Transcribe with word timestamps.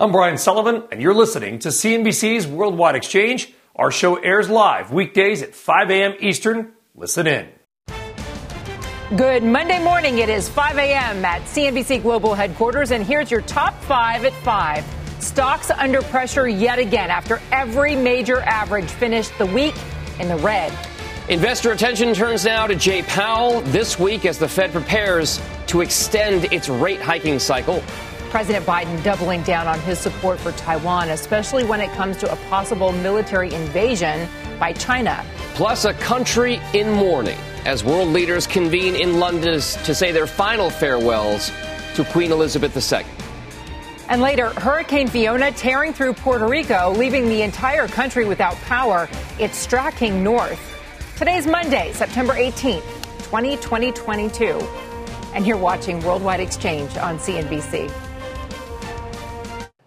I'm 0.00 0.12
Brian 0.12 0.38
Sullivan, 0.38 0.84
and 0.92 1.02
you're 1.02 1.12
listening 1.12 1.58
to 1.58 1.70
CNBC's 1.70 2.46
Worldwide 2.46 2.94
Exchange. 2.94 3.52
Our 3.74 3.90
show 3.90 4.14
airs 4.14 4.48
live 4.48 4.92
weekdays 4.92 5.42
at 5.42 5.56
5 5.56 5.90
a.m. 5.90 6.14
Eastern. 6.20 6.72
Listen 6.94 7.26
in. 7.26 7.48
Good 9.16 9.42
Monday 9.42 9.82
morning. 9.82 10.18
It 10.18 10.28
is 10.28 10.48
5 10.48 10.78
a.m. 10.78 11.24
at 11.24 11.42
CNBC 11.42 12.02
Global 12.02 12.34
Headquarters, 12.34 12.92
and 12.92 13.04
here's 13.04 13.28
your 13.28 13.40
top 13.40 13.74
five 13.82 14.24
at 14.24 14.32
5. 14.44 14.84
Stocks 15.18 15.72
under 15.72 16.00
pressure 16.02 16.46
yet 16.46 16.78
again 16.78 17.10
after 17.10 17.40
every 17.50 17.96
major 17.96 18.40
average 18.42 18.88
finished 18.88 19.36
the 19.36 19.46
week 19.46 19.74
in 20.20 20.28
the 20.28 20.36
red. 20.36 20.72
Investor 21.28 21.72
attention 21.72 22.14
turns 22.14 22.44
now 22.44 22.68
to 22.68 22.76
Jay 22.76 23.02
Powell 23.02 23.62
this 23.62 23.98
week 23.98 24.26
as 24.26 24.38
the 24.38 24.48
Fed 24.48 24.70
prepares 24.70 25.40
to 25.66 25.80
extend 25.80 26.44
its 26.52 26.68
rate 26.68 27.00
hiking 27.00 27.40
cycle. 27.40 27.82
President 28.30 28.64
Biden 28.66 29.02
doubling 29.02 29.42
down 29.42 29.66
on 29.66 29.80
his 29.80 29.98
support 29.98 30.38
for 30.38 30.52
Taiwan, 30.52 31.10
especially 31.10 31.64
when 31.64 31.80
it 31.80 31.90
comes 31.92 32.16
to 32.18 32.30
a 32.30 32.36
possible 32.48 32.92
military 32.92 33.52
invasion 33.52 34.28
by 34.58 34.72
China. 34.72 35.24
Plus, 35.54 35.84
a 35.84 35.94
country 35.94 36.60
in 36.74 36.90
mourning 36.90 37.38
as 37.64 37.82
world 37.82 38.08
leaders 38.08 38.46
convene 38.46 38.94
in 38.94 39.18
London 39.18 39.54
to 39.60 39.94
say 39.94 40.12
their 40.12 40.26
final 40.26 40.70
farewells 40.70 41.50
to 41.94 42.04
Queen 42.04 42.32
Elizabeth 42.32 42.76
II. 42.92 43.04
And 44.08 44.22
later, 44.22 44.48
Hurricane 44.50 45.08
Fiona 45.08 45.52
tearing 45.52 45.92
through 45.92 46.14
Puerto 46.14 46.46
Rico, 46.46 46.92
leaving 46.92 47.28
the 47.28 47.42
entire 47.42 47.86
country 47.88 48.24
without 48.24 48.54
power. 48.62 49.08
It's 49.38 49.58
striking 49.58 50.22
north. 50.22 50.60
Today's 51.16 51.46
Monday, 51.46 51.92
September 51.92 52.32
18th, 52.34 52.86
2022. 53.24 54.44
And 55.34 55.46
you're 55.46 55.58
watching 55.58 56.00
Worldwide 56.00 56.40
Exchange 56.40 56.96
on 56.96 57.18
CNBC. 57.18 58.07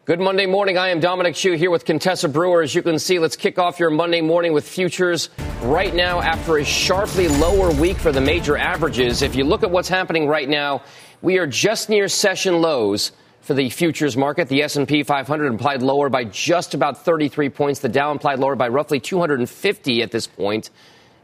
Good 0.04 0.20
Monday 0.20 0.48
morning. 0.48 0.80
I 0.80 0.90
am 0.90 1.00
Dominic 1.00 1.36
Chu 1.36 1.54
here 1.54 1.70
with 1.70 1.86
Contessa 1.86 2.28
Brewer. 2.28 2.64
As 2.64 2.74
you 2.74 2.82
can 2.82 2.98
see, 2.98 3.20
let's 3.20 3.36
kick 3.36 3.60
off 3.60 3.80
your 3.80 3.92
Monday 3.92 4.20
morning 4.20 4.52
with 4.52 4.68
futures 4.68 5.30
right 5.62 5.94
now 5.94 6.20
after 6.20 6.58
a 6.58 6.66
sharply 6.66 7.28
lower 7.28 7.72
week 7.80 7.98
for 7.98 8.12
the 8.12 8.20
major 8.20 8.58
averages. 8.58 9.22
If 9.22 9.36
you 9.36 9.44
look 9.44 9.62
at 9.62 9.70
what's 9.70 9.88
happening 9.88 10.28
right 10.28 10.50
now, 10.50 10.82
we 11.22 11.38
are 11.38 11.46
just 11.46 11.88
near 11.88 12.08
session 12.08 12.62
lows 12.62 13.12
for 13.42 13.54
the 13.54 13.70
futures 13.70 14.18
market. 14.18 14.48
The 14.50 14.64
S&P 14.64 15.04
500 15.04 15.46
implied 15.46 15.84
lower 15.84 16.10
by 16.10 16.24
just 16.24 16.74
about 16.74 17.06
33 17.06 17.50
points. 17.50 17.82
The 17.82 17.90
Dow 17.90 18.12
implied 18.12 18.40
lower 18.40 18.56
by 18.56 18.70
roughly 18.70 19.00
250 19.00 20.02
at 20.02 20.10
this 20.10 20.26
point 20.26 20.72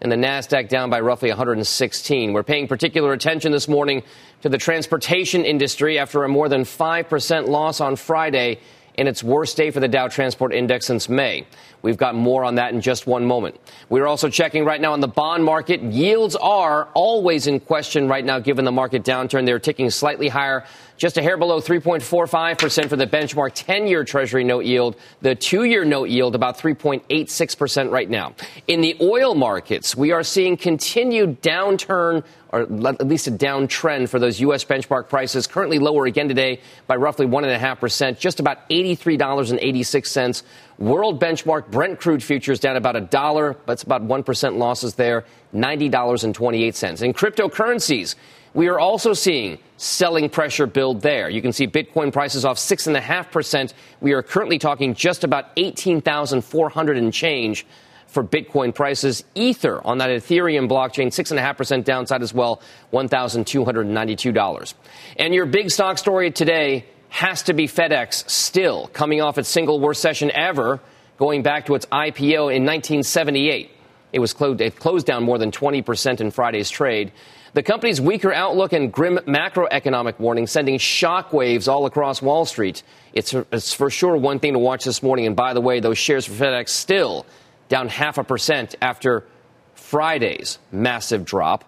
and 0.02 0.12
the 0.12 0.16
NASDAQ 0.16 0.70
down 0.70 0.90
by 0.90 1.00
roughly 1.00 1.30
116. 1.30 2.34
We're 2.34 2.44
paying 2.44 2.68
particular 2.68 3.14
attention 3.14 3.52
this 3.52 3.68
morning 3.68 4.04
to 4.42 4.50
the 4.50 4.58
transportation 4.58 5.44
industry 5.44 5.98
after 5.98 6.24
a 6.24 6.30
more 6.30 6.50
than 6.50 6.62
5% 6.62 7.48
loss 7.48 7.82
on 7.82 7.96
Friday 7.96 8.60
in 8.96 9.08
its 9.08 9.24
worst 9.24 9.56
day 9.56 9.70
for 9.70 9.80
the 9.80 9.88
Dow 9.88 10.08
Transport 10.08 10.54
Index 10.54 10.88
since 10.88 11.08
May. 11.08 11.46
We've 11.84 11.98
got 11.98 12.16
more 12.16 12.44
on 12.44 12.56
that 12.56 12.74
in 12.74 12.82
just 12.82 13.06
one 13.06 13.26
moment. 13.26 13.60
We're 13.90 14.08
also 14.08 14.28
checking 14.28 14.66
right 14.66 14.82
now 14.82 14.94
on 14.94 15.00
the 15.00 15.08
bond 15.08 15.44
market. 15.44 15.82
Yields 15.82 16.36
are 16.36 16.90
always 16.96 17.46
in 17.46 17.60
question 17.60 18.08
right 18.08 18.26
now 18.26 18.40
given 18.40 18.66
the 18.66 18.72
market 18.72 19.04
downturn. 19.04 19.46
They're 19.46 19.60
ticking 19.60 19.90
slightly 19.92 20.28
higher 20.28 20.66
just 20.98 21.18
a 21.18 21.22
hair 21.22 21.38
below 21.38 21.62
3.45% 21.62 22.90
for 22.90 22.96
the 22.96 23.08
benchmark 23.08 23.52
10 23.54 23.88
year 23.88 24.04
Treasury 24.04 24.44
note 24.44 24.66
yield. 24.66 24.96
The 25.22 25.36
two 25.36 25.64
year 25.64 25.86
note 25.86 26.10
yield 26.10 26.36
about 26.36 26.58
3.86% 26.58 27.92
right 27.92 28.10
now. 28.10 28.34
In 28.68 28.82
the 28.82 28.98
oil 29.00 29.36
markets, 29.36 29.96
we 29.96 30.12
are 30.12 30.24
seeing 30.24 30.58
continued 30.58 31.42
downturn 31.42 32.24
or 32.52 32.62
at 32.62 33.06
least 33.06 33.28
a 33.28 33.32
downtrend 33.32 34.10
for 34.10 34.20
those 34.20 34.40
U.S. 34.42 34.64
benchmark 34.64 35.10
prices, 35.10 35.48
currently 35.48 35.80
lower 35.80 36.06
again 36.06 36.28
today 36.28 36.62
by 36.88 36.96
roughly 36.96 37.26
1.5%, 37.26 38.18
just 38.18 38.40
about 38.40 38.70
$83.86. 38.70 40.44
World 40.78 41.22
benchmark 41.22 41.70
Brent 41.70 42.00
crude 42.00 42.24
futures 42.24 42.60
down 42.60 42.78
about 42.78 42.96
a 42.96 43.02
dollar, 43.02 43.58
that's 43.66 43.84
about 43.84 44.08
1% 44.08 44.58
losses 44.58 44.96
there, 44.96 45.26
$90.28. 45.54 47.02
In 47.02 47.14
cryptocurrencies, 47.14 48.16
we 48.58 48.70
are 48.70 48.80
also 48.80 49.14
seeing 49.14 49.60
selling 49.78 50.32
pressure 50.32 50.66
build 50.66 51.02
there. 51.02 51.30
You 51.30 51.44
can 51.44 51.54
see 51.54 51.68
Bitcoin 51.68 52.12
prices 52.12 52.44
off 52.44 52.58
6.5%. 52.58 53.74
We 54.02 54.14
are 54.14 54.24
currently 54.24 54.58
talking 54.58 54.96
just 54.96 55.24
about 55.24 55.52
18,400 55.58 56.98
and 56.98 57.14
change 57.14 57.68
for 58.08 58.24
Bitcoin 58.24 58.74
prices. 58.74 59.24
Ether 59.36 59.80
on 59.86 60.00
that 60.00 60.10
Ethereum 60.10 60.68
blockchain, 60.68 61.10
6.5% 61.10 61.84
downside 61.84 62.24
as 62.24 62.34
well, 62.34 62.60
$1,292. 62.92 64.74
And 65.18 65.36
your 65.36 65.46
big 65.46 65.70
stock 65.70 66.00
story 66.00 66.32
today 66.32 66.88
has 67.10 67.44
to 67.44 67.54
be 67.54 67.68
FedEx, 67.68 68.28
still 68.28 68.88
coming 68.88 69.22
off 69.22 69.38
its 69.38 69.50
single 69.50 69.80
worst 69.80 70.02
session 70.02 70.32
ever, 70.32 70.80
going 71.20 71.44
back 71.44 71.68
to 71.68 71.76
its 71.76 71.86
IPO 71.86 72.52
in 72.56 72.66
1978. 72.66 73.70
It 74.14 74.20
was 74.20 74.34
closed, 74.34 74.62
it 74.62 74.80
closed 74.80 75.06
down 75.06 75.24
more 75.24 75.38
than 75.38 75.52
20% 75.52 76.22
in 76.22 76.32
Friday's 76.32 76.72
trade. 76.72 77.12
The 77.58 77.64
company's 77.64 78.00
weaker 78.00 78.32
outlook 78.32 78.72
and 78.72 78.94
grim 78.94 79.18
macroeconomic 79.26 80.20
warning 80.20 80.46
sending 80.46 80.78
shockwaves 80.78 81.68
all 81.68 81.88
across 81.88 82.22
Wall 82.22 82.46
Street. 82.46 82.84
It's, 83.14 83.34
it's 83.34 83.74
for 83.74 83.90
sure 83.90 84.16
one 84.16 84.38
thing 84.38 84.54
to 84.54 84.60
watch 84.60 84.84
this 84.86 85.02
morning. 85.02 85.26
And 85.26 85.36
by 85.36 85.56
the 85.56 85.60
way, 85.60 85.80
those 85.80 85.98
shares 85.98 86.28
for 86.28 86.34
FedEx 86.34 86.70
still 86.70 87.26
down 87.68 87.88
half 87.90 88.20
a 88.20 88.24
percent 88.24 88.76
after 88.80 89.26
Friday's 89.74 90.60
massive 90.72 91.26
drop. 91.26 91.64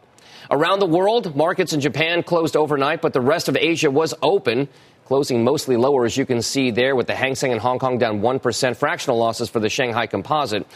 Around 0.52 0.78
the 0.78 0.86
world, 0.86 1.36
markets 1.36 1.74
in 1.74 1.80
Japan 1.80 2.22
closed 2.22 2.56
overnight, 2.56 3.02
but 3.02 3.14
the 3.14 3.22
rest 3.22 3.50
of 3.50 3.58
Asia 3.58 3.90
was 3.90 4.14
open, 4.22 4.68
closing 5.06 5.44
mostly 5.44 5.76
lower, 5.76 6.06
as 6.06 6.16
you 6.16 6.24
can 6.28 6.44
see 6.44 6.70
there, 6.70 6.96
with 6.96 7.08
the 7.08 7.16
Hang 7.16 7.34
Seng 7.34 7.52
in 7.52 7.58
Hong 7.58 7.80
Kong 7.80 7.98
down 7.98 8.22
1%, 8.22 8.78
fractional 8.78 9.18
losses 9.18 9.50
for 9.50 9.60
the 9.60 9.70
Shanghai 9.70 10.06
Composite. 10.06 10.68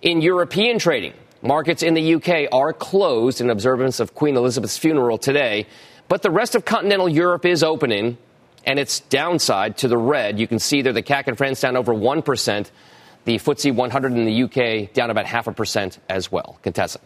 In 0.00 0.20
European 0.20 0.78
trading, 0.78 1.14
Markets 1.42 1.82
in 1.82 1.94
the 1.94 2.14
UK 2.16 2.52
are 2.52 2.74
closed 2.74 3.40
in 3.40 3.48
observance 3.48 3.98
of 3.98 4.14
Queen 4.14 4.36
Elizabeth's 4.36 4.76
funeral 4.76 5.16
today, 5.16 5.66
but 6.06 6.20
the 6.20 6.30
rest 6.30 6.54
of 6.54 6.66
continental 6.66 7.08
Europe 7.08 7.46
is 7.46 7.62
opening, 7.62 8.18
and 8.66 8.78
it's 8.78 9.00
downside 9.00 9.78
to 9.78 9.88
the 9.88 9.96
red. 9.96 10.38
You 10.38 10.46
can 10.46 10.58
see 10.58 10.82
there 10.82 10.92
the 10.92 11.02
CAC 11.02 11.28
in 11.28 11.36
France 11.36 11.62
down 11.62 11.78
over 11.78 11.94
1%, 11.94 12.70
the 13.24 13.36
FTSE 13.36 13.74
100 13.74 14.12
in 14.12 14.26
the 14.26 14.42
UK 14.42 14.92
down 14.92 15.10
about 15.10 15.24
half 15.24 15.46
a 15.46 15.52
percent 15.52 15.98
as 16.10 16.30
well. 16.30 16.58
Contessa. 16.62 17.00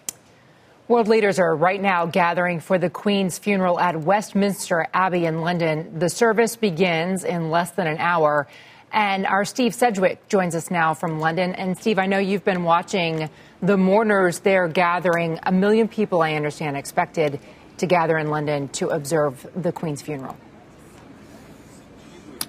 World 0.89 1.07
leaders 1.07 1.39
are 1.39 1.55
right 1.55 1.81
now 1.81 2.05
gathering 2.05 2.59
for 2.59 2.77
the 2.77 2.91
Queen's 2.91 3.39
funeral 3.39 3.79
at 3.79 4.01
Westminster 4.01 4.87
Abbey 4.93 5.27
in 5.27 5.43
London. 5.43 5.99
The 5.99 6.11
service 6.11 6.57
begins 6.57 7.23
in 7.23 7.51
less 7.51 7.71
than 7.71 7.87
an 7.87 7.99
hour. 7.99 8.49
And 8.93 9.27
our 9.27 9.45
Steve 9.45 9.75
Sedgwick 9.75 10.29
joins 10.29 10.55
us 10.55 10.71
now 10.71 10.95
from 10.95 11.19
London. 11.19 11.53
And 11.55 11.77
Steve, 11.77 11.99
I 11.99 12.07
know 12.07 12.19
you've 12.19 12.45
been 12.45 12.63
watching 12.63 13.29
the 13.65 13.77
mourners 13.79 14.41
there 14.41 14.69
gathering. 14.69 15.39
A 15.43 15.53
million 15.53 15.89
people, 15.89 16.23
I 16.23 16.35
understand, 16.35 16.77
expected 16.77 17.41
to 17.79 17.87
gather 17.87 18.19
in 18.19 18.29
London 18.29 18.69
to 18.69 18.89
observe 18.89 19.47
the 19.57 19.73
Queen's 19.73 20.03
funeral. 20.03 20.37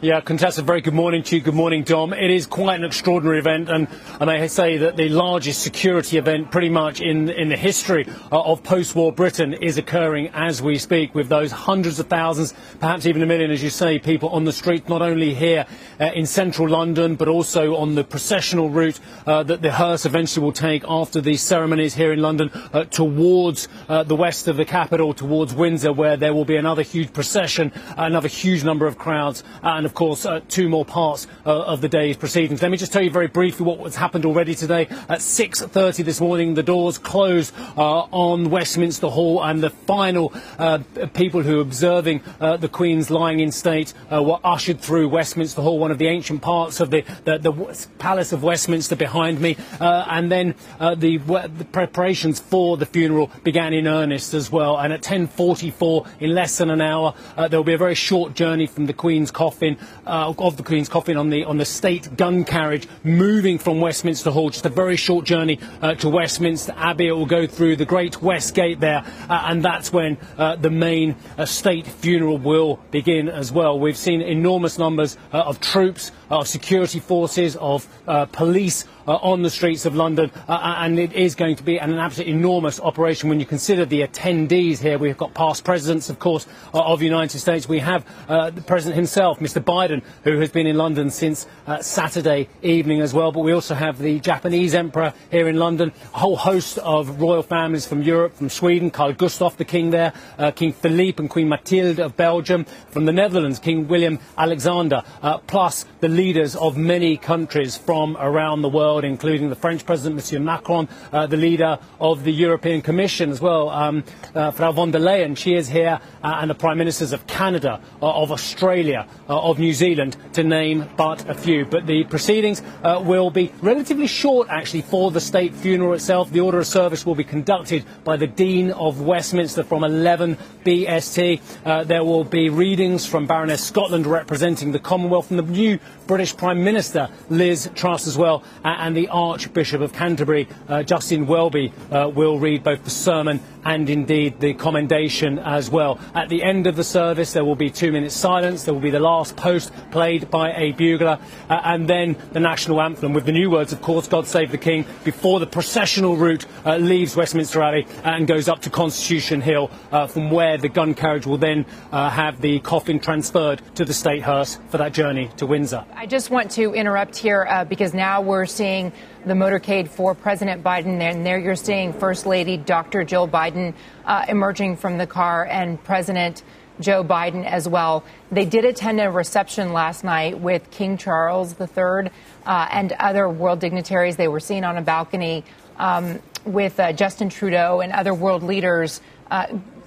Yeah, 0.06 0.22
Contessa, 0.22 0.62
very 0.62 0.82
good 0.82 0.94
morning 0.94 1.24
to 1.24 1.36
you. 1.36 1.42
Good 1.42 1.56
morning, 1.56 1.82
Dom. 1.82 2.14
It 2.14 2.30
is 2.30 2.46
quite 2.46 2.76
an 2.76 2.86
extraordinary 2.86 3.40
event, 3.40 3.70
and 3.70 3.88
I 4.22 4.26
may 4.26 4.48
say 4.48 4.78
that 4.78 4.98
the 4.98 5.10
largest 5.10 5.64
security 5.64 6.20
event 6.20 6.52
pretty 6.52 6.70
much 6.70 7.02
in, 7.02 7.28
in 7.28 7.50
the 7.50 7.58
history 7.58 8.06
uh, 8.32 8.40
of 8.40 8.62
post-war 8.62 9.12
Britain 9.14 9.54
is 9.54 9.80
occurring 9.80 10.30
as 10.36 10.62
we 10.62 10.78
speak, 10.78 11.16
with 11.16 11.28
those 11.28 11.52
hundreds 11.52 12.00
of 12.00 12.06
thousands, 12.06 12.54
perhaps 12.80 13.08
even 13.08 13.24
a 13.24 13.26
million, 13.26 13.50
as 13.50 13.64
you 13.64 13.72
say, 13.72 13.98
people 13.98 14.30
on 14.30 14.44
the 14.44 14.54
street, 14.54 14.88
not 14.88 15.02
only 15.02 15.34
here 15.34 15.66
uh, 16.00 16.12
in 16.14 16.28
central 16.28 16.70
London, 16.70 17.16
but 17.16 17.28
also 17.28 17.76
on 17.76 17.96
the 17.96 18.04
processional 18.04 18.70
route 18.70 19.00
uh, 19.26 19.42
that 19.42 19.64
the 19.64 19.72
hearse 19.72 20.06
eventually 20.06 20.46
will 20.46 20.54
take 20.54 20.84
after 20.88 21.20
these 21.20 21.42
ceremonies 21.42 21.96
here 21.96 22.14
in 22.14 22.22
London 22.22 22.52
uh, 22.74 22.84
towards 22.84 23.68
uh, 23.90 24.04
the 24.04 24.16
west 24.16 24.48
of 24.48 24.56
the 24.56 24.66
capital, 24.66 25.16
towards 25.16 25.56
Windsor, 25.56 25.94
where 25.94 26.16
there 26.16 26.36
will 26.36 26.46
be 26.46 26.58
another 26.58 26.84
huge 26.84 27.12
procession, 27.12 27.72
another 27.98 28.28
huge 28.28 28.64
number 28.64 28.86
of 28.86 29.00
crowds, 29.00 29.44
and 29.64 29.84
of 29.88 29.95
course, 29.96 30.26
uh, 30.26 30.42
two 30.48 30.70
more 30.70 30.86
parts 30.86 31.26
uh, 31.46 31.64
of 31.64 31.82
the 31.82 31.90
day's 31.90 32.18
proceedings. 32.18 32.62
Let 32.62 32.70
me 32.70 32.78
just 32.78 32.94
tell 32.94 33.02
you 33.02 33.10
very 33.10 33.28
briefly 33.28 33.66
what 33.66 33.80
has 33.80 33.96
happened 33.96 34.26
already 34.26 34.54
today. 34.54 34.84
At 35.10 35.20
6.30 35.20 36.06
this 36.06 36.22
morning, 36.22 36.54
the 36.54 36.64
doors 36.64 36.98
closed 36.98 37.54
uh, 37.78 38.02
on 38.12 38.50
Westminster 38.50 39.08
Hall, 39.08 39.44
and 39.44 39.64
the 39.64 39.70
final 39.70 40.34
uh, 40.60 40.80
people 41.14 41.42
who 41.42 41.56
were 41.56 41.62
observing 41.62 42.22
uh, 42.40 42.58
the 42.58 42.70
Queen's 42.70 43.10
lying 43.10 43.40
in 43.40 43.52
state 43.52 43.94
were 44.12 44.40
ushered 44.44 44.80
through 44.80 45.10
Westminster 45.10 45.62
Hall, 45.62 45.80
one 45.80 45.92
of 45.92 45.98
the 45.98 46.08
ancient 46.08 46.42
parts 46.42 46.80
of 46.80 46.92
the, 46.92 47.04
the, 47.24 47.38
the 47.38 47.88
Palace 47.98 48.34
of 48.34 48.44
Westminster 48.44 48.96
behind 48.96 49.40
me. 49.40 49.58
and 49.80 50.32
then 50.32 50.54
the, 50.80 51.18
the 51.18 51.68
preparations 51.72 52.40
for 52.40 52.78
the 52.78 52.86
funeral 52.86 53.32
began 53.44 53.74
in 53.74 53.88
earnest 53.88 54.34
as 54.34 54.52
well. 54.52 54.78
And 54.78 54.92
at 54.92 55.02
10.44, 55.02 56.08
in 56.20 56.36
less 56.36 56.58
than 56.58 56.70
an 56.70 56.82
hour, 56.82 57.14
there 57.38 57.58
will 57.58 57.64
be 57.64 57.74
a 57.74 57.78
very 57.78 57.96
short 57.96 58.34
journey 58.34 58.68
from 58.68 58.86
the 58.86 58.94
Queen's 58.94 59.32
coffin, 59.32 59.75
uh, 60.06 60.34
of 60.38 60.58
the 60.58 60.64
Queen's 60.64 60.90
coffin 60.90 61.18
on 61.18 61.30
the 61.30 61.44
on 61.46 61.58
the 61.58 61.66
state 61.66 62.16
gun 62.18 62.44
carriage, 62.44 62.88
moving 63.04 63.58
from 63.58 63.82
Westminster 63.82 64.32
Hall. 64.32 64.50
Just 64.50 64.66
a 64.66 64.70
very 64.70 64.96
short 64.96 65.26
journey 65.26 65.60
uh, 65.82 65.96
to 65.96 66.10
Westminster 66.10 66.74
Abbey. 66.78 67.08
It 67.08 67.12
will 67.12 67.26
go 67.26 67.48
through 67.48 67.76
the 67.76 67.86
Great 67.86 68.22
West 68.22 68.54
Gate 68.54 68.80
there, 68.80 69.04
uh, 69.30 69.44
and 69.46 69.64
that's 69.64 69.92
when 69.92 70.18
uh, 70.38 70.56
the 70.56 70.70
main 70.70 71.16
uh, 71.38 71.46
state 71.46 71.88
funeral 71.88 72.38
will 72.38 72.80
begin 72.92 73.30
as 73.30 73.52
well. 73.52 73.80
We've 73.80 73.98
seen 73.98 74.22
enormous 74.22 74.78
numbers 74.78 75.18
of 75.32 75.60
troops, 75.60 76.12
of 76.30 76.48
security 76.48 77.00
forces, 77.00 77.56
of 77.58 77.88
police 78.32 78.86
uh, 79.08 79.16
on 79.18 79.44
the 79.44 79.50
streets 79.50 79.86
of 79.86 79.96
London, 79.96 80.32
uh, 80.48 80.54
uh, 80.54 80.76
and 80.80 81.00
it 81.00 81.14
is 81.14 81.36
going 81.36 81.56
to 81.56 81.64
be 81.64 81.78
an 81.78 81.94
absolutely 81.94 82.34
enormous 82.34 82.80
operation 82.80 83.30
when 83.30 83.40
you 83.40 83.46
consider 83.46 83.86
the 83.86 84.02
attendees 84.02 84.80
here. 84.80 84.98
We've 84.98 85.18
got 85.18 85.34
past 85.34 85.64
presidents, 85.64 86.10
of 86.10 86.20
course, 86.20 86.48
uh, 86.74 86.82
of 86.82 87.00
the 87.00 87.06
United 87.06 87.40
States. 87.40 87.70
We 87.70 87.80
have 87.80 88.06
uh, 88.28 88.50
the 88.50 88.62
president 88.62 88.96
himself, 88.96 89.40
Mr. 89.40 89.64
Biden, 89.64 90.02
who 90.24 90.40
has 90.40 90.50
been 90.50 90.68
in 90.68 90.78
London 90.78 91.10
since 91.10 91.48
uh, 91.68 91.82
Saturday 91.82 92.50
evening 92.62 93.02
as 93.02 93.14
well. 93.14 93.32
But 93.32 93.42
we 93.42 93.52
also 93.52 93.76
have 93.76 94.00
the 94.00 94.20
Japanese 94.20 94.74
emperor 94.74 95.14
here 95.30 95.48
in 95.48 95.58
London, 95.58 95.92
a 96.14 96.18
whole 96.18 96.36
host 96.36 96.78
of 96.80 97.22
royal 97.22 97.44
families 97.44 97.86
from 97.86 98.02
Europe, 98.02 98.36
from 98.36 98.50
Sweden, 98.50 98.90
Carl 98.90 99.14
Gustaf, 99.14 99.58
the 99.58 99.66
king 99.66 99.92
there, 99.92 100.14
King 100.56 100.74
Philippe 100.74 101.22
and 101.22 101.30
Queen 101.30 101.48
Mathilde 101.48 102.00
of 102.00 102.18
Belgium, 102.18 102.66
from 102.90 103.06
the 103.06 103.12
Netherlands, 103.12 103.60
King 103.60 103.88
William 103.88 104.20
Alexander, 104.38 105.04
plus 105.48 105.86
the 106.00 106.10
leaders 106.16 106.56
of 106.56 106.78
many 106.78 107.18
countries 107.18 107.76
from 107.76 108.16
around 108.18 108.62
the 108.62 108.70
world 108.70 109.04
including 109.04 109.50
the 109.50 109.56
French 109.56 109.86
President, 109.86 110.16
Monsieur 110.16 110.40
Macron, 110.40 110.88
uh, 111.12 111.28
the 111.28 111.38
leader 111.38 111.78
of 112.00 112.24
the 112.24 112.32
European 112.32 112.82
Commission 112.82 113.30
as 113.30 113.42
well, 113.42 113.70
um, 113.70 114.04
uh, 114.34 114.52
Frau 114.52 114.72
von 114.72 114.92
der 114.92 115.00
Leyen. 115.00 115.38
She 115.38 115.56
is 115.56 115.68
here, 115.68 116.00
uh, 116.24 116.38
and 116.40 116.50
the 116.50 116.56
Prime 116.56 116.78
Ministers 116.78 117.12
of 117.12 117.26
Canada, 117.28 117.82
uh, 118.02 118.22
of 118.22 118.32
Australia, 118.32 119.08
uh, 119.30 119.42
of 119.42 119.60
New 119.60 119.74
Zealand, 119.74 120.18
to 120.34 120.44
name 120.44 120.88
but 120.98 121.28
a 121.30 121.34
few. 121.34 121.66
But 121.66 121.88
the 121.88 122.04
proceedings 122.06 122.62
will 122.84 123.30
be 123.30 123.52
relatively 123.62 124.08
short, 124.08 124.48
actually, 124.50 124.82
for 124.82 125.12
the 125.12 125.22
state 125.22 125.54
funeral 125.54 125.94
itself. 125.94 126.32
The 126.32 126.40
order 126.40 126.60
of 126.60 126.68
service 126.68 127.06
will 127.06 127.16
be 127.16 127.24
conducted 127.24 127.84
by 128.04 128.18
the 128.18 128.28
Dean 128.28 128.72
of 128.72 129.02
Westminster 129.02 129.64
from 129.64 129.84
11 129.84 130.38
BST. 130.64 131.88
there 131.88 132.04
will 132.04 132.24
be 132.24 132.50
readings 132.50 133.06
from 133.06 133.26
Baroness 133.26 133.64
Scotland 133.64 134.08
representing 134.08 134.72
the 134.72 134.80
Commonwealth 134.80 135.30
and 135.30 135.40
the 135.40 135.44
new 135.44 135.80
British 136.08 136.36
Prime 136.36 136.64
Minister, 136.64 137.10
Liz 137.30 137.70
Truss, 137.76 138.08
as 138.08 138.18
well 138.18 138.44
and 138.64 138.96
the 138.96 139.08
Archbishop 139.10 139.82
of 139.82 139.94
Canterbury, 139.94 140.48
uh, 140.68 140.84
Justin 140.84 141.28
Welby, 141.28 141.72
uh, 141.92 142.10
will 142.14 142.40
read 142.40 142.64
both 142.64 142.84
the 142.84 142.90
sermon 142.90 143.40
and 143.64 143.90
indeed 143.90 144.40
the 144.40 144.54
commendation 144.54 145.40
as 145.40 145.70
well. 145.70 146.00
At 146.14 146.30
the 146.30 146.44
end 146.44 146.68
of 146.68 146.76
the 146.76 146.84
service, 146.84 147.34
there 147.34 147.44
will 147.44 147.56
be 147.56 147.70
two 147.70 147.92
minutes 147.92 148.16
silence. 148.16 148.64
There 148.64 148.74
will 148.74 148.82
be 148.82 148.92
the 148.92 149.00
last 149.00 149.36
post 149.36 149.72
played 149.92 150.30
by 150.30 150.54
a 150.54 150.72
bugler, 150.74 151.20
uh, 151.50 151.62
and 151.64 151.88
then 151.88 152.16
the 152.32 152.40
national 152.40 152.82
anthem 152.82 153.14
with 153.14 153.26
the 153.26 153.32
new 153.32 153.50
words, 153.50 153.74
of 153.74 153.82
course, 153.82 154.08
God 154.08 154.28
Save 154.28 154.52
the 154.52 154.58
King, 154.58 154.86
before 155.04 155.40
the 155.40 155.48
processional 155.48 156.16
route 156.16 156.46
uh, 156.66 156.78
leaves 156.78 157.16
Westminster 157.16 157.62
Abbey 157.62 157.88
and 158.04 158.28
goes 158.28 158.48
up 158.48 158.62
to 158.62 158.70
Constitution 158.70 159.42
Hill, 159.42 159.72
uh, 159.92 160.06
from 160.08 160.30
where 160.30 160.58
the 160.58 160.70
gun 160.70 160.94
carriage 160.94 161.26
will 161.26 161.38
then 161.38 161.66
uh, 161.92 162.10
have 162.10 162.42
the 162.42 162.60
coffin 162.60 163.00
transferred 163.00 163.62
to 163.76 163.86
the 163.86 163.94
state 163.94 164.22
hearse 164.22 164.60
for 164.70 164.78
that 164.78 164.94
journey 164.94 165.30
to 165.38 165.46
Windsor. 165.46 165.86
I 165.98 166.08
just 166.08 166.30
want 166.30 166.52
to 166.52 166.74
interrupt 166.74 167.16
here 167.16 167.48
uh, 167.50 167.64
because 167.64 167.94
now 167.94 168.20
we're 168.20 168.48
seeing 168.48 168.92
the 169.26 169.34
motorcade 169.34 169.88
for 169.88 170.14
President 170.14 170.62
Biden, 170.62 171.00
and 171.00 171.26
there 171.26 171.40
you're 171.40 171.56
seeing 171.56 171.94
First 171.94 172.26
Lady 172.26 172.58
Dr. 172.58 173.06
Jill 173.06 173.30
Biden 173.30 173.74
uh, 174.04 174.26
emerging 174.28 174.76
from 174.76 174.98
the 174.98 175.08
car, 175.08 175.46
and 175.46 175.82
President 175.86 176.44
Joe 176.82 177.02
Biden 177.02 177.46
as 177.46 177.70
well. 177.70 178.04
They 178.30 178.44
did 178.44 178.66
attend 178.66 179.00
a 179.00 179.10
reception 179.10 179.72
last 179.72 180.04
night 180.04 180.38
with 180.38 180.70
King 180.70 180.98
Charles 180.98 181.56
III 181.58 182.10
uh, 182.46 182.68
and 182.72 182.92
other 183.00 183.30
world 183.30 183.62
dignitaries. 183.62 184.18
They 184.18 184.28
were 184.28 184.42
seen 184.42 184.66
on 184.66 184.78
a 184.78 184.82
balcony 184.82 185.46
um, 185.78 186.22
with 186.44 186.78
uh, 186.78 186.92
Justin 186.92 187.30
Trudeau 187.30 187.80
and 187.80 187.94
other 187.94 188.14
world 188.14 188.44
leaders. 188.44 189.00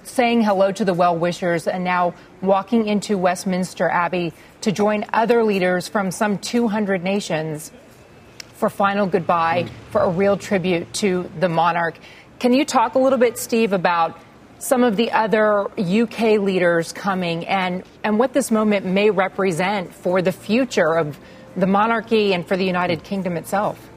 Saying 0.09 0.41
hello 0.41 0.71
to 0.71 0.83
the 0.83 0.93
well 0.93 1.15
wishers 1.15 1.67
and 1.67 1.83
now 1.83 2.15
walking 2.41 2.87
into 2.87 3.15
Westminster 3.15 3.87
Abbey 3.87 4.33
to 4.61 4.71
join 4.71 5.05
other 5.13 5.43
leaders 5.43 5.87
from 5.87 6.09
some 6.09 6.39
200 6.39 7.03
nations 7.03 7.71
for 8.55 8.71
final 8.71 9.05
goodbye, 9.05 9.69
for 9.91 10.01
a 10.01 10.09
real 10.09 10.35
tribute 10.35 10.91
to 10.95 11.29
the 11.39 11.47
monarch. 11.47 11.95
Can 12.39 12.53
you 12.53 12.65
talk 12.65 12.95
a 12.95 12.99
little 12.99 13.19
bit, 13.19 13.37
Steve, 13.37 13.71
about 13.71 14.19
some 14.57 14.83
of 14.83 14.97
the 14.97 15.11
other 15.11 15.69
UK 15.79 16.39
leaders 16.41 16.91
coming 16.91 17.45
and, 17.45 17.83
and 18.03 18.17
what 18.17 18.33
this 18.33 18.49
moment 18.49 18.87
may 18.87 19.11
represent 19.11 19.93
for 19.93 20.23
the 20.23 20.31
future 20.31 20.95
of 20.95 21.19
the 21.55 21.67
monarchy 21.67 22.33
and 22.33 22.47
for 22.47 22.57
the 22.57 22.65
United 22.65 23.03
Kingdom 23.03 23.37
itself? 23.37 23.88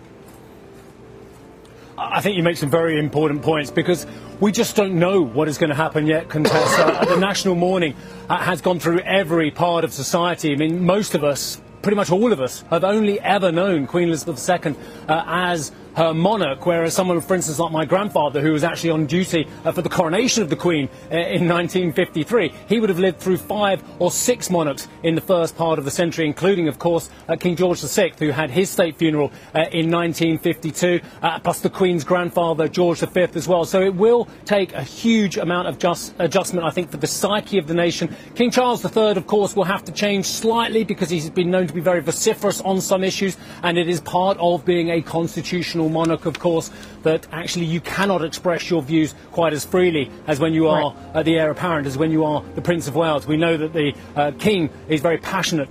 I 2.11 2.21
think 2.21 2.37
you 2.37 2.43
make 2.43 2.57
some 2.57 2.71
very 2.71 2.99
important 2.99 3.43
points 3.43 3.71
because 3.71 4.07
we 4.41 4.51
just 4.53 4.77
don't 4.77 4.95
know 4.95 5.23
what 5.23 5.49
is 5.49 5.59
going 5.59 5.71
to 5.71 5.77
happen 5.77 6.07
yet, 6.07 6.29
Contessa. 6.29 7.05
the 7.09 7.17
national 7.17 7.55
mourning 7.55 7.95
uh, 8.29 8.39
has 8.39 8.61
gone 8.61 8.81
through 8.81 9.01
every 9.01 9.51
part 9.51 9.85
of 9.85 9.93
society. 9.93 10.53
I 10.53 10.57
mean, 10.57 10.85
most 10.85 11.15
of 11.15 11.23
us 11.23 11.61
pretty 11.83 11.97
much 11.97 12.11
all 12.11 12.33
of 12.33 12.41
us 12.41 12.63
have 12.71 12.85
only 12.85 13.21
ever 13.21 13.53
known 13.53 13.87
Queen 13.87 14.09
Elizabeth 14.09 14.49
II 14.49 14.75
uh, 15.09 15.25
as 15.27 15.73
her 15.97 16.15
monarch, 16.15 16.65
whereas 16.65 16.95
someone, 16.95 17.21
for 17.21 17.35
instance, 17.35 17.59
like 17.59 17.73
my 17.73 17.85
grandfather, 17.85 18.41
who 18.41 18.53
was 18.53 18.65
actually 18.65 18.91
on 18.91 19.07
duty 19.07 19.47
uh, 19.65 19.73
for 19.73 19.83
the 19.83 19.89
coronation 19.89 20.43
of 20.43 20.51
the 20.51 20.57
Queen 20.57 20.89
uh, 21.11 21.17
in 21.17 21.49
1953, 21.49 22.53
he 22.69 22.81
would 22.81 22.89
have 22.89 22.99
lived 22.99 23.19
through 23.19 23.37
five 23.37 23.83
or 23.99 24.11
six 24.11 24.51
monarchs 24.51 24.89
in 25.03 25.15
the 25.15 25.21
first 25.21 25.57
part 25.57 25.79
of 25.79 25.85
the 25.85 25.91
century, 25.91 26.27
including, 26.27 26.69
of 26.69 26.79
course, 26.79 27.11
uh, 27.29 27.37
King 27.37 27.57
George 27.57 27.81
VI, 27.81 28.13
who 28.19 28.31
had 28.31 28.51
his 28.51 28.71
state 28.71 28.97
funeral 28.97 29.31
uh, 29.55 29.67
in 29.73 29.91
1952, 29.91 31.01
uh, 31.23 31.39
plus 31.41 31.61
the 31.61 31.71
Queen's 31.71 32.05
grandfather, 32.05 32.69
George 32.69 33.01
V, 33.01 33.27
as 33.35 33.49
well. 33.49 33.65
So 33.65 33.83
it 33.83 33.95
will 33.95 34.29
take 34.45 34.73
a 34.73 34.83
huge 34.83 35.37
amount 35.37 35.69
of 35.69 35.79
just 35.79 36.15
adjustment, 36.19 36.65
I 36.65 36.71
think, 36.71 36.91
for 36.91 36.97
the 36.97 37.07
psyche 37.07 37.59
of 37.59 37.67
the 37.67 37.75
nation. 37.75 38.15
King 38.35 38.51
Charles 38.51 38.85
III, 38.85 39.17
of 39.17 39.27
course, 39.27 39.55
will 39.55 39.65
have 39.65 39.85
to 39.85 39.93
change 39.93 40.27
slightly 40.27 40.85
because 40.85 41.11
he's 41.11 41.29
been 41.31 41.51
known 41.51 41.67
to 41.67 41.75
be 41.75 41.81
very 41.81 42.01
vociferous 42.01 42.61
on 42.63 42.81
some 42.81 43.05
issues, 43.05 43.37
and 43.63 43.77
it 43.77 43.89
is 43.89 44.01
part 44.01 44.39
of 44.39 44.65
being 44.65 44.91
a 44.91 45.03
constitutional 45.03 45.82
constitutional 45.83 45.89
monarch, 45.89 46.27
of 46.27 46.39
course, 46.39 46.71
that 47.03 47.27
actually 47.33 47.67
you 47.67 47.81
cannot 47.81 48.25
express 48.25 48.71
your 48.71 48.83
views 48.83 49.15
quite 49.33 49.53
as 49.53 49.65
freely 49.65 50.11
as 50.27 50.39
when 50.39 50.55
you 50.55 50.69
are 50.69 50.95
right. 50.95 51.17
uh, 51.17 51.23
the 51.23 51.39
heir 51.39 51.51
apparent, 51.51 51.87
as 51.87 51.99
when 51.99 52.11
you 52.11 52.25
are 52.25 52.43
the 52.55 52.63
Prince 52.63 52.89
of 52.89 52.95
Wales. 52.95 53.27
We 53.27 53.37
know 53.37 53.57
that 53.57 53.73
the 53.73 53.95
uh, 54.17 54.33
King 54.39 54.71
is 54.89 55.01
very 55.01 55.19
passionate 55.19 55.69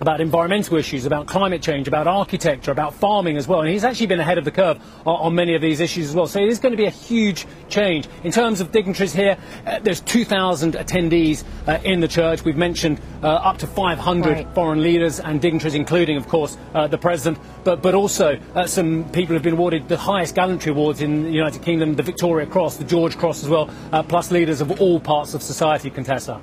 about 0.00 0.20
environmental 0.20 0.76
issues, 0.76 1.06
about 1.06 1.26
climate 1.26 1.62
change, 1.62 1.88
about 1.88 2.06
architecture, 2.06 2.70
about 2.70 2.94
farming 2.94 3.36
as 3.36 3.48
well. 3.48 3.60
And 3.60 3.70
he's 3.70 3.84
actually 3.84 4.06
been 4.06 4.20
ahead 4.20 4.38
of 4.38 4.44
the 4.44 4.50
curve 4.50 4.78
on, 5.06 5.16
on 5.16 5.34
many 5.34 5.54
of 5.54 5.62
these 5.62 5.80
issues 5.80 6.10
as 6.10 6.14
well. 6.14 6.26
So 6.26 6.40
it 6.40 6.48
is 6.48 6.58
going 6.58 6.72
to 6.72 6.76
be 6.76 6.86
a 6.86 6.90
huge 6.90 7.46
change. 7.68 8.08
In 8.22 8.32
terms 8.32 8.60
of 8.60 8.72
dignitaries 8.72 9.12
here, 9.12 9.36
uh, 9.66 9.78
there's 9.80 10.00
2,000 10.00 10.74
attendees 10.74 11.44
uh, 11.66 11.78
in 11.84 12.00
the 12.00 12.08
church. 12.08 12.44
We've 12.44 12.56
mentioned 12.56 13.00
uh, 13.22 13.28
up 13.28 13.58
to 13.58 13.66
500 13.66 14.30
right. 14.30 14.54
foreign 14.54 14.82
leaders 14.82 15.20
and 15.20 15.40
dignitaries, 15.40 15.74
including, 15.74 16.16
of 16.16 16.28
course, 16.28 16.56
uh, 16.74 16.86
the 16.86 16.98
president, 16.98 17.38
but, 17.64 17.82
but 17.82 17.94
also 17.94 18.38
uh, 18.54 18.66
some 18.66 19.10
people 19.10 19.34
have 19.34 19.42
been 19.42 19.54
awarded 19.54 19.88
the 19.88 19.96
highest 19.96 20.34
gallantry 20.34 20.72
awards 20.72 21.00
in 21.00 21.24
the 21.24 21.30
United 21.30 21.62
Kingdom, 21.62 21.94
the 21.94 22.02
Victoria 22.02 22.46
Cross, 22.46 22.76
the 22.76 22.84
George 22.84 23.16
Cross 23.16 23.44
as 23.44 23.48
well, 23.48 23.70
uh, 23.92 24.02
plus 24.02 24.30
leaders 24.30 24.60
of 24.60 24.80
all 24.80 25.00
parts 25.00 25.34
of 25.34 25.42
society, 25.42 25.90
Contessa. 25.90 26.40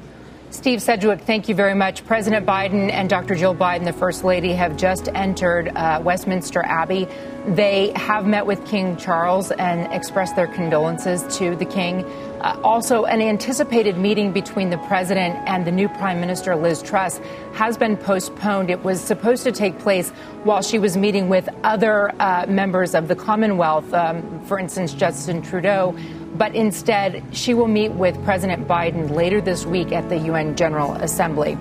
Steve 0.51 0.81
Sedgwick, 0.81 1.21
thank 1.21 1.47
you 1.47 1.55
very 1.55 1.73
much. 1.73 2.05
President 2.05 2.45
Biden 2.45 2.91
and 2.91 3.09
Dr. 3.09 3.35
Jill 3.35 3.55
Biden, 3.55 3.85
the 3.85 3.93
First 3.93 4.25
Lady, 4.25 4.51
have 4.51 4.75
just 4.75 5.07
entered 5.15 5.69
uh, 5.69 6.01
Westminster 6.03 6.61
Abbey. 6.65 7.07
They 7.47 7.93
have 7.95 8.25
met 8.27 8.45
with 8.45 8.63
King 8.65 8.97
Charles 8.97 9.51
and 9.51 9.91
expressed 9.93 10.35
their 10.35 10.47
condolences 10.47 11.23
to 11.37 11.55
the 11.55 11.63
King. 11.63 12.03
Uh, 12.41 12.59
also, 12.65 13.05
an 13.05 13.21
anticipated 13.21 13.97
meeting 13.97 14.33
between 14.33 14.71
the 14.71 14.77
president 14.79 15.39
and 15.47 15.65
the 15.65 15.71
new 15.71 15.87
Prime 15.87 16.19
Minister, 16.19 16.53
Liz 16.57 16.81
Truss, 16.81 17.21
has 17.53 17.77
been 17.77 17.95
postponed. 17.95 18.69
It 18.69 18.83
was 18.83 18.99
supposed 18.99 19.43
to 19.45 19.53
take 19.53 19.79
place 19.79 20.09
while 20.43 20.61
she 20.61 20.79
was 20.79 20.97
meeting 20.97 21.29
with 21.29 21.47
other 21.63 22.11
uh, 22.19 22.45
members 22.49 22.93
of 22.93 23.07
the 23.07 23.15
Commonwealth, 23.15 23.93
um, 23.93 24.43
for 24.45 24.59
instance, 24.59 24.93
Justin 24.93 25.41
Trudeau 25.41 25.95
but 26.37 26.55
instead, 26.55 27.23
she 27.31 27.53
will 27.53 27.67
meet 27.67 27.91
with 27.91 28.21
President 28.23 28.67
Biden 28.67 29.11
later 29.11 29.41
this 29.41 29.65
week 29.65 29.91
at 29.91 30.09
the 30.09 30.17
UN 30.17 30.55
General 30.55 30.93
Assembly. 30.93 31.57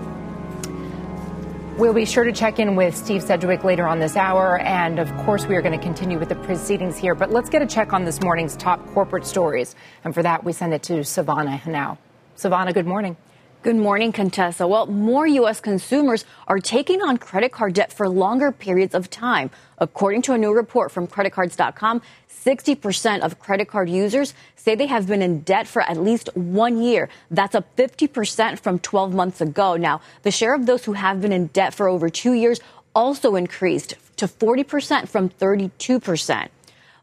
We'll 1.76 1.94
be 1.94 2.04
sure 2.04 2.24
to 2.24 2.32
check 2.32 2.58
in 2.58 2.76
with 2.76 2.94
Steve 2.94 3.22
Sedgwick 3.22 3.64
later 3.64 3.86
on 3.86 4.00
this 4.00 4.14
hour. 4.14 4.58
And 4.58 4.98
of 4.98 5.10
course, 5.24 5.46
we 5.46 5.56
are 5.56 5.62
going 5.62 5.78
to 5.78 5.82
continue 5.82 6.18
with 6.18 6.28
the 6.28 6.34
proceedings 6.34 6.98
here. 6.98 7.14
But 7.14 7.30
let's 7.30 7.48
get 7.48 7.62
a 7.62 7.66
check 7.66 7.94
on 7.94 8.04
this 8.04 8.20
morning's 8.20 8.54
top 8.56 8.86
corporate 8.92 9.24
stories. 9.24 9.74
And 10.04 10.12
for 10.12 10.22
that, 10.22 10.44
we 10.44 10.52
send 10.52 10.74
it 10.74 10.82
to 10.84 11.00
Silvana 11.00 11.66
now. 11.66 11.96
Silvana, 12.36 12.74
good 12.74 12.86
morning. 12.86 13.16
Good 13.62 13.76
morning, 13.76 14.10
Contessa. 14.10 14.66
Well, 14.66 14.86
more 14.86 15.26
U.S. 15.26 15.60
consumers 15.60 16.24
are 16.48 16.60
taking 16.60 17.02
on 17.02 17.18
credit 17.18 17.52
card 17.52 17.74
debt 17.74 17.92
for 17.92 18.08
longer 18.08 18.52
periods 18.52 18.94
of 18.94 19.10
time. 19.10 19.50
According 19.76 20.22
to 20.22 20.32
a 20.32 20.38
new 20.38 20.54
report 20.54 20.90
from 20.90 21.06
creditcards.com, 21.06 22.00
60% 22.30 23.20
of 23.20 23.38
credit 23.38 23.68
card 23.68 23.90
users 23.90 24.32
say 24.56 24.74
they 24.74 24.86
have 24.86 25.06
been 25.06 25.20
in 25.20 25.40
debt 25.40 25.66
for 25.66 25.82
at 25.82 25.98
least 25.98 26.30
one 26.34 26.80
year. 26.82 27.10
That's 27.30 27.54
up 27.54 27.76
50% 27.76 28.58
from 28.58 28.78
12 28.78 29.12
months 29.12 29.42
ago. 29.42 29.76
Now, 29.76 30.00
the 30.22 30.30
share 30.30 30.54
of 30.54 30.64
those 30.64 30.86
who 30.86 30.94
have 30.94 31.20
been 31.20 31.32
in 31.32 31.48
debt 31.48 31.74
for 31.74 31.86
over 31.86 32.08
two 32.08 32.32
years 32.32 32.60
also 32.94 33.36
increased 33.36 33.92
to 34.16 34.26
40% 34.26 35.06
from 35.06 35.28
32%. 35.28 36.48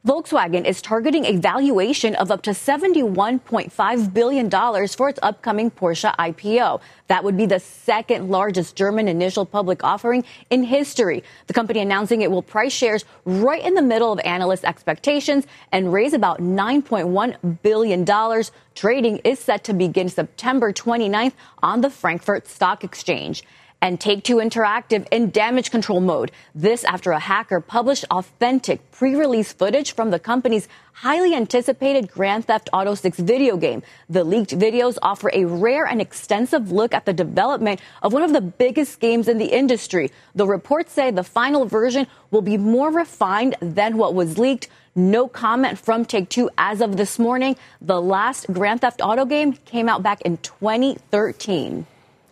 Volkswagen 0.06 0.64
is 0.64 0.82
targeting 0.82 1.26
a 1.26 1.38
valuation 1.38 2.14
of 2.16 2.30
up 2.30 2.44
to 2.44 2.52
$71.5 2.52 4.14
billion 4.14 4.50
for 4.90 5.10
its 5.10 5.20
upcoming 5.24 5.72
Porsche 5.72 6.16
IPO. 6.18 6.80
That 7.08 7.24
would 7.24 7.36
be 7.36 7.48
the 7.48 7.60
second 7.60 8.30
largest 8.30 8.76
German 8.76 9.08
initial 9.08 9.46
public 9.46 9.84
offering 9.84 10.24
in 10.52 10.64
history. 10.64 11.24
The 11.48 11.54
company 11.54 11.80
announcing 11.80 12.22
it 12.22 12.30
will 12.30 12.44
price 12.44 12.74
shares 12.74 13.06
right 13.26 13.64
in 13.64 13.74
the 13.74 13.82
middle 13.82 14.12
of 14.12 14.20
analyst 14.20 14.66
expectations 14.66 15.48
and 15.72 15.92
raise 15.92 16.14
about 16.14 16.40
$9.1 16.40 17.62
billion. 17.64 18.44
Trading 18.76 19.18
is 19.24 19.40
set 19.40 19.64
to 19.64 19.74
begin 19.74 20.10
September 20.10 20.72
29th 20.72 21.34
on 21.64 21.82
the 21.82 21.90
Frankfurt 21.90 22.48
Stock 22.48 22.84
Exchange 22.84 23.44
and 23.82 24.00
Take 24.00 24.24
Two 24.24 24.38
Interactive 24.38 25.08
in 25.12 25.30
damage 25.30 25.72
control 25.72 26.02
mode. 26.02 26.32
This 26.56 26.84
after 26.84 27.12
a 27.12 27.20
hacker 27.20 27.60
published 27.60 28.06
authentic 28.10 28.92
pre 28.92 29.16
release 29.16 29.54
footage 29.54 29.94
from 29.94 30.12
the 30.12 30.20
company's 30.20 30.68
highly 30.94 31.36
anticipated 31.36 32.12
Grand 32.12 32.46
Theft 32.46 32.70
Auto 32.74 32.96
6 32.96 33.20
video 33.20 33.56
game. 33.56 33.84
The 34.10 34.24
leaked 34.24 34.58
videos 34.58 34.98
offer 35.02 35.30
a 35.32 35.46
rare 35.46 35.86
and 35.86 36.02
extensive 36.02 36.72
look 36.72 36.94
at 36.94 37.06
the 37.06 37.14
development 37.14 37.80
of 38.02 38.14
one 38.14 38.24
of 38.24 38.34
the 38.34 38.42
biggest 38.42 39.00
games 39.00 39.28
in 39.28 39.38
the 39.38 39.46
industry. 39.46 40.12
The 40.34 40.48
reports 40.48 40.92
say 40.94 41.12
the 41.12 41.24
final 41.24 41.66
version 41.66 42.08
will 42.32 42.42
be 42.42 42.58
more 42.58 42.92
refined 42.92 43.56
than 43.62 43.98
what 43.98 44.16
was 44.16 44.38
leaked. 44.38 44.70
No 44.96 45.28
comment 45.28 45.78
from 45.78 46.06
Take 46.06 46.30
Two 46.30 46.50
as 46.58 46.82
of 46.82 46.98
this 46.98 47.20
morning. 47.20 47.56
The 47.82 48.02
last 48.02 48.52
Grand 48.52 48.82
Theft 48.82 49.00
Auto 49.04 49.26
game 49.26 49.54
came 49.54 49.88
out 49.88 50.02
back 50.02 50.22
in 50.22 50.38
2013. 50.38 51.86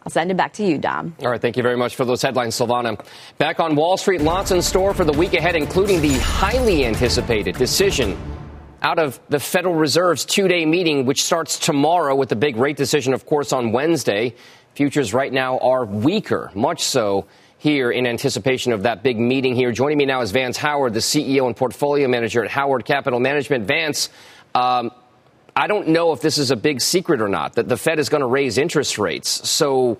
I'll 0.05 0.11
send 0.11 0.29
it 0.29 0.37
back 0.37 0.53
to 0.53 0.63
you, 0.63 0.77
Dom. 0.77 1.15
All 1.21 1.31
right. 1.31 1.41
Thank 1.41 1.57
you 1.57 1.63
very 1.63 1.77
much 1.77 1.95
for 1.95 2.05
those 2.05 2.21
headlines, 2.21 2.55
Silvana. 2.55 3.03
Back 3.39 3.59
on 3.59 3.75
Wall 3.75 3.97
Street, 3.97 4.21
lots 4.21 4.51
in 4.51 4.61
store 4.61 4.93
for 4.93 5.03
the 5.03 5.13
week 5.13 5.33
ahead, 5.33 5.55
including 5.55 5.99
the 5.99 6.13
highly 6.19 6.85
anticipated 6.85 7.55
decision 7.57 8.15
out 8.83 8.99
of 8.99 9.19
the 9.29 9.39
Federal 9.39 9.73
Reserve's 9.73 10.23
two 10.23 10.47
day 10.47 10.63
meeting, 10.63 11.07
which 11.07 11.23
starts 11.23 11.57
tomorrow 11.57 12.13
with 12.15 12.29
the 12.29 12.35
big 12.35 12.55
rate 12.55 12.77
decision, 12.77 13.13
of 13.13 13.25
course, 13.25 13.51
on 13.51 13.71
Wednesday. 13.71 14.35
Futures 14.75 15.11
right 15.11 15.33
now 15.33 15.57
are 15.57 15.85
weaker, 15.85 16.51
much 16.53 16.83
so 16.83 17.25
here 17.57 17.89
in 17.89 18.05
anticipation 18.05 18.73
of 18.73 18.83
that 18.83 19.01
big 19.01 19.17
meeting 19.17 19.55
here. 19.55 19.71
Joining 19.71 19.97
me 19.97 20.05
now 20.05 20.21
is 20.21 20.29
Vance 20.29 20.57
Howard, 20.57 20.93
the 20.93 20.99
CEO 20.99 21.47
and 21.47 21.55
portfolio 21.55 22.07
manager 22.07 22.43
at 22.43 22.51
Howard 22.51 22.85
Capital 22.85 23.19
Management. 23.19 23.65
Vance, 23.65 24.09
um, 24.53 24.91
I 25.57 25.67
don't 25.67 25.87
know 25.87 26.11
if 26.11 26.19
this 26.19 26.37
is 26.37 26.51
a 26.51 26.57
big 26.57 26.81
secret 26.81 27.21
or 27.21 27.29
not 27.29 27.53
that 27.53 27.69
the 27.69 27.77
Fed 27.77 27.97
is 27.97 28.09
going 28.09 28.19
to 28.19 28.27
raise 28.27 28.57
interest 28.57 28.97
rates. 28.97 29.49
So, 29.49 29.97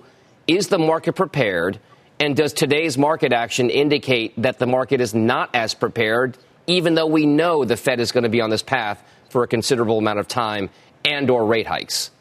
is 0.48 0.68
the 0.68 0.78
market 0.78 1.14
prepared? 1.14 1.80
And 2.20 2.36
does 2.36 2.52
today's 2.52 2.98
market 2.98 3.32
action 3.32 3.70
indicate 3.70 4.34
that 4.42 4.60
the 4.60 4.68
market 4.68 5.00
is 5.00 5.14
not 5.14 5.50
as 5.54 5.74
prepared, 5.74 6.38
even 6.68 6.96
though 6.96 7.08
we 7.08 7.26
know 7.26 7.64
the 7.64 7.78
Fed 7.78 8.00
is 8.02 8.12
going 8.12 8.24
to 8.24 8.30
be 8.30 8.42
on 8.42 8.50
this 8.50 8.62
path 8.62 9.02
for 9.30 9.44
a 9.44 9.48
considerable 9.48 9.98
amount 9.98 10.20
of 10.20 10.28
time 10.28 10.70
and 11.06 11.30
or 11.30 11.46
rate 11.46 11.68
hikes? 11.68 12.12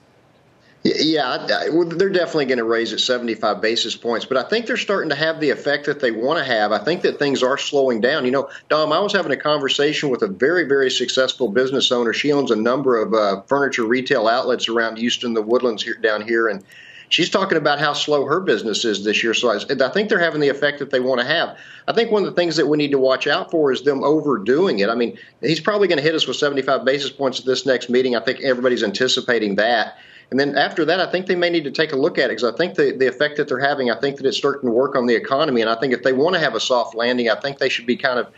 Yeah, 0.87 1.47
they're 1.47 2.11
definitely 2.11 2.45
going 2.45 2.59
to 2.59 2.65
raise 2.65 2.93
it 2.93 2.99
75 2.99 3.63
basis 3.63 3.97
points, 3.97 4.27
but 4.27 4.37
I 4.37 4.43
think 4.43 4.67
they're 4.67 4.77
starting 4.77 5.09
to 5.09 5.17
have 5.17 5.41
the 5.41 5.49
effect 5.49 5.87
that 5.87 6.01
they 6.01 6.11
want 6.11 6.39
to 6.39 6.45
have. 6.45 6.73
I 6.73 6.85
think 6.85 7.01
that 7.03 7.19
things 7.19 7.43
are 7.43 7.57
slowing 7.57 8.03
down. 8.03 8.27
You 8.27 8.33
know, 8.33 8.51
Dom, 8.69 8.93
I 8.93 8.99
was 9.01 9.15
having 9.15 9.33
a 9.33 9.37
conversation 9.37 10.11
with 10.11 10.21
a 10.21 10.27
very, 10.27 10.65
very 10.65 10.91
successful 10.91 11.49
business 11.49 11.91
owner. 11.91 12.13
She 12.13 12.33
owns 12.33 12.51
a 12.51 12.57
number 12.57 13.01
of 13.01 13.15
uh, 13.15 13.41
furniture 13.47 13.87
retail 13.87 14.29
outlets 14.29 14.69
around 14.69 14.99
Houston, 14.99 15.33
the 15.33 15.41
Woodlands 15.41 15.83
here 15.83 15.95
down 15.95 16.21
here, 16.21 16.49
and 16.49 16.63
she's 17.09 17.31
talking 17.31 17.57
about 17.57 17.79
how 17.79 17.95
slow 17.95 18.27
her 18.27 18.41
business 18.41 18.85
is 18.85 19.05
this 19.05 19.23
year. 19.23 19.33
So 19.33 19.53
I, 19.53 19.57
I, 19.57 19.89
think 19.89 20.11
they're 20.11 20.19
having 20.19 20.43
the 20.43 20.51
effect 20.51 20.81
that 20.81 20.91
they 20.91 21.01
want 21.01 21.19
to 21.19 21.27
have. 21.27 21.57
I 21.89 21.95
think 21.95 22.11
one 22.11 22.25
of 22.25 22.29
the 22.29 22.37
things 22.37 22.57
that 22.57 22.67
we 22.67 22.77
need 22.77 22.91
to 22.91 22.99
watch 22.99 23.27
out 23.27 23.51
for 23.51 23.73
is 23.73 23.81
them 23.85 24.05
overdoing 24.05 24.81
it. 24.81 24.91
I 24.91 24.95
mean, 24.95 25.17
he's 25.41 25.61
probably 25.61 25.89
going 25.89 25.97
to 25.97 26.05
hit 26.05 26.15
us 26.15 26.27
with 26.27 26.37
75 26.37 26.85
basis 26.85 27.11
points 27.11 27.41
at 27.41 27.47
this 27.47 27.65
next 27.65 27.89
meeting. 27.89 28.17
I 28.17 28.21
think 28.21 28.43
everybody's 28.43 28.83
anticipating 28.83 29.55
that. 29.55 29.97
And 30.31 30.41
then 30.41 30.57
after 30.57 30.85
that, 30.87 31.01
I 31.01 31.11
think 31.11 31.27
they 31.27 31.37
may 31.37 31.51
need 31.51 31.65
to 31.65 31.71
take 31.71 31.93
a 31.93 31.97
look 31.97 32.19
at 32.19 32.27
it 32.27 32.37
because 32.37 32.45
I 32.45 32.57
think 32.57 32.75
the, 32.75 32.93
the 32.93 33.07
effect 33.07 33.37
that 33.37 33.49
they're 33.49 33.61
having, 33.61 33.91
I 33.91 34.01
think 34.01 34.17
that 34.17 34.27
it's 34.27 34.37
starting 34.37 34.69
to 34.69 34.75
work 34.75 34.97
on 34.97 35.07
the 35.07 35.15
economy. 35.15 35.61
And 35.61 35.71
I 35.71 35.77
think 35.77 35.93
if 35.93 36.03
they 36.03 36.13
want 36.13 36.35
to 36.35 36.41
have 36.41 36.55
a 36.55 36.61
soft 36.61 36.95
landing, 36.95 37.29
I 37.31 37.37
think 37.37 37.59
they 37.59 37.69
should 37.69 37.87
be 37.87 37.97
kind 37.97 38.19
of 38.19 38.29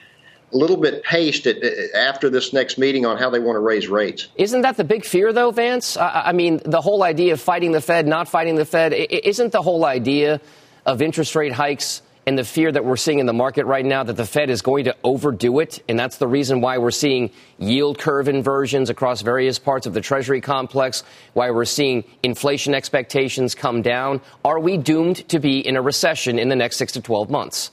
a 0.52 0.57
little 0.57 0.76
bit 0.76 1.02
paced 1.02 1.47
at, 1.47 1.62
after 1.95 2.31
this 2.31 2.52
next 2.52 2.78
meeting 2.78 3.05
on 3.05 3.16
how 3.16 3.31
they 3.31 3.40
want 3.40 3.57
to 3.57 3.61
raise 3.61 3.88
rates. 3.88 4.28
Isn't 4.37 4.62
that 4.62 4.76
the 4.76 4.85
big 4.85 5.05
fear, 5.05 5.33
though, 5.33 5.50
Vance? 5.50 5.97
I, 5.97 6.26
I 6.26 6.33
mean, 6.33 6.61
the 6.64 6.81
whole 6.81 7.02
idea 7.02 7.33
of 7.33 7.40
fighting 7.40 7.73
the 7.73 7.81
Fed, 7.81 8.07
not 8.07 8.28
fighting 8.28 8.57
the 8.57 8.64
Fed, 8.64 8.93
isn't 8.93 9.52
the 9.52 9.62
whole 9.62 9.85
idea 9.85 10.40
of 10.85 11.02
interest 11.02 11.35
rate 11.35 11.52
hikes 11.52 12.02
and 12.26 12.37
the 12.37 12.45
fear 12.45 12.73
that 12.73 12.85
we're 12.85 12.97
seeing 12.97 13.21
in 13.21 13.26
the 13.26 13.33
market 13.33 13.66
right 13.66 13.85
now 13.85 14.02
that 14.02 14.16
the 14.16 14.26
Fed 14.26 14.50
is 14.50 14.61
going 14.61 14.85
to 14.85 14.97
overdo 15.04 15.61
it. 15.61 15.83
And 15.88 15.97
that's 15.99 16.18
the 16.18 16.26
reason 16.26 16.61
why 16.61 16.78
we're 16.78 16.90
seeing 16.90 17.30
yield 17.59 17.99
curve 17.99 18.28
inversions 18.28 18.90
across 18.90 19.23
various 19.23 19.61
parts 19.61 19.87
of 19.87 19.95
the 19.95 20.00
Treasury 20.00 20.40
complex, 20.40 21.04
why 21.35 21.52
we're 21.52 21.64
seeing 21.64 22.04
inflation 22.25 22.75
expectations 22.75 23.54
come 23.54 23.80
down. 23.80 24.21
Are 24.45 24.59
we 24.59 24.76
doomed 24.76 25.28
to 25.28 25.38
be 25.38 25.61
in 25.61 25.76
a 25.76 25.83
recession 25.83 26.38
in 26.40 26.49
the 26.49 26.56
next 26.56 26.78
six 26.78 26.92
to 26.92 27.00
12 27.00 27.30
months? 27.30 27.71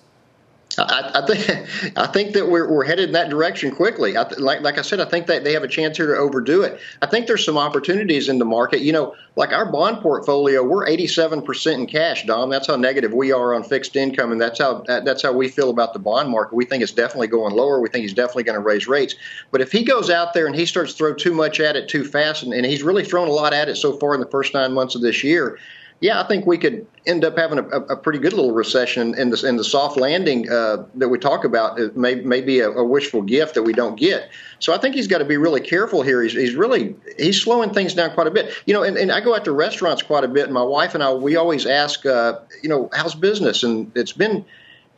I, 0.78 1.12
I, 1.16 1.26
think 1.26 1.98
I 1.98 2.08
think 2.08 2.34
that 2.34 2.50
we're, 2.50 2.72
we're 2.72 2.86
headed 2.86 3.10
in 3.10 3.12
that 3.14 3.30
direction 3.30 3.76
quickly. 3.76 4.18
I 4.18 4.24
th- 4.24 4.40
like 4.40 4.62
like 4.62 4.78
I 4.78 4.82
said, 4.82 5.00
I 5.00 5.06
think 5.06 5.28
that 5.28 5.44
they 5.44 5.54
have 5.54 5.64
a 5.64 5.68
chance 5.68 5.98
here 5.98 6.08
to 6.08 6.18
overdo 6.18 6.64
it. 6.64 6.80
I 7.02 7.06
think 7.06 7.28
there's 7.28 7.46
some 7.46 7.58
opportunities 7.58 8.30
in 8.30 8.40
the 8.40 8.46
market. 8.46 8.82
You 8.82 8.94
know, 8.94 9.16
like 9.36 9.52
our 9.52 9.72
bond 9.72 10.02
portfolio, 10.02 10.64
we're 10.64 10.86
87% 10.86 11.74
in 11.74 11.86
cash, 11.86 12.26
Dom. 12.26 12.50
That's 12.50 12.68
how 12.68 12.76
negative 12.76 13.14
we 13.14 13.32
are 13.32 13.54
on 13.54 13.64
fixed 13.64 13.96
income, 13.96 14.32
and 14.32 14.42
that's 14.42 14.60
how 14.60 14.84
that's 14.88 15.22
how 15.22 15.34
we 15.34 15.48
feel 15.48 15.70
about 15.70 15.94
the 15.94 16.00
bond 16.00 16.30
market. 16.30 16.56
We 16.56 16.66
think 16.66 16.82
it's 16.82 16.92
definitely 16.92 17.28
going 17.28 17.54
lower. 17.54 17.80
We 17.80 17.90
think 17.90 18.04
he's 18.04 18.14
definitely 18.14 18.44
going 18.44 18.60
to 18.60 18.66
raise 18.66 18.88
rates. 18.88 19.16
But 19.52 19.62
if 19.62 19.72
he 19.72 19.84
goes 19.84 20.10
out 20.10 20.34
there 20.34 20.48
and 20.48 20.56
he 20.56 20.66
starts 20.66 20.94
to 20.94 20.98
throw 20.98 21.14
too 21.14 21.34
much 21.34 21.60
at 21.60 21.76
it 21.76 21.88
too 21.88 22.04
fast, 22.04 22.44
and, 22.44 22.54
and 22.54 22.66
he's 22.66 22.84
really 22.84 23.04
thrown 23.04 23.28
a 23.28 23.32
lot 23.32 23.54
at 23.54 23.70
it 23.70 23.76
so 23.76 23.98
far 23.98 24.14
in 24.16 24.22
the 24.22 24.28
first 24.28 24.54
nine 24.54 24.74
months 24.74 24.96
of 24.96 25.02
this 25.02 25.24
year 25.24 25.60
yeah, 26.04 26.20
I 26.20 26.28
think 26.28 26.46
we 26.46 26.58
could 26.58 26.86
end 27.06 27.24
up 27.24 27.38
having 27.38 27.60
a, 27.60 27.64
a 27.64 27.96
pretty 27.96 28.20
good 28.20 28.34
little 28.34 28.52
recession, 28.52 29.16
and 29.18 29.32
the, 29.32 29.38
the 29.38 29.64
soft 29.64 29.96
landing 29.96 30.52
uh, 30.52 30.84
that 30.96 31.08
we 31.08 31.18
talk 31.18 31.46
about 31.46 31.80
may, 31.96 32.16
may 32.16 32.42
be 32.42 32.60
a, 32.60 32.70
a, 32.70 32.84
wishful 32.84 33.22
gift 33.22 33.56
that 33.56 33.64
we 33.64 33.72
don't 33.72 33.98
get. 33.98 34.30
So 34.60 34.74
I 34.74 34.80
think 34.80 34.96
he's 34.96 35.08
got 35.08 35.20
to 35.20 35.26
be 35.26 35.38
really 35.38 35.62
careful 35.62 36.02
here. 36.02 36.22
He's, 36.22 36.34
he's 36.34 36.56
really 36.56 36.94
he's 37.18 37.42
slowing 37.42 37.70
things 37.70 37.94
down 37.94 38.12
quite 38.12 38.28
a 38.28 38.32
bit. 38.32 38.54
You 38.66 38.74
know, 38.74 38.84
and, 38.84 38.98
and 38.98 39.14
I 39.14 39.22
go 39.22 39.34
out 39.34 39.46
to 39.46 39.54
restaurants 39.54 40.02
quite 40.02 40.26
a 40.26 40.28
bit, 40.28 40.44
and 40.44 40.54
my 40.54 40.62
wife 40.62 40.94
and 40.94 41.02
I 41.02 41.14
we 41.14 41.38
always 41.38 41.66
ask, 41.66 42.06
uh, 42.06 42.40
you 42.62 42.68
know, 42.68 42.90
how's 42.92 43.16
business, 43.16 43.64
and 43.64 43.90
it's 43.96 44.12
been 44.12 44.44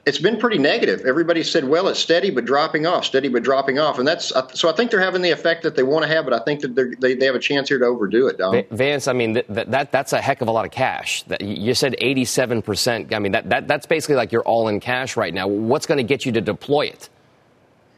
it's 0.06 0.20
been 0.20 0.38
pretty 0.38 0.60
negative. 0.60 1.02
Everybody 1.06 1.42
said, 1.42 1.64
well, 1.64 1.88
it's 1.88 2.00
steady 2.00 2.30
but 2.30 2.46
dropping 2.46 2.86
off, 2.86 3.06
steady 3.06 3.28
but 3.28 3.44
dropping 3.44 3.80
off, 3.80 3.98
and 3.98 4.08
that's 4.08 4.32
uh, 4.32 4.48
so. 4.50 4.70
I 4.70 4.74
think 4.74 4.92
they're 4.92 5.02
having 5.02 5.22
the 5.22 5.32
effect 5.32 5.64
that 5.64 5.76
they 5.76 5.84
want 5.84 6.04
to 6.04 6.10
have, 6.10 6.26
but 6.26 6.34
I 6.34 6.40
think 6.40 6.62
that 6.62 6.98
they 7.00 7.16
they 7.16 7.26
have 7.26 7.36
a 7.36 7.40
chance 7.40 7.70
here 7.70 7.80
to 7.80 7.86
overdo 7.86 8.28
it. 8.28 8.38
Dom. 8.38 8.64
Vance, 8.72 9.08
I 9.08 9.14
mean 9.14 9.34
that, 9.34 9.72
that 9.72 9.92
that's 9.92 10.14
a 10.14 10.22
heck 10.22 10.42
of 10.42 10.48
a 10.48 10.52
lot 10.52 10.66
of 10.66 10.72
cash. 10.72 11.24
That, 11.24 11.42
You 11.42 11.74
said 11.74 11.96
eighty 12.00 12.26
seven 12.26 12.62
percent. 12.62 13.14
I 13.14 13.20
mean 13.20 13.32
that, 13.32 13.50
that 13.50 13.68
that's 13.68 13.86
basically 13.86 14.16
like 14.16 14.32
you're 14.32 14.44
all 14.44 14.68
in 14.68 14.80
cash 14.80 15.18
right 15.18 15.34
now. 15.34 15.48
What's 15.48 15.86
going 15.88 15.98
to 15.98 16.04
get 16.04 16.26
you 16.26 16.32
to 16.34 16.42
deploy 16.42 16.86
it? 16.86 17.10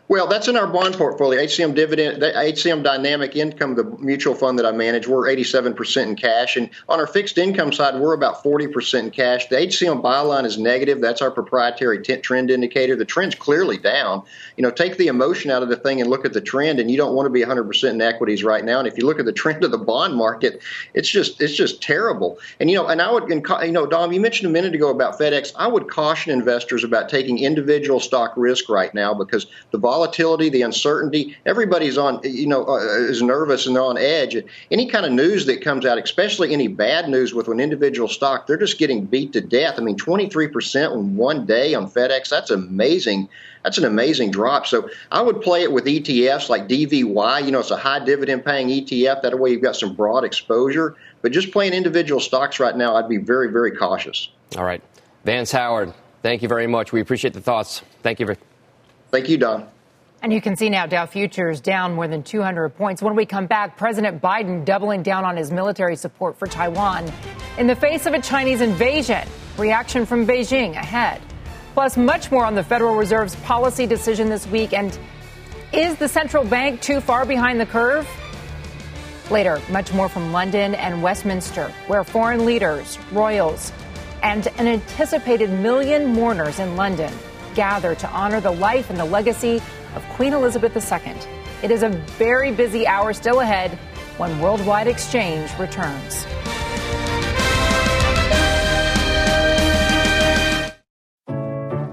Well, 0.09 0.25
that's 0.27 0.47
in 0.47 0.55
our 0.55 0.67
bond 0.67 0.95
portfolio. 0.95 1.41
HCM 1.41 1.75
dividend, 1.75 2.21
HCM 2.21 2.81
Dynamic 2.81 3.35
Income, 3.35 3.75
the 3.75 3.83
mutual 3.99 4.35
fund 4.35 4.57
that 4.57 4.65
I 4.65 4.71
manage, 4.71 5.05
we're 5.05 5.27
87% 5.27 6.03
in 6.03 6.15
cash, 6.15 6.55
and 6.55 6.69
on 6.87 7.01
our 7.01 7.07
fixed 7.07 7.37
income 7.37 7.73
side, 7.73 7.99
we're 7.99 8.13
about 8.13 8.41
40% 8.41 8.99
in 8.99 9.11
cash. 9.11 9.49
The 9.49 9.57
HCM 9.57 10.01
BuyLine 10.01 10.45
is 10.45 10.57
negative. 10.57 11.01
That's 11.01 11.21
our 11.21 11.29
proprietary 11.29 12.01
t- 12.01 12.15
trend 12.17 12.49
indicator. 12.49 12.95
The 12.95 13.03
trend's 13.03 13.35
clearly 13.35 13.77
down. 13.77 14.23
You 14.55 14.61
know, 14.61 14.71
take 14.71 14.95
the 14.95 15.07
emotion 15.07 15.51
out 15.51 15.61
of 15.61 15.67
the 15.67 15.75
thing 15.75 15.99
and 15.99 16.09
look 16.09 16.23
at 16.23 16.31
the 16.31 16.39
trend, 16.39 16.79
and 16.79 16.89
you 16.89 16.95
don't 16.95 17.13
want 17.13 17.25
to 17.25 17.29
be 17.29 17.41
100% 17.41 17.89
in 17.89 18.01
equities 18.01 18.45
right 18.45 18.63
now. 18.63 18.79
And 18.79 18.87
if 18.87 18.97
you 18.97 19.05
look 19.05 19.19
at 19.19 19.25
the 19.25 19.33
trend 19.33 19.65
of 19.65 19.71
the 19.71 19.77
bond 19.77 20.15
market, 20.15 20.61
it's 20.93 21.09
just 21.09 21.41
it's 21.41 21.53
just 21.55 21.81
terrible. 21.81 22.39
And 22.61 22.69
you 22.69 22.77
know, 22.77 22.87
and 22.87 23.01
I 23.01 23.11
would, 23.11 23.27
you 23.27 23.71
know, 23.73 23.85
Dom, 23.85 24.13
you 24.13 24.21
mentioned 24.21 24.47
a 24.47 24.53
minute 24.53 24.73
ago 24.73 24.89
about 24.89 25.19
FedEx. 25.19 25.51
I 25.57 25.67
would 25.67 25.89
caution 25.89 26.31
investors 26.31 26.85
about 26.85 27.09
taking 27.09 27.39
individual 27.39 27.99
stock 27.99 28.31
risk 28.37 28.69
right 28.69 28.93
now 28.93 29.13
because 29.13 29.47
the 29.71 29.77
volatility, 29.97 30.49
the 30.49 30.61
uncertainty. 30.61 31.35
Everybody's 31.45 31.97
on, 31.97 32.19
you 32.23 32.45
know, 32.45 32.65
uh, 32.67 32.77
is 33.09 33.21
nervous 33.23 33.65
and 33.65 33.75
they're 33.75 33.83
on 33.83 33.97
edge. 33.97 34.37
Any 34.69 34.87
kind 34.87 35.05
of 35.05 35.11
news 35.11 35.47
that 35.47 35.63
comes 35.63 35.85
out, 35.85 35.97
especially 35.97 36.53
any 36.53 36.67
bad 36.67 37.09
news 37.09 37.33
with 37.33 37.47
an 37.47 37.59
individual 37.59 38.07
stock, 38.07 38.45
they're 38.45 38.57
just 38.57 38.77
getting 38.77 39.05
beat 39.05 39.33
to 39.33 39.41
death. 39.41 39.75
I 39.77 39.81
mean, 39.81 39.97
23% 39.97 40.93
in 40.93 41.15
one 41.15 41.47
day 41.47 41.73
on 41.73 41.89
FedEx, 41.89 42.29
that's 42.29 42.51
amazing. 42.51 43.27
That's 43.63 43.79
an 43.79 43.85
amazing 43.85 44.29
drop. 44.29 44.67
So 44.67 44.89
I 45.11 45.21
would 45.21 45.41
play 45.41 45.63
it 45.63 45.71
with 45.71 45.85
ETFs 45.85 46.47
like 46.47 46.67
DVY. 46.67 47.45
You 47.45 47.51
know, 47.51 47.59
it's 47.59 47.71
a 47.71 47.77
high 47.77 48.03
dividend 48.03 48.45
paying 48.45 48.67
ETF. 48.67 49.23
That 49.23 49.37
way 49.39 49.49
you've 49.49 49.63
got 49.63 49.75
some 49.75 49.95
broad 49.95 50.23
exposure. 50.23 50.95
But 51.23 51.31
just 51.31 51.51
playing 51.51 51.73
individual 51.73 52.21
stocks 52.21 52.59
right 52.59 52.77
now, 52.77 52.95
I'd 52.95 53.09
be 53.09 53.17
very, 53.17 53.51
very 53.51 53.71
cautious. 53.71 54.29
All 54.55 54.63
right. 54.63 54.83
Vance 55.25 55.51
Howard, 55.51 55.93
thank 56.21 56.43
you 56.43 56.47
very 56.47 56.67
much. 56.67 56.93
We 56.93 57.01
appreciate 57.01 57.33
the 57.33 57.41
thoughts. 57.41 57.81
Thank 58.03 58.19
you. 58.19 58.27
Thank 59.11 59.27
you, 59.27 59.37
Don. 59.37 59.67
And 60.23 60.33
you 60.33 60.41
can 60.41 60.55
see 60.55 60.69
now 60.69 60.87
Dow 60.87 61.05
futures 61.05 61.61
down 61.61 61.93
more 61.93 62.07
than 62.07 62.23
200 62.23 62.69
points. 62.69 63.01
When 63.01 63.15
we 63.15 63.25
come 63.25 63.45
back, 63.45 63.77
President 63.77 64.21
Biden 64.21 64.65
doubling 64.65 65.03
down 65.03 65.25
on 65.25 65.37
his 65.37 65.51
military 65.51 65.95
support 65.95 66.37
for 66.37 66.47
Taiwan 66.47 67.11
in 67.57 67.67
the 67.67 67.75
face 67.75 68.05
of 68.07 68.13
a 68.13 68.21
Chinese 68.21 68.61
invasion. 68.61 69.27
Reaction 69.57 70.05
from 70.05 70.25
Beijing 70.25 70.71
ahead. 70.71 71.21
Plus, 71.73 71.97
much 71.97 72.31
more 72.31 72.45
on 72.45 72.55
the 72.55 72.63
Federal 72.63 72.95
Reserve's 72.95 73.35
policy 73.37 73.85
decision 73.85 74.29
this 74.29 74.47
week. 74.47 74.73
And 74.73 74.97
is 75.71 75.95
the 75.97 76.07
central 76.07 76.43
bank 76.43 76.81
too 76.81 76.99
far 76.99 77.25
behind 77.25 77.59
the 77.59 77.65
curve? 77.67 78.07
Later, 79.29 79.61
much 79.69 79.93
more 79.93 80.09
from 80.09 80.31
London 80.31 80.73
and 80.75 81.03
Westminster, 81.03 81.71
where 81.85 82.03
foreign 82.03 82.45
leaders, 82.45 82.97
royals, 83.11 83.71
and 84.23 84.47
an 84.57 84.67
anticipated 84.67 85.51
million 85.51 86.07
mourners 86.07 86.59
in 86.59 86.75
London 86.75 87.13
gather 87.53 87.93
to 87.95 88.09
honor 88.09 88.39
the 88.39 88.51
life 88.51 88.89
and 88.89 88.99
the 88.99 89.05
legacy 89.05 89.61
of 89.95 90.03
Queen 90.09 90.33
Elizabeth 90.33 90.75
II. 90.75 91.15
It 91.63 91.71
is 91.71 91.83
a 91.83 91.89
very 91.89 92.51
busy 92.51 92.85
hour 92.85 93.13
still 93.13 93.39
ahead 93.39 93.77
when 94.17 94.39
Worldwide 94.39 94.87
Exchange 94.87 95.49
returns. 95.59 96.25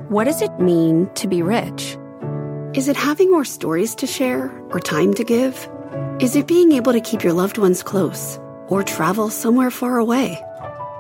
What 0.09 0.25
does 0.25 0.43
it 0.43 0.61
mean 0.61 1.11
to 1.17 1.27
be 1.27 1.43
rich? 1.43 1.97
Is 2.75 2.89
it 2.89 2.97
having 2.97 3.31
more 3.31 3.45
stories 3.45 3.95
to 3.97 4.07
share 4.07 4.51
or 4.71 4.79
time 4.79 5.13
to 5.15 5.25
give? 5.25 5.69
Is 6.21 6.37
it 6.37 6.47
being 6.47 6.73
able 6.73 6.93
to 6.93 7.01
keep 7.01 7.25
your 7.25 7.33
loved 7.33 7.59
ones 7.59 7.83
close 7.83 8.39
or 8.69 8.83
travel 8.83 9.29
somewhere 9.31 9.71
far 9.71 9.99
away? 9.99 10.41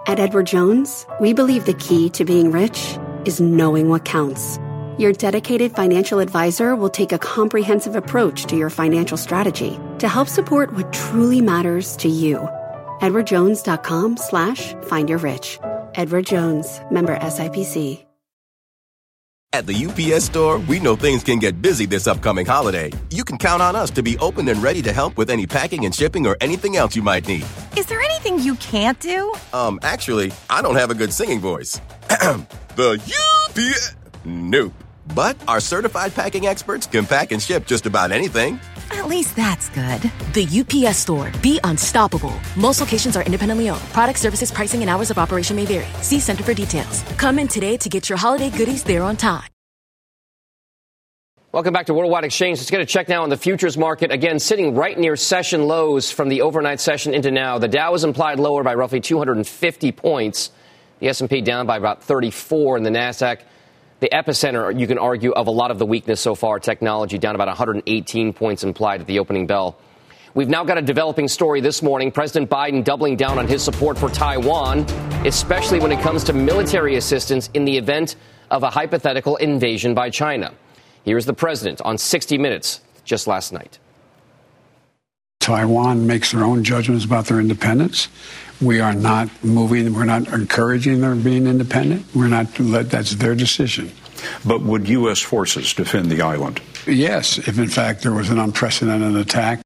At 0.06 0.18
Edward 0.18 0.46
Jones, 0.46 1.06
we 1.20 1.32
believe 1.32 1.64
the 1.64 1.74
key 1.74 2.10
to 2.10 2.24
being 2.24 2.50
rich 2.50 2.98
is 3.24 3.40
knowing 3.40 3.88
what 3.88 4.04
counts. 4.04 4.58
Your 4.96 5.12
dedicated 5.12 5.72
financial 5.72 6.20
advisor 6.20 6.76
will 6.76 6.88
take 6.88 7.10
a 7.10 7.18
comprehensive 7.18 7.96
approach 7.96 8.44
to 8.44 8.56
your 8.56 8.70
financial 8.70 9.16
strategy 9.16 9.76
to 9.98 10.06
help 10.06 10.28
support 10.28 10.72
what 10.72 10.92
truly 10.92 11.40
matters 11.40 11.96
to 11.96 12.08
you. 12.08 12.38
EdwardJones.com 13.00 14.16
slash 14.16 14.72
find 14.82 15.08
your 15.08 15.18
rich. 15.18 15.58
Edward 15.96 16.26
Jones, 16.26 16.80
member 16.92 17.16
SIPC. 17.16 18.04
At 19.52 19.66
the 19.66 19.86
UPS 19.86 20.24
store, 20.24 20.58
we 20.58 20.78
know 20.80 20.96
things 20.96 21.22
can 21.24 21.38
get 21.40 21.60
busy 21.62 21.86
this 21.86 22.06
upcoming 22.08 22.46
holiday. 22.46 22.90
You 23.10 23.24
can 23.24 23.38
count 23.38 23.62
on 23.62 23.74
us 23.76 23.90
to 23.92 24.02
be 24.02 24.18
open 24.18 24.48
and 24.48 24.62
ready 24.62 24.82
to 24.82 24.92
help 24.92 25.16
with 25.16 25.30
any 25.30 25.46
packing 25.46 25.84
and 25.84 25.94
shipping 25.94 26.26
or 26.26 26.36
anything 26.40 26.76
else 26.76 26.94
you 26.94 27.02
might 27.02 27.26
need. 27.26 27.44
Is 27.76 27.86
there 27.86 28.00
anything 28.00 28.38
you 28.38 28.56
can't 28.56 28.98
do? 29.00 29.32
Um, 29.52 29.78
actually, 29.82 30.32
I 30.50 30.60
don't 30.62 30.74
have 30.74 30.90
a 30.90 30.94
good 30.94 31.12
singing 31.12 31.40
voice. 31.40 31.80
the 32.76 33.00
UPS. 33.48 33.96
Nope. 34.24 34.83
But 35.14 35.36
our 35.48 35.60
certified 35.60 36.14
packing 36.14 36.46
experts 36.46 36.86
can 36.86 37.04
pack 37.06 37.32
and 37.32 37.42
ship 37.42 37.66
just 37.66 37.86
about 37.86 38.12
anything. 38.12 38.60
At 38.90 39.08
least 39.08 39.36
that's 39.36 39.68
good. 39.70 40.00
The 40.32 40.46
UPS 40.86 40.98
store. 40.98 41.30
Be 41.42 41.58
unstoppable. 41.64 42.34
Most 42.56 42.80
locations 42.80 43.16
are 43.16 43.22
independently 43.22 43.68
owned. 43.68 43.82
Product 43.92 44.18
services, 44.18 44.50
pricing, 44.50 44.80
and 44.82 44.88
hours 44.88 45.10
of 45.10 45.18
operation 45.18 45.56
may 45.56 45.66
vary. 45.66 45.86
See 46.02 46.20
Center 46.20 46.44
for 46.44 46.54
details. 46.54 47.02
Come 47.18 47.38
in 47.38 47.48
today 47.48 47.76
to 47.78 47.88
get 47.88 48.08
your 48.08 48.18
holiday 48.18 48.50
goodies 48.50 48.84
there 48.84 49.02
on 49.02 49.16
time. 49.16 49.48
Welcome 51.52 51.72
back 51.72 51.86
to 51.86 51.94
Worldwide 51.94 52.24
Exchange. 52.24 52.58
Let's 52.58 52.70
get 52.70 52.80
a 52.80 52.84
check 52.84 53.08
now 53.08 53.22
on 53.22 53.28
the 53.28 53.36
futures 53.36 53.78
market. 53.78 54.10
Again, 54.10 54.40
sitting 54.40 54.74
right 54.74 54.98
near 54.98 55.14
session 55.14 55.68
lows 55.68 56.10
from 56.10 56.28
the 56.28 56.40
overnight 56.42 56.80
session 56.80 57.14
into 57.14 57.30
now. 57.30 57.58
The 57.58 57.68
Dow 57.68 57.94
is 57.94 58.02
implied 58.02 58.40
lower 58.40 58.64
by 58.64 58.74
roughly 58.74 58.98
250 58.98 59.92
points. 59.92 60.50
The 60.98 61.06
S&P 61.06 61.42
down 61.42 61.68
by 61.68 61.76
about 61.76 62.02
34, 62.02 62.78
and 62.78 62.84
the 62.84 62.90
Nasdaq 62.90 63.42
the 64.04 64.10
epicenter, 64.10 64.78
you 64.78 64.86
can 64.86 64.98
argue, 64.98 65.32
of 65.32 65.46
a 65.46 65.50
lot 65.50 65.70
of 65.70 65.78
the 65.78 65.86
weakness 65.86 66.20
so 66.20 66.34
far. 66.34 66.60
Technology 66.60 67.16
down 67.16 67.34
about 67.34 67.48
118 67.48 68.34
points 68.34 68.62
implied 68.62 69.00
at 69.00 69.06
the 69.06 69.18
opening 69.18 69.46
bell. 69.46 69.78
We've 70.34 70.48
now 70.48 70.62
got 70.62 70.76
a 70.76 70.82
developing 70.82 71.26
story 71.26 71.62
this 71.62 71.82
morning. 71.82 72.12
President 72.12 72.50
Biden 72.50 72.84
doubling 72.84 73.16
down 73.16 73.38
on 73.38 73.48
his 73.48 73.62
support 73.64 73.96
for 73.96 74.10
Taiwan, 74.10 74.80
especially 75.24 75.80
when 75.80 75.90
it 75.90 76.02
comes 76.02 76.22
to 76.24 76.34
military 76.34 76.96
assistance 76.96 77.48
in 77.54 77.64
the 77.64 77.78
event 77.78 78.16
of 78.50 78.62
a 78.62 78.68
hypothetical 78.68 79.36
invasion 79.36 79.94
by 79.94 80.10
China. 80.10 80.52
Here's 81.06 81.24
the 81.24 81.32
president 81.32 81.80
on 81.80 81.96
60 81.96 82.36
Minutes 82.36 82.82
just 83.06 83.26
last 83.26 83.54
night. 83.54 83.78
Taiwan 85.40 86.06
makes 86.06 86.32
their 86.32 86.44
own 86.44 86.62
judgments 86.62 87.06
about 87.06 87.24
their 87.24 87.40
independence. 87.40 88.08
We 88.64 88.80
are 88.80 88.94
not 88.94 89.28
moving, 89.44 89.92
we're 89.92 90.04
not 90.04 90.26
encouraging 90.28 91.02
their 91.02 91.14
being 91.14 91.46
independent. 91.46 92.06
We're 92.14 92.28
not, 92.28 92.58
let 92.58 92.90
that's 92.90 93.14
their 93.16 93.34
decision. 93.34 93.92
But 94.44 94.62
would 94.62 94.88
U.S. 94.88 95.20
forces 95.20 95.74
defend 95.74 96.10
the 96.10 96.22
island? 96.22 96.62
Yes, 96.86 97.36
if 97.36 97.58
in 97.58 97.68
fact 97.68 98.02
there 98.02 98.14
was 98.14 98.30
an 98.30 98.38
unprecedented 98.38 99.16
attack. 99.16 99.60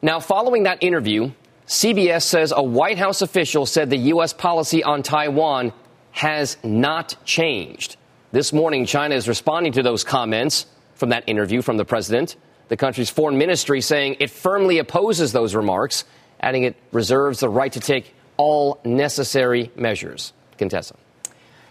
Now, 0.00 0.20
following 0.20 0.62
that 0.62 0.82
interview, 0.82 1.32
CBS 1.66 2.22
says 2.22 2.52
a 2.56 2.62
White 2.62 2.98
House 2.98 3.20
official 3.20 3.66
said 3.66 3.90
the 3.90 3.96
U.S. 3.96 4.32
policy 4.32 4.82
on 4.82 5.02
Taiwan 5.02 5.72
has 6.12 6.56
not 6.64 7.16
changed. 7.24 7.96
This 8.32 8.52
morning, 8.54 8.86
China 8.86 9.14
is 9.14 9.28
responding 9.28 9.72
to 9.72 9.82
those 9.82 10.02
comments 10.02 10.64
from 10.94 11.10
that 11.10 11.24
interview 11.26 11.60
from 11.60 11.76
the 11.76 11.84
president. 11.84 12.36
The 12.68 12.76
country's 12.78 13.10
foreign 13.10 13.36
ministry 13.36 13.82
saying 13.82 14.16
it 14.18 14.30
firmly 14.30 14.78
opposes 14.78 15.32
those 15.32 15.54
remarks 15.54 16.04
adding 16.42 16.64
it 16.64 16.76
reserves 16.92 17.40
the 17.40 17.48
right 17.48 17.72
to 17.72 17.80
take 17.80 18.14
all 18.36 18.80
necessary 18.84 19.70
measures. 19.76 20.32
Contessa. 20.58 20.96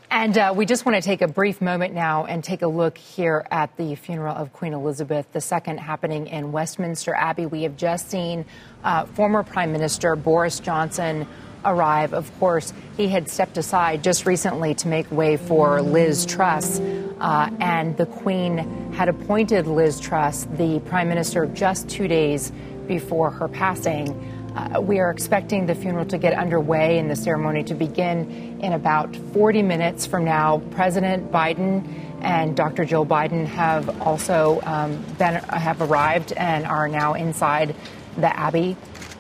And 0.10 0.38
uh, 0.38 0.54
we 0.54 0.66
just 0.66 0.86
want 0.86 0.98
to 0.98 1.02
take 1.02 1.22
a 1.22 1.28
brief 1.28 1.62
moment 1.62 1.94
now 1.94 2.26
and 2.26 2.44
take 2.44 2.64
a 2.64 2.68
look 2.68 2.98
here 2.98 3.46
at 3.50 3.78
the 3.78 3.96
funeral 3.96 4.36
of 4.36 4.52
Queen 4.52 4.74
Elizabeth 4.74 5.26
II 5.34 5.78
happening 5.78 6.28
in 6.28 6.52
Westminster 6.52 7.16
Abbey. 7.16 7.46
We 7.46 7.64
have 7.64 7.78
just 7.78 8.12
seen 8.12 8.44
uh, 8.84 9.06
former 9.06 9.42
Prime 9.42 9.72
Minister 9.72 10.18
Boris 10.18 10.60
Johnson 10.60 11.26
arrive. 11.64 12.14
Of 12.14 12.38
course, 12.40 12.74
he 12.98 13.08
had 13.08 13.30
stepped 13.30 13.58
aside 13.58 14.04
just 14.04 14.26
recently 14.26 14.76
to 14.76 14.90
make 14.90 15.10
way 15.12 15.38
for 15.38 15.82
Liz 15.82 16.26
Truss, 16.26 16.82
uh, 16.82 17.50
and 17.62 17.96
the 17.96 18.06
Queen 18.06 18.92
had 18.92 19.08
appointed 19.08 19.66
Liz 19.66 19.98
Truss 19.98 20.46
the 20.58 20.82
Prime 20.88 21.08
Minister 21.08 21.46
just 21.46 21.88
two 21.88 22.10
days 22.10 22.52
before 22.86 23.32
her 23.32 23.48
passing. 23.48 24.10
Uh, 24.56 24.82
we 24.82 25.00
are 25.00 25.10
expecting 25.10 25.66
the 25.66 25.74
funeral 25.74 26.06
to 26.06 26.18
get 26.18 26.34
underway 26.34 27.00
and 27.00 27.10
the 27.10 27.16
ceremony 27.16 27.64
to 27.64 27.74
begin 27.74 28.60
in 28.62 28.74
about 28.74 29.16
40 29.34 29.62
minutes 29.62 30.06
from 30.06 30.26
now. 30.26 30.62
President 30.72 31.32
Biden 31.32 31.88
and 32.22 32.56
Dr. 32.56 32.84
Jill 32.84 33.06
Biden 33.06 33.46
have 33.46 34.02
also 34.02 34.60
um, 34.64 35.02
been 35.18 35.36
have 35.36 35.82
arrived 35.82 36.34
and 36.34 36.66
are 36.66 36.90
now 36.90 37.14
inside 37.14 37.76
the 38.18 38.38
Abbey, 38.38 38.76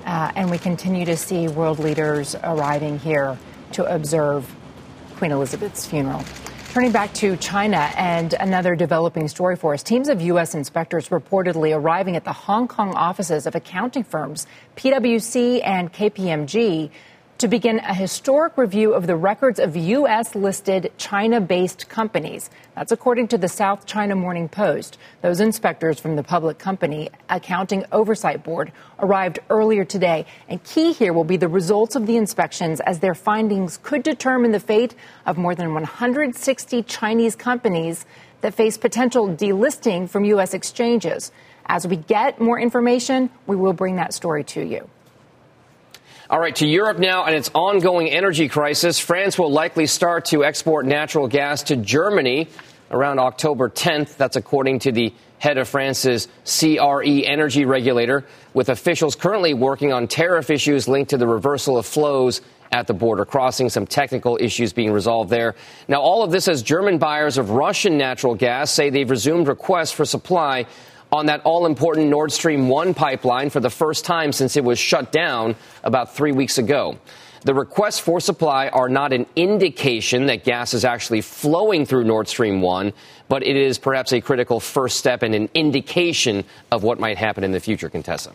uh, 0.06 0.34
and 0.36 0.52
we 0.52 0.58
continue 0.58 1.06
to 1.06 1.16
see 1.16 1.48
world 1.48 1.80
leaders 1.80 2.36
arriving 2.44 3.00
here 3.00 3.38
to 3.72 3.86
observe 3.86 4.54
Queen 5.16 5.32
Elizabeth's 5.32 5.86
funeral. 5.86 6.24
Turning 6.72 6.94
back 6.94 7.14
to 7.14 7.36
China 7.36 7.92
and 7.98 8.34
another 8.36 8.78
developing 8.78 9.28
story 9.28 9.58
for 9.58 9.74
us. 9.74 9.84
Teams 9.84 10.08
of 10.08 10.22
U.S. 10.22 10.56
inspectors 10.56 11.10
reportedly 11.10 11.76
arriving 11.76 12.16
at 12.16 12.24
the 12.24 12.32
Hong 12.32 12.70
Kong 12.70 12.94
offices 12.96 13.46
of 13.46 13.56
accounting 13.56 14.06
firms 14.06 14.48
PwC 14.78 15.60
and 15.66 15.92
KPMG 15.92 16.90
to 17.42 17.48
begin 17.48 17.80
a 17.80 17.94
historic 17.96 18.56
review 18.56 18.94
of 18.94 19.08
the 19.08 19.16
records 19.16 19.60
of 19.60 19.76
U.S. 19.76 20.36
listed 20.36 20.92
China 21.00 21.42
based 21.42 21.90
companies. 21.90 22.52
That's 22.76 22.92
according 22.92 23.30
to 23.30 23.38
the 23.40 23.48
South 23.48 23.88
China 23.88 24.16
Morning 24.16 24.48
Post. 24.48 25.00
Those 25.24 25.40
inspectors 25.40 26.00
from 26.00 26.16
the 26.16 26.22
Public 26.22 26.60
Company 26.60 27.10
Accounting 27.30 27.84
Oversight 27.92 28.44
Board 28.44 28.72
arrived 29.00 29.40
earlier 29.50 29.84
today. 29.84 30.28
And 30.50 30.64
key 30.64 30.94
here 30.94 31.14
will 31.14 31.24
be 31.24 31.36
the 31.36 31.48
results 31.48 31.96
of 31.96 32.06
the 32.06 32.16
inspections 32.16 32.80
as 32.82 33.00
their 33.00 33.16
findings 33.16 33.78
could 33.82 34.04
determine 34.04 34.52
the 34.52 34.60
fate 34.60 34.94
of 35.26 35.40
more 35.40 35.56
than 35.56 35.74
160 35.74 36.84
Chinese 36.84 37.36
companies 37.36 38.06
that 38.42 38.54
face 38.54 38.78
potential 38.78 39.28
delisting 39.28 40.08
from 40.08 40.26
U.S. 40.26 40.54
exchanges. 40.54 41.32
As 41.66 41.88
we 41.88 41.96
get 41.96 42.40
more 42.40 42.60
information, 42.60 43.32
we 43.48 43.56
will 43.56 43.74
bring 43.74 43.96
that 43.96 44.14
story 44.14 44.44
to 44.44 44.62
you. 44.64 44.88
All 46.32 46.40
right, 46.40 46.56
to 46.56 46.66
Europe 46.66 46.98
now 46.98 47.26
and 47.26 47.36
its 47.36 47.52
ongoing 47.54 48.10
energy 48.10 48.48
crisis. 48.48 48.98
France 49.00 49.38
will 49.38 49.52
likely 49.52 49.86
start 49.86 50.24
to 50.28 50.46
export 50.46 50.86
natural 50.86 51.28
gas 51.28 51.64
to 51.64 51.76
Germany. 51.76 52.48
around 52.92 53.20
October 53.20 53.70
10th. 53.70 54.18
That's 54.18 54.36
according 54.36 54.80
to 54.80 54.92
the 54.92 55.14
head 55.40 55.58
of 55.58 55.68
France's 55.68 56.28
CRE 56.46 57.24
energy 57.26 57.66
regulator, 57.66 58.26
with 58.54 58.70
officials 58.70 59.16
currently 59.16 59.54
working 59.54 59.92
on 59.92 60.08
tariff 60.08 60.50
issues 60.50 60.88
linked 60.88 61.10
to 61.12 61.18
the 61.18 61.28
reversal 61.28 61.78
of 61.78 61.86
flows 61.86 62.42
at 62.72 62.88
the 62.88 62.94
border 62.94 63.26
crossing, 63.26 63.70
some 63.70 63.86
technical 63.86 64.38
issues 64.40 64.72
being 64.72 64.92
resolved 64.92 65.30
there. 65.30 65.56
Now, 65.88 66.02
all 66.02 66.24
of 66.24 66.32
this 66.32 66.48
as 66.48 66.62
German 66.62 67.00
buyers 67.00 67.38
of 67.38 67.50
Russian 67.50 67.98
natural 67.98 68.36
gas 68.36 68.72
say 68.72 68.90
they've 68.90 69.10
resumed 69.10 69.48
requests 69.48 69.92
for 69.92 70.06
supply 70.06 70.68
on 71.12 71.26
that 71.26 71.42
all 71.44 71.66
important 71.66 72.08
Nord 72.08 72.32
Stream 72.32 72.70
1 72.70 72.94
pipeline 72.94 73.50
for 73.50 73.60
the 73.60 73.70
first 73.70 74.06
time 74.06 74.32
since 74.32 74.56
it 74.56 74.64
was 74.64 74.80
shut 74.80 75.12
down 75.12 75.56
about 75.84 76.16
three 76.16 76.32
weeks 76.32 76.58
ago. 76.58 76.98
The 77.44 77.54
requests 77.56 78.00
for 78.00 78.20
supply 78.20 78.68
are 78.68 78.88
not 78.88 79.14
an 79.14 79.26
indication 79.36 80.28
that 80.28 80.44
gas 80.44 80.74
is 80.74 80.86
actually 80.86 81.22
flowing 81.22 81.86
through 81.86 82.04
Nord 82.04 82.28
Stream 82.28 82.62
1, 82.62 82.94
but 83.30 83.42
it 83.42 83.56
is 83.56 83.80
perhaps 83.80 84.14
a 84.14 84.22
critical 84.22 84.60
first 84.60 84.98
step 84.98 85.24
and 85.24 85.34
an 85.34 85.50
indication 85.56 86.46
of 86.72 86.84
what 86.84 87.00
might 87.00 87.18
happen 87.18 87.44
in 87.44 87.52
the 87.52 87.60
future, 87.60 87.90
Contessa. 87.90 88.32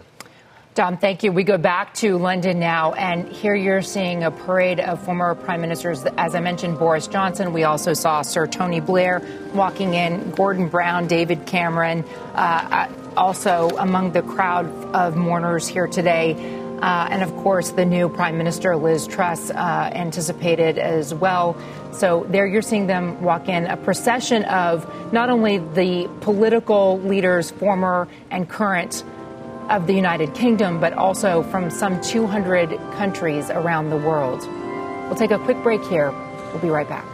Dom, 0.77 0.99
thank 0.99 1.23
you. 1.23 1.33
We 1.33 1.43
go 1.43 1.57
back 1.57 1.95
to 1.95 2.19
London 2.19 2.59
now, 2.59 2.93
and 2.93 3.27
here 3.33 3.55
you're 3.55 3.81
seeing 3.81 4.25
a 4.25 4.31
parade 4.31 4.79
of 4.79 5.03
former 5.03 5.35
prime 5.35 5.63
ministers. 5.63 6.05
As 6.19 6.35
I 6.35 6.41
mentioned, 6.41 6.79
Boris 6.79 7.07
Johnson. 7.07 7.55
We 7.55 7.65
also 7.65 7.95
saw 7.95 8.21
Sir 8.21 8.47
Tony 8.47 8.81
Blair 8.81 9.23
walking 9.55 9.95
in, 9.95 10.33
Gordon 10.33 10.69
Brown, 10.69 11.07
David 11.07 11.47
Cameron, 11.47 12.05
uh, 12.35 12.93
also 13.17 13.71
among 13.79 14.13
the 14.13 14.21
crowd 14.21 14.67
of 14.95 15.17
mourners 15.17 15.67
here 15.67 15.87
today. 15.87 16.35
Uh, 16.83 17.09
and 17.11 17.23
of 17.23 17.35
course, 17.37 17.71
the 17.71 17.87
new 17.87 18.11
Prime 18.11 18.37
Minister, 18.37 18.77
Liz 18.77 19.07
Truss, 19.07 19.51
uh, 19.51 19.55
anticipated 19.95 20.77
as 20.77 21.15
well. 21.15 21.57
So 21.93 22.27
there 22.29 22.47
you're 22.47 22.61
seeing 22.61 22.87
them 22.87 23.23
walk 23.23 23.49
in 23.49 23.65
a 23.65 23.79
procession 23.79 24.45
of 24.45 24.87
not 25.11 25.31
only 25.31 25.57
the 25.57 26.07
political 26.21 27.01
leaders, 27.01 27.51
former 27.51 28.09
and 28.31 28.47
current 28.47 29.03
of 29.69 29.87
the 29.87 29.93
United 29.93 30.35
Kingdom, 30.35 30.81
but 30.81 30.93
also 30.93 31.43
from 31.45 31.71
some 31.71 32.01
200 32.01 32.71
countries 32.93 33.51
around 33.51 33.91
the 33.91 33.97
world. 33.97 34.47
We'll 35.07 35.17
take 35.17 35.31
a 35.31 35.39
quick 35.39 35.63
break 35.63 35.83
here. 35.85 36.11
We'll 36.53 36.61
be 36.61 36.69
right 36.69 36.89
back. 36.89 37.07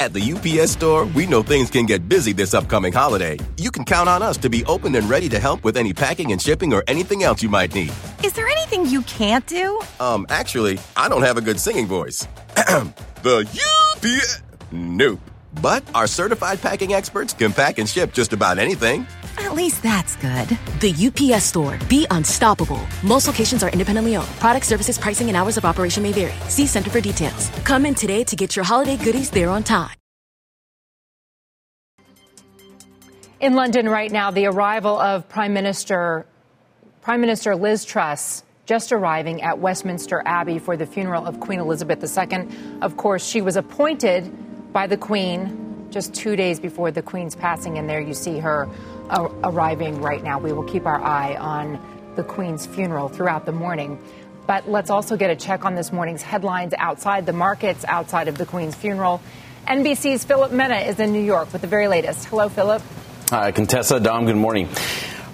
At 0.00 0.14
the 0.14 0.32
UPS 0.32 0.72
store, 0.72 1.04
we 1.04 1.26
know 1.26 1.42
things 1.42 1.68
can 1.68 1.84
get 1.84 2.08
busy 2.08 2.32
this 2.32 2.54
upcoming 2.54 2.92
holiday. 2.92 3.36
You 3.58 3.70
can 3.70 3.84
count 3.84 4.08
on 4.08 4.22
us 4.22 4.38
to 4.38 4.48
be 4.48 4.64
open 4.64 4.94
and 4.94 5.08
ready 5.10 5.28
to 5.28 5.38
help 5.38 5.62
with 5.62 5.76
any 5.76 5.92
packing 5.92 6.32
and 6.32 6.40
shipping 6.40 6.72
or 6.72 6.82
anything 6.88 7.22
else 7.22 7.42
you 7.42 7.50
might 7.50 7.74
need. 7.74 7.92
Is 8.24 8.32
there 8.32 8.48
anything 8.48 8.86
you 8.86 9.02
can't 9.02 9.46
do? 9.46 9.78
Um, 10.00 10.26
actually, 10.30 10.80
I 10.96 11.10
don't 11.10 11.22
have 11.22 11.36
a 11.36 11.42
good 11.42 11.60
singing 11.60 11.86
voice. 11.86 12.26
the 13.22 13.46
UPS. 14.02 14.42
Nope. 14.72 15.20
But 15.62 15.82
our 15.94 16.06
certified 16.06 16.60
packing 16.60 16.92
experts 16.92 17.32
can 17.32 17.52
pack 17.52 17.78
and 17.78 17.88
ship 17.88 18.12
just 18.12 18.32
about 18.32 18.58
anything. 18.58 19.06
At 19.38 19.54
least 19.54 19.82
that's 19.82 20.16
good. 20.16 20.48
The 20.80 20.94
UPS 20.94 21.44
store. 21.44 21.78
Be 21.88 22.06
unstoppable. 22.10 22.80
Most 23.02 23.26
locations 23.26 23.62
are 23.62 23.70
independently 23.70 24.16
owned. 24.16 24.28
Product 24.38 24.64
services, 24.64 24.98
pricing, 24.98 25.28
and 25.28 25.36
hours 25.36 25.56
of 25.56 25.64
operation 25.64 26.02
may 26.02 26.12
vary. 26.12 26.32
See 26.48 26.66
Center 26.66 26.90
for 26.90 27.00
details. 27.00 27.48
Come 27.64 27.86
in 27.86 27.94
today 27.94 28.24
to 28.24 28.36
get 28.36 28.54
your 28.54 28.64
holiday 28.64 28.96
goodies 28.96 29.30
there 29.30 29.50
on 29.50 29.62
time. 29.62 29.90
In 33.40 33.54
London 33.54 33.88
right 33.88 34.12
now, 34.12 34.30
the 34.30 34.46
arrival 34.46 35.00
of 35.00 35.28
Prime 35.28 35.54
Minister 35.54 36.26
Prime 37.00 37.22
Minister 37.22 37.56
Liz 37.56 37.86
Truss 37.86 38.44
just 38.66 38.92
arriving 38.92 39.40
at 39.42 39.58
Westminster 39.58 40.22
Abbey 40.26 40.58
for 40.58 40.76
the 40.76 40.86
funeral 40.86 41.26
of 41.26 41.40
Queen 41.40 41.58
Elizabeth 41.58 42.04
II. 42.04 42.46
Of 42.82 42.98
course, 42.98 43.26
she 43.26 43.40
was 43.40 43.56
appointed 43.56 44.30
by 44.72 44.86
the 44.86 44.96
Queen 44.96 45.88
just 45.90 46.14
two 46.14 46.36
days 46.36 46.60
before 46.60 46.90
the 46.90 47.02
Queen's 47.02 47.34
passing, 47.34 47.78
and 47.78 47.88
there 47.88 48.00
you 48.00 48.14
see 48.14 48.38
her 48.38 48.68
uh, 49.08 49.28
arriving 49.42 50.00
right 50.00 50.22
now. 50.22 50.38
We 50.38 50.52
will 50.52 50.64
keep 50.64 50.86
our 50.86 51.00
eye 51.00 51.34
on 51.34 51.80
the 52.16 52.22
Queen's 52.22 52.66
funeral 52.66 53.08
throughout 53.08 53.46
the 53.46 53.52
morning. 53.52 53.98
But 54.46 54.68
let's 54.68 54.90
also 54.90 55.16
get 55.16 55.30
a 55.30 55.36
check 55.36 55.64
on 55.64 55.74
this 55.74 55.92
morning's 55.92 56.22
headlines 56.22 56.74
outside 56.76 57.26
the 57.26 57.32
markets, 57.32 57.84
outside 57.86 58.28
of 58.28 58.38
the 58.38 58.46
Queen's 58.46 58.74
funeral. 58.74 59.20
NBC's 59.66 60.24
Philip 60.24 60.52
Mena 60.52 60.76
is 60.76 60.98
in 60.98 61.12
New 61.12 61.22
York 61.22 61.52
with 61.52 61.62
the 61.62 61.68
very 61.68 61.86
latest. 61.86 62.24
Hello, 62.26 62.48
Philip. 62.48 62.82
Hi, 63.30 63.52
Contessa. 63.52 64.00
Dom, 64.00 64.26
good 64.26 64.36
morning. 64.36 64.68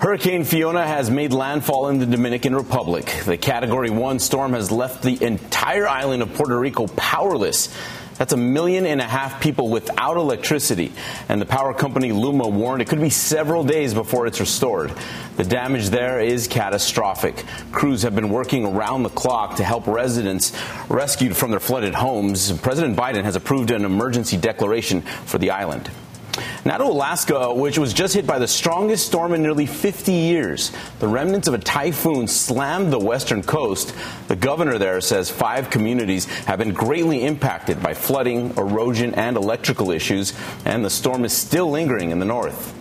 Hurricane 0.01 0.45
Fiona 0.45 0.87
has 0.87 1.11
made 1.11 1.33
landfall 1.33 1.89
in 1.89 1.99
the 1.99 2.05
Dominican 2.05 2.55
Republic. 2.55 3.07
The 3.25 3.39
Category 3.39 3.89
1 3.89 4.19
storm 4.19 4.53
has 4.53 4.71
left 4.71 5.03
the 5.03 5.23
entire 5.25 5.89
island 5.89 6.23
of 6.23 6.35
Puerto 6.35 6.59
Rico 6.59 6.87
powerless. 6.89 7.75
That's 8.19 8.33
a 8.33 8.37
million 8.37 8.87
and 8.87 9.01
a 9.01 9.05
half 9.05 9.41
people 9.41 9.69
without 9.69 10.17
electricity. 10.17 10.93
And 11.29 11.41
the 11.41 11.47
power 11.47 11.75
company 11.75 12.13
Luma 12.13 12.49
warned 12.49 12.83
it 12.83 12.89
could 12.89 13.01
be 13.01 13.11
several 13.11 13.63
days 13.65 13.93
before 13.95 14.27
it's 14.27 14.41
restored. 14.41 14.93
The 15.37 15.45
damage 15.45 15.91
there 15.91 16.21
is 16.21 16.49
catastrophic. 16.49 17.45
Crews 17.73 18.03
have 18.03 18.15
been 18.15 18.31
working 18.31 18.65
around 18.65 19.03
the 19.03 19.11
clock 19.11 19.57
to 19.57 19.65
help 19.65 19.87
residents 19.87 20.53
rescued 20.89 21.37
from 21.37 21.51
their 21.51 21.61
flooded 21.61 21.95
homes. 21.95 22.51
President 22.59 22.97
Biden 22.97 23.25
has 23.25 23.37
approved 23.37 23.71
an 23.71 23.85
emergency 23.85 24.37
declaration 24.37 25.03
for 25.03 25.39
the 25.39 25.51
island. 25.51 25.91
Now 26.65 26.79
to 26.79 26.85
Alaska, 26.85 27.53
which 27.55 27.79
was 27.79 27.95
just 27.95 28.15
hit 28.15 28.27
by 28.27 28.39
the 28.39 28.49
strongest 28.49 29.07
storm 29.07 29.33
in 29.33 29.43
nearly 29.43 29.67
50 29.67 30.13
years. 30.13 30.73
The 30.99 31.09
remnants 31.09 31.49
of 31.49 31.55
a 31.55 31.59
typhoon 31.59 32.29
slammed 32.29 32.93
the 32.93 32.99
western 32.99 33.43
coast. 33.43 33.95
The 34.29 34.37
governor 34.37 34.79
there 34.79 35.01
says 35.01 35.31
five 35.31 35.71
communities 35.71 36.27
have 36.45 36.59
been 36.59 36.73
greatly 36.73 37.25
impacted 37.25 37.83
by 37.83 37.95
flooding, 37.95 38.57
erosion, 38.57 39.15
and 39.15 39.37
electrical 39.37 39.91
issues, 39.91 40.33
and 40.65 40.85
the 40.85 40.91
storm 40.91 41.25
is 41.25 41.33
still 41.33 41.71
lingering 41.71 42.11
in 42.11 42.19
the 42.19 42.25
north. 42.25 42.75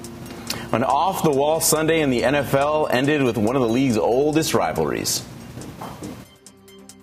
An 0.74 0.84
off 0.84 1.24
the 1.24 1.32
wall 1.32 1.62
Sunday 1.62 2.02
in 2.02 2.10
the 2.10 2.24
NFL 2.24 2.92
ended 2.92 3.24
with 3.24 3.38
one 3.38 3.56
of 3.56 3.62
the 3.62 3.70
league's 3.70 3.98
oldest 3.98 4.54
rivalries. 4.54 5.24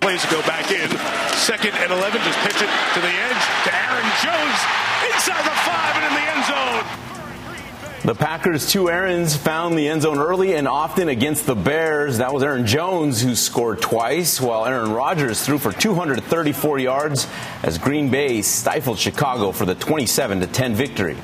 Plays 0.03 0.21
to 0.23 0.31
go 0.31 0.43
back 0.43 0.71
in. 0.71 0.91
Second 1.39 1.75
and 1.75 1.93
11, 1.93 2.21
just 2.23 2.39
pitch 2.41 2.61
it 2.61 2.71
to 2.95 3.01
the 3.01 3.09
edge 3.09 3.43
to 3.65 3.71
Aaron 3.73 4.09
Jones 4.19 4.59
inside 5.15 5.45
the 5.45 5.57
five 5.63 5.95
and 5.97 6.05
in 6.05 6.15
the 6.15 6.27
end 6.29 6.45
zone. 6.45 7.03
The 8.05 8.15
Packers' 8.17 8.69
two 8.69 8.91
Aarons 8.91 9.37
found 9.37 9.79
the 9.79 9.89
end 9.89 10.03
zone 10.03 10.19
early 10.19 10.55
and 10.55 10.67
often 10.67 11.09
against 11.09 11.47
the 11.47 11.55
Bears. 11.55 12.19
That 12.19 12.35
was 12.35 12.43
Aaron 12.43 12.67
Jones 12.67 13.23
who 13.23 13.37
scored 13.37 13.81
twice, 13.81 14.41
while 14.41 14.67
Aaron 14.67 14.91
Rodgers 14.91 15.41
threw 15.41 15.57
for 15.57 15.71
234 15.71 16.81
yards 16.81 17.29
as 17.63 17.79
Green 17.79 18.11
Bay 18.11 18.43
stifled 18.43 18.99
Chicago 18.99 19.53
for 19.53 19.67
the 19.67 19.77
27 19.77 20.41
10 20.41 20.75
victory. 20.75 21.17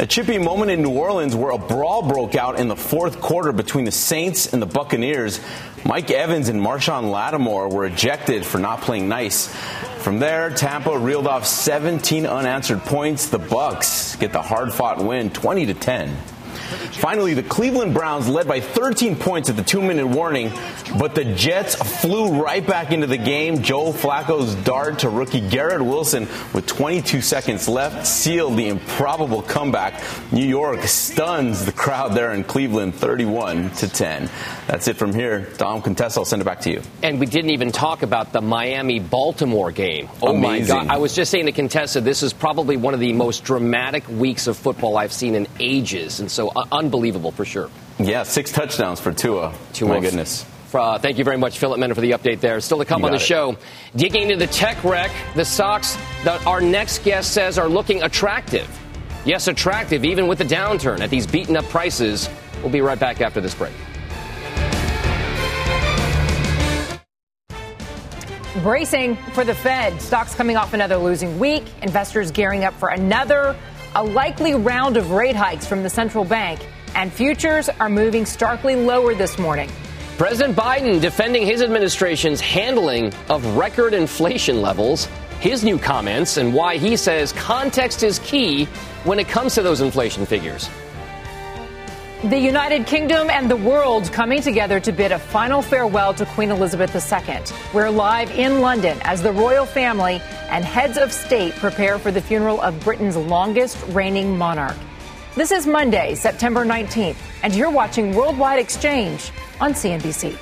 A 0.00 0.06
chippy 0.06 0.38
moment 0.38 0.70
in 0.70 0.80
New 0.80 0.90
Orleans 0.90 1.34
where 1.34 1.50
a 1.50 1.58
brawl 1.58 2.02
broke 2.02 2.36
out 2.36 2.60
in 2.60 2.68
the 2.68 2.76
fourth 2.76 3.20
quarter 3.20 3.50
between 3.50 3.84
the 3.84 3.90
Saints 3.90 4.52
and 4.52 4.62
the 4.62 4.66
Buccaneers. 4.66 5.40
Mike 5.84 6.10
Evans 6.10 6.48
and 6.48 6.60
Marshon 6.60 7.10
Lattimore 7.10 7.68
were 7.68 7.86
ejected 7.86 8.44
for 8.44 8.58
not 8.58 8.80
playing 8.80 9.08
nice. 9.08 9.54
From 9.98 10.18
there, 10.18 10.50
Tampa 10.50 10.96
reeled 10.98 11.26
off 11.26 11.46
17 11.46 12.26
unanswered 12.26 12.80
points. 12.80 13.28
The 13.28 13.38
Bucks 13.38 14.16
get 14.16 14.32
the 14.32 14.42
hard-fought 14.42 15.04
win 15.04 15.30
20 15.30 15.66
to 15.66 15.74
10. 15.74 16.16
Finally, 16.68 17.34
the 17.34 17.42
Cleveland 17.42 17.94
Browns 17.94 18.28
led 18.28 18.46
by 18.46 18.60
13 18.60 19.16
points 19.16 19.48
at 19.48 19.56
the 19.56 19.62
two 19.62 19.82
minute 19.82 20.06
warning, 20.06 20.52
but 20.98 21.14
the 21.14 21.24
Jets 21.24 21.74
flew 22.00 22.42
right 22.42 22.66
back 22.66 22.92
into 22.92 23.06
the 23.06 23.16
game. 23.16 23.62
Joe 23.62 23.92
Flacco's 23.92 24.54
dart 24.56 25.00
to 25.00 25.08
rookie 25.08 25.46
Garrett 25.48 25.82
Wilson 25.82 26.28
with 26.52 26.66
22 26.66 27.20
seconds 27.20 27.68
left 27.68 28.06
sealed 28.06 28.56
the 28.56 28.68
improbable 28.68 29.42
comeback. 29.42 30.02
New 30.32 30.46
York 30.46 30.82
stuns 30.82 31.64
the 31.64 31.72
crowd 31.72 32.14
there 32.14 32.32
in 32.32 32.44
Cleveland 32.44 32.94
31 32.94 33.70
to 33.70 33.88
10. 33.88 34.30
That's 34.66 34.88
it 34.88 34.96
from 34.96 35.14
here. 35.14 35.48
Dom 35.56 35.82
Contessa, 35.82 36.20
I'll 36.20 36.24
send 36.24 36.42
it 36.42 36.44
back 36.44 36.60
to 36.62 36.70
you. 36.70 36.82
And 37.02 37.20
we 37.20 37.26
didn't 37.26 37.50
even 37.50 37.72
talk 37.72 38.02
about 38.02 38.32
the 38.32 38.40
Miami 38.40 38.98
Baltimore 38.98 39.70
game. 39.72 40.08
Oh 40.22 40.34
Amazing. 40.34 40.76
my 40.76 40.84
God. 40.84 40.92
I 40.92 40.98
was 40.98 41.14
just 41.14 41.30
saying 41.30 41.46
to 41.46 41.52
Contessa, 41.52 42.00
this 42.00 42.22
is 42.22 42.32
probably 42.32 42.76
one 42.76 42.94
of 42.94 43.00
the 43.00 43.12
most 43.12 43.44
dramatic 43.44 44.06
weeks 44.08 44.46
of 44.46 44.56
football 44.56 44.96
I've 44.96 45.12
seen 45.12 45.34
in 45.34 45.46
ages. 45.60 46.20
And 46.20 46.30
so 46.30 46.50
unbelievable 46.72 47.30
for 47.30 47.44
sure. 47.44 47.70
Yeah, 47.98 48.22
six 48.22 48.52
touchdowns 48.52 49.00
for 49.00 49.12
Tua. 49.12 49.52
Tua. 49.72 49.88
My 49.88 50.00
goodness. 50.00 50.44
Uh, 50.72 50.98
thank 50.98 51.16
you 51.16 51.24
very 51.24 51.38
much, 51.38 51.58
Philip 51.58 51.80
Mena, 51.80 51.94
for 51.94 52.00
the 52.02 52.10
update 52.10 52.40
there. 52.40 52.60
Still 52.60 52.78
to 52.78 52.84
come 52.84 53.00
You 53.00 53.06
on 53.06 53.12
the 53.12 53.16
it. 53.16 53.22
show. 53.22 53.56
Digging 53.96 54.22
into 54.24 54.36
the 54.36 54.46
tech 54.46 54.82
wreck, 54.84 55.10
the 55.34 55.44
stocks 55.44 55.96
that 56.24 56.46
our 56.46 56.60
next 56.60 57.02
guest 57.04 57.32
says 57.32 57.58
are 57.58 57.68
looking 57.68 58.02
attractive. 58.02 58.68
Yes, 59.24 59.48
attractive, 59.48 60.04
even 60.04 60.26
with 60.28 60.38
the 60.38 60.44
downturn 60.44 61.00
at 61.00 61.10
these 61.10 61.26
beaten 61.26 61.56
up 61.56 61.64
prices. 61.66 62.28
We'll 62.62 62.70
be 62.70 62.80
right 62.82 62.98
back 62.98 63.20
after 63.20 63.40
this 63.40 63.54
break. 63.54 63.72
Bracing 68.62 69.16
for 69.34 69.44
the 69.44 69.54
Fed. 69.54 70.00
Stocks 70.00 70.34
coming 70.34 70.56
off 70.56 70.74
another 70.74 70.96
losing 70.96 71.38
week. 71.38 71.64
Investors 71.82 72.30
gearing 72.30 72.64
up 72.64 72.74
for 72.74 72.88
another, 72.88 73.54
a 73.94 74.02
likely 74.02 74.54
round 74.54 74.96
of 74.96 75.10
rate 75.10 75.36
hikes 75.36 75.66
from 75.66 75.82
the 75.82 75.90
central 75.90 76.24
bank. 76.24 76.66
And 76.94 77.12
futures 77.12 77.68
are 77.68 77.88
moving 77.88 78.26
starkly 78.26 78.74
lower 78.76 79.14
this 79.14 79.38
morning. 79.38 79.70
President 80.16 80.56
Biden 80.56 81.00
defending 81.00 81.46
his 81.46 81.62
administration's 81.62 82.40
handling 82.40 83.12
of 83.30 83.44
record 83.56 83.94
inflation 83.94 84.60
levels, 84.60 85.06
his 85.38 85.62
new 85.62 85.78
comments, 85.78 86.38
and 86.38 86.52
why 86.52 86.76
he 86.76 86.96
says 86.96 87.32
context 87.32 88.02
is 88.02 88.18
key 88.20 88.64
when 89.04 89.20
it 89.20 89.28
comes 89.28 89.54
to 89.54 89.62
those 89.62 89.80
inflation 89.80 90.26
figures. 90.26 90.68
The 92.24 92.36
United 92.36 92.88
Kingdom 92.88 93.30
and 93.30 93.48
the 93.48 93.54
world 93.54 94.12
coming 94.12 94.42
together 94.42 94.80
to 94.80 94.90
bid 94.90 95.12
a 95.12 95.20
final 95.20 95.62
farewell 95.62 96.12
to 96.14 96.26
Queen 96.26 96.50
Elizabeth 96.50 96.92
II. 96.92 97.42
We're 97.72 97.90
live 97.90 98.32
in 98.32 98.60
London 98.60 98.98
as 99.02 99.22
the 99.22 99.30
royal 99.30 99.64
family 99.64 100.20
and 100.50 100.64
heads 100.64 100.98
of 100.98 101.12
state 101.12 101.54
prepare 101.54 101.96
for 101.96 102.10
the 102.10 102.20
funeral 102.20 102.60
of 102.60 102.80
Britain's 102.80 103.16
longest 103.16 103.78
reigning 103.90 104.36
monarch. 104.36 104.76
This 105.36 105.52
is 105.52 105.64
Monday, 105.64 106.16
September 106.16 106.64
19th, 106.64 107.14
and 107.44 107.54
you're 107.54 107.70
watching 107.70 108.12
Worldwide 108.12 108.58
Exchange 108.58 109.30
on 109.60 109.74
CNBC. 109.74 110.36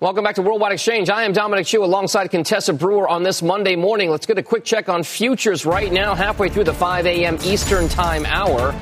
Welcome 0.00 0.24
back 0.24 0.34
to 0.34 0.42
Worldwide 0.42 0.72
Exchange. 0.72 1.10
I 1.10 1.22
am 1.22 1.32
Dominic 1.32 1.66
Chu 1.66 1.84
alongside 1.84 2.28
Contessa 2.32 2.72
Brewer 2.72 3.08
on 3.08 3.22
this 3.22 3.40
Monday 3.40 3.76
morning. 3.76 4.10
Let's 4.10 4.26
get 4.26 4.36
a 4.36 4.42
quick 4.42 4.64
check 4.64 4.88
on 4.88 5.04
futures 5.04 5.64
right 5.64 5.92
now, 5.92 6.16
halfway 6.16 6.48
through 6.48 6.64
the 6.64 6.74
5 6.74 7.06
a.m. 7.06 7.38
Eastern 7.44 7.88
Time 7.88 8.26
hour. 8.26 8.74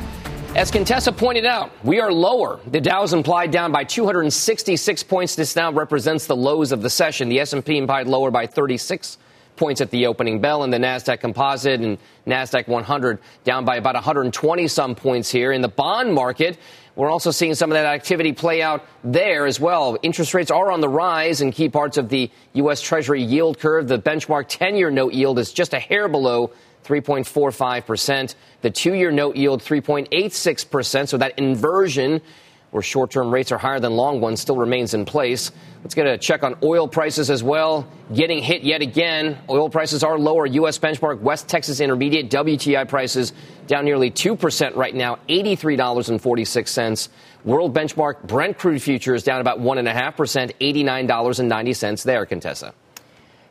As 0.56 0.70
Contessa 0.70 1.12
pointed 1.12 1.44
out, 1.44 1.70
we 1.84 2.00
are 2.00 2.11
lower. 2.11 2.58
The 2.66 2.80
Dow 2.80 3.02
is 3.02 3.12
implied 3.12 3.50
down 3.50 3.70
by 3.70 3.84
266 3.84 5.02
points. 5.02 5.37
This 5.37 5.54
now 5.54 5.70
represents 5.70 6.26
the 6.26 6.34
lows 6.34 6.72
of 6.72 6.80
the 6.80 6.88
session. 6.88 7.28
The 7.28 7.40
S&P 7.40 7.76
implied 7.76 8.06
lower 8.06 8.30
by 8.30 8.46
36 8.46 9.18
points 9.56 9.80
at 9.82 9.90
the 9.90 10.06
opening 10.06 10.40
bell, 10.40 10.62
and 10.62 10.72
the 10.72 10.78
Nasdaq 10.78 11.20
Composite 11.20 11.80
and 11.80 11.98
Nasdaq 12.26 12.66
100 12.66 13.18
down 13.44 13.66
by 13.66 13.76
about 13.76 13.94
120 13.94 14.68
some 14.68 14.94
points 14.94 15.30
here. 15.30 15.52
In 15.52 15.61
the 15.61 15.68
bond 15.68 16.14
market, 16.14 16.58
we're 16.96 17.11
also 17.11 17.30
seeing 17.30 17.54
some 17.54 17.70
of 17.70 17.74
that 17.74 17.87
activity 17.87 18.32
play 18.32 18.62
out 18.62 18.87
there 19.04 19.46
as 19.46 19.61
well. 19.61 19.98
Interest 20.02 20.32
rates 20.32 20.50
are 20.50 20.72
on 20.72 20.80
the 20.80 20.88
rise 20.88 21.42
in 21.42 21.52
key 21.52 21.68
parts 21.68 21.98
of 21.98 22.08
the 22.08 22.30
U.S. 22.54 22.80
Treasury 22.80 23.22
yield 23.22 23.58
curve. 23.58 23.87
The 23.87 23.98
benchmark 23.98 24.46
10 24.48 24.76
year 24.76 24.90
note 24.90 25.12
yield 25.12 25.38
is 25.38 25.52
just 25.52 25.74
a 25.74 25.78
hair 25.78 26.08
below 26.08 26.52
3.45%. 26.88 28.35
The 28.62 28.70
two 28.70 28.94
year 28.94 29.11
note 29.12 29.37
yield, 29.37 29.62
3.86%. 29.62 31.09
So 31.09 31.18
that 31.18 31.38
inversion 31.38 32.22
where 32.70 32.83
short 32.83 33.11
term 33.11 33.33
rates 33.33 33.53
are 33.53 33.59
higher 33.59 33.81
than 33.81 33.92
long 33.92 34.20
ones 34.20 34.40
still 34.40 34.57
remains 34.57 34.94
in 34.94 35.05
place. 35.05 35.53
Let's 35.83 35.94
get 35.94 36.07
a 36.07 36.18
check 36.18 36.42
on 36.42 36.57
oil 36.62 36.88
prices 36.88 37.31
as 37.31 37.42
well. 37.42 37.87
Getting 38.12 38.42
hit 38.42 38.62
yet 38.62 38.83
again. 38.83 39.38
Oil 39.48 39.70
prices 39.70 40.03
are 40.03 40.18
lower. 40.18 40.46
U.S. 40.46 40.79
benchmark 40.79 41.20
West 41.20 41.48
Texas 41.48 41.81
Intermediate 41.81 42.31
WTI 42.31 42.88
prices 42.88 43.33
down 43.66 43.85
nearly 43.85 44.11
2% 44.11 44.77
right 44.77 44.94
now, 44.94 45.18
$83.46. 45.29 47.09
World 47.44 47.74
benchmark 47.74 48.27
Brent 48.27 48.59
crude 48.59 48.83
futures 48.83 49.22
down 49.22 49.40
about 49.40 49.61
1.5%, 49.61 50.53
$89.90 50.61 52.03
there, 52.03 52.27
Contessa. 52.27 52.74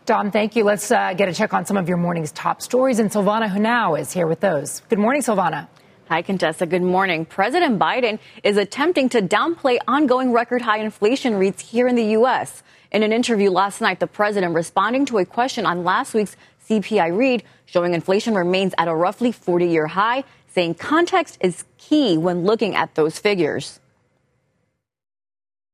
Dom, 0.08 0.32
thank 0.32 0.56
you. 0.56 0.64
Let's 0.64 0.90
uh, 0.90 1.14
get 1.16 1.28
a 1.28 1.34
check 1.34 1.54
on 1.54 1.66
some 1.66 1.76
of 1.76 1.90
your 1.90 1.98
morning's 1.98 2.32
top 2.32 2.62
stories. 2.62 3.00
And 3.00 3.12
Silvana 3.12 3.50
Henao 3.50 4.00
is 4.00 4.14
here 4.14 4.26
with 4.26 4.40
those. 4.40 4.82
Good 4.88 5.00
morning, 5.00 5.22
Silvana. 5.22 5.68
Hi, 6.08 6.22
Contessa. 6.22 6.66
Good 6.66 6.82
morning. 6.82 7.26
President 7.26 7.78
Biden 7.78 8.18
is 8.42 8.56
attempting 8.56 9.10
to 9.10 9.22
downplay 9.22 9.80
ongoing 9.86 10.32
record 10.32 10.62
high 10.62 10.78
inflation 10.78 11.36
rates 11.36 11.62
here 11.62 11.90
in 11.90 11.96
the 11.96 12.06
U.S. 12.20 12.64
In 12.94 13.04
an 13.04 13.12
interview 13.12 13.52
last 13.52 13.82
night, 13.82 14.00
the 14.00 14.08
president 14.08 14.56
responding 14.56 15.06
to 15.08 15.18
a 15.18 15.26
question 15.26 15.66
on 15.66 15.84
last 15.84 16.14
week's 16.14 16.38
CPI 16.70 17.14
read 17.14 17.44
showing 17.66 17.94
inflation 17.94 18.34
remains 18.34 18.74
at 18.78 18.88
a 18.88 18.96
roughly 18.96 19.34
40 19.34 19.68
year 19.68 19.88
high, 19.88 20.24
saying 20.48 20.76
context 20.76 21.38
is 21.42 21.66
key 21.78 22.18
when 22.18 22.46
looking 22.46 22.78
at 22.78 22.96
those 22.96 23.20
figures. 23.20 23.82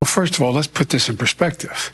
Well, 0.01 0.09
first 0.09 0.33
of 0.33 0.41
all, 0.41 0.53
let's 0.53 0.65
put 0.65 0.89
this 0.89 1.07
in 1.07 1.17
perspective 1.17 1.93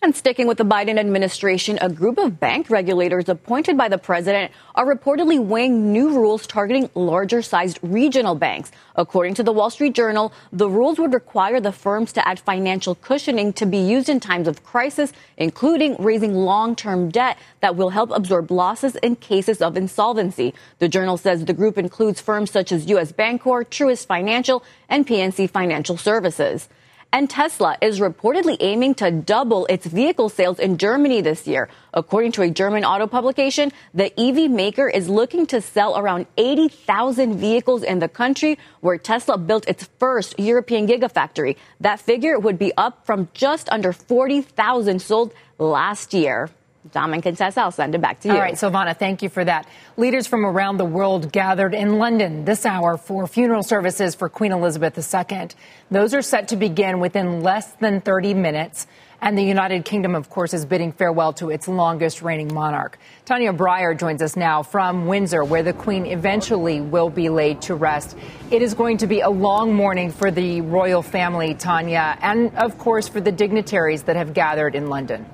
And 0.00 0.14
sticking 0.14 0.46
with 0.46 0.58
the 0.58 0.64
Biden 0.64 0.96
administration, 0.96 1.76
a 1.80 1.90
group 1.90 2.18
of 2.18 2.38
bank 2.38 2.70
regulators 2.70 3.28
appointed 3.28 3.76
by 3.76 3.88
the 3.88 3.98
president 3.98 4.52
are 4.76 4.86
reportedly 4.86 5.44
weighing 5.44 5.92
new 5.92 6.10
rules 6.10 6.46
targeting 6.46 6.88
larger 6.94 7.42
sized 7.42 7.80
regional 7.82 8.36
banks. 8.36 8.70
According 8.94 9.34
to 9.34 9.42
the 9.42 9.50
Wall 9.50 9.70
Street 9.70 9.96
Journal, 9.96 10.32
the 10.52 10.68
rules 10.68 11.00
would 11.00 11.12
require 11.12 11.60
the 11.60 11.72
firms 11.72 12.12
to 12.12 12.26
add 12.26 12.38
financial 12.38 12.94
cushioning 12.94 13.52
to 13.54 13.66
be 13.66 13.78
used 13.78 14.08
in 14.08 14.20
times 14.20 14.46
of 14.46 14.62
crisis, 14.62 15.12
including 15.36 15.96
raising 15.98 16.32
long 16.32 16.76
term 16.76 17.10
debt 17.10 17.36
that 17.60 17.74
will 17.74 17.90
help 17.90 18.12
absorb 18.12 18.52
losses 18.52 18.94
in 18.96 19.16
cases 19.16 19.60
of 19.60 19.76
insolvency. 19.76 20.54
The 20.78 20.88
journal 20.88 21.16
says 21.16 21.44
the 21.44 21.52
group 21.52 21.76
includes 21.76 22.20
firms 22.20 22.52
such 22.52 22.70
as 22.70 22.86
U.S. 22.86 23.10
Bancorp, 23.10 23.64
Truist 23.64 24.06
Financial, 24.06 24.62
and 24.88 25.04
PNC 25.04 25.50
Financial 25.50 25.96
Services. 25.96 26.68
And 27.10 27.30
Tesla 27.30 27.78
is 27.80 28.00
reportedly 28.00 28.58
aiming 28.60 28.94
to 28.96 29.10
double 29.10 29.64
its 29.66 29.86
vehicle 29.86 30.28
sales 30.28 30.58
in 30.58 30.76
Germany 30.76 31.22
this 31.22 31.46
year. 31.46 31.70
According 31.94 32.32
to 32.32 32.42
a 32.42 32.50
German 32.50 32.84
auto 32.84 33.06
publication, 33.06 33.72
the 33.94 34.12
EV 34.20 34.50
maker 34.50 34.86
is 34.86 35.08
looking 35.08 35.46
to 35.46 35.62
sell 35.62 35.96
around 35.96 36.26
80,000 36.36 37.38
vehicles 37.38 37.82
in 37.82 38.00
the 38.00 38.08
country 38.08 38.58
where 38.82 38.98
Tesla 38.98 39.38
built 39.38 39.66
its 39.66 39.88
first 39.98 40.38
European 40.38 40.86
gigafactory. 40.86 41.56
That 41.80 41.98
figure 41.98 42.38
would 42.38 42.58
be 42.58 42.74
up 42.76 43.06
from 43.06 43.30
just 43.32 43.70
under 43.70 43.94
40,000 43.94 45.00
sold 45.00 45.32
last 45.58 46.12
year. 46.12 46.50
Dom 46.92 47.12
and 47.12 47.22
Contessa, 47.22 47.60
I'll 47.60 47.70
send 47.70 47.94
it 47.94 48.00
back 48.00 48.20
to 48.20 48.28
you. 48.28 48.34
All 48.34 48.40
right, 48.40 48.54
Silvana, 48.54 48.96
thank 48.96 49.22
you 49.22 49.28
for 49.28 49.44
that. 49.44 49.68
Leaders 49.96 50.26
from 50.26 50.44
around 50.44 50.76
the 50.78 50.84
world 50.84 51.32
gathered 51.32 51.74
in 51.74 51.98
London 51.98 52.44
this 52.44 52.64
hour 52.64 52.96
for 52.96 53.26
funeral 53.26 53.62
services 53.62 54.14
for 54.14 54.28
Queen 54.28 54.52
Elizabeth 54.52 54.96
II. 54.96 55.48
Those 55.90 56.14
are 56.14 56.22
set 56.22 56.48
to 56.48 56.56
begin 56.56 57.00
within 57.00 57.42
less 57.42 57.72
than 57.74 58.00
30 58.00 58.34
minutes. 58.34 58.86
And 59.20 59.36
the 59.36 59.42
United 59.42 59.84
Kingdom, 59.84 60.14
of 60.14 60.30
course, 60.30 60.54
is 60.54 60.64
bidding 60.64 60.92
farewell 60.92 61.32
to 61.34 61.50
its 61.50 61.66
longest 61.66 62.22
reigning 62.22 62.54
monarch. 62.54 62.98
Tanya 63.24 63.52
Breyer 63.52 63.98
joins 63.98 64.22
us 64.22 64.36
now 64.36 64.62
from 64.62 65.06
Windsor, 65.06 65.42
where 65.42 65.64
the 65.64 65.72
Queen 65.72 66.06
eventually 66.06 66.80
will 66.80 67.10
be 67.10 67.28
laid 67.28 67.60
to 67.62 67.74
rest. 67.74 68.16
It 68.52 68.62
is 68.62 68.74
going 68.74 68.98
to 68.98 69.08
be 69.08 69.20
a 69.20 69.30
long 69.30 69.74
morning 69.74 70.12
for 70.12 70.30
the 70.30 70.60
royal 70.60 71.02
family, 71.02 71.54
Tanya, 71.54 72.16
and 72.22 72.54
of 72.56 72.78
course 72.78 73.08
for 73.08 73.20
the 73.20 73.32
dignitaries 73.32 74.04
that 74.04 74.14
have 74.14 74.34
gathered 74.34 74.76
in 74.76 74.88
London. 74.88 75.26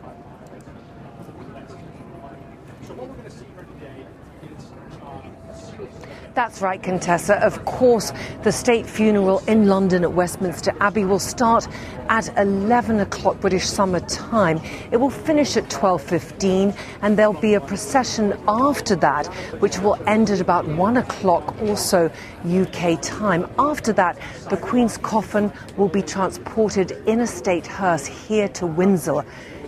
That's 6.35 6.61
right, 6.61 6.83
Contessa. 6.83 7.37
Of 7.37 7.65
course, 7.65 8.13
the 8.43 8.51
state 8.51 8.87
funeral 8.87 9.39
in 9.47 9.69
London 9.69 10.03
at 10.03 10.13
Westminster 10.13 10.75
Abbey 10.81 11.05
will 11.05 11.21
start 11.21 11.69
at 12.09 12.37
11 12.37 12.99
o'clock 12.99 13.39
British 13.41 13.69
summer 13.69 14.01
time. 14.01 14.61
It 14.91 14.97
will 14.97 15.11
finish 15.11 15.57
at 15.57 15.69
12.15 15.71 16.77
and 17.03 17.17
there'll 17.17 17.41
be 17.41 17.55
a 17.55 17.61
procession 17.61 18.37
after 18.49 18.97
that, 18.97 19.29
which 19.61 19.79
will 19.79 19.97
end 20.09 20.29
at 20.31 20.41
about 20.41 20.67
1 20.67 20.97
o'clock 20.97 21.55
also 21.63 22.11
UK 22.45 23.01
time. 23.01 23.49
After 23.57 23.93
that, 23.93 24.19
the 24.51 24.57
Queen's 24.57 24.99
coffin 24.99 25.53
will 25.77 25.89
be 25.89 26.03
transported 26.03 26.91
in 27.07 27.21
a 27.21 27.29
state 27.29 27.65
hearse 27.65 28.07
here 28.07 28.49
to 28.49 28.67
Windsor 28.67 29.25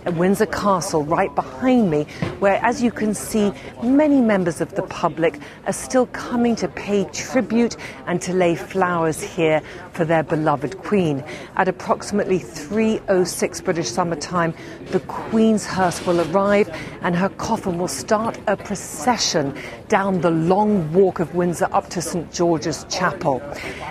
at 0.07 0.15
Windsor 0.15 0.45
Castle 0.45 1.03
right 1.03 1.33
behind 1.35 1.91
me, 1.91 2.03
where, 2.39 2.63
as 2.63 2.81
you 2.81 2.91
can 2.91 3.13
see, 3.13 3.51
many 3.83 4.21
members 4.21 4.61
of 4.61 4.73
the 4.75 4.83
public 4.83 5.37
are 5.65 5.73
still 5.73 6.05
coming 6.07 6.55
to 6.55 6.69
pay 6.69 7.03
tribute 7.11 7.75
and 8.05 8.21
to 8.21 8.31
lay 8.31 8.55
flowers 8.55 9.21
here 9.21 9.61
for 9.91 10.05
their 10.05 10.23
beloved 10.23 10.77
Queen. 10.77 11.21
At 11.57 11.67
approximately 11.67 12.39
3.06 12.39 13.63
British 13.65 13.89
Summer 13.89 14.15
Time, 14.15 14.53
the 14.91 15.01
Queen's 15.01 15.65
hearse 15.65 16.05
will 16.05 16.21
arrive 16.31 16.69
and 17.01 17.13
her 17.13 17.29
coffin 17.29 17.77
will 17.77 17.89
start 17.89 18.39
a 18.47 18.55
procession 18.55 19.53
down 19.89 20.21
the 20.21 20.31
long 20.31 20.93
walk 20.93 21.19
of 21.19 21.35
Windsor 21.35 21.67
up 21.73 21.89
to 21.89 22.01
St 22.01 22.31
George's 22.31 22.85
Chapel. 22.89 23.41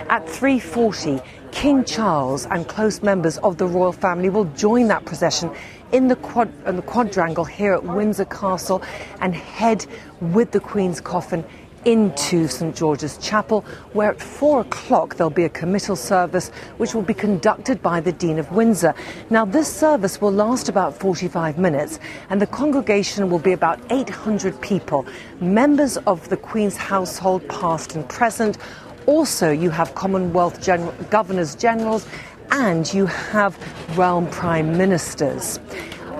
At 0.09 0.25
3.40, 0.25 1.23
King 1.51 1.83
Charles 1.85 2.45
and 2.45 2.67
close 2.67 3.01
members 3.01 3.37
of 3.39 3.57
the 3.57 3.65
royal 3.65 3.91
family 3.91 4.29
will 4.29 4.45
join 4.55 4.87
that 4.89 5.05
procession 5.05 5.51
in 5.91 6.07
the, 6.07 6.15
quad, 6.17 6.51
in 6.65 6.75
the 6.75 6.81
quadrangle 6.81 7.45
here 7.45 7.73
at 7.73 7.83
Windsor 7.83 8.25
Castle 8.25 8.81
and 9.21 9.33
head 9.33 9.85
with 10.19 10.51
the 10.51 10.59
Queen's 10.59 10.99
coffin 10.99 11.43
into 11.85 12.49
St 12.49 12.75
George's 12.75 13.17
Chapel, 13.17 13.61
where 13.93 14.11
at 14.11 14.21
four 14.21 14.59
o'clock 14.59 15.15
there'll 15.15 15.29
be 15.29 15.45
a 15.45 15.49
committal 15.49 15.95
service 15.95 16.49
which 16.77 16.93
will 16.93 17.01
be 17.01 17.13
conducted 17.13 17.81
by 17.81 18.01
the 18.01 18.11
Dean 18.11 18.39
of 18.39 18.51
Windsor. 18.51 18.93
Now, 19.29 19.45
this 19.45 19.73
service 19.73 20.19
will 20.19 20.31
last 20.31 20.67
about 20.67 20.97
45 20.97 21.57
minutes, 21.57 21.99
and 22.29 22.41
the 22.41 22.47
congregation 22.47 23.29
will 23.29 23.39
be 23.39 23.53
about 23.53 23.79
800 23.89 24.59
people, 24.59 25.05
members 25.39 25.95
of 25.99 26.27
the 26.27 26.35
Queen's 26.35 26.75
household, 26.75 27.47
past 27.47 27.95
and 27.95 28.07
present. 28.09 28.57
Also, 29.05 29.49
you 29.49 29.69
have 29.69 29.95
Commonwealth 29.95 30.61
General, 30.61 30.91
governors 31.09 31.55
generals, 31.55 32.05
and 32.51 32.93
you 32.93 33.05
have 33.05 33.57
realm 33.97 34.29
prime 34.29 34.77
ministers. 34.77 35.59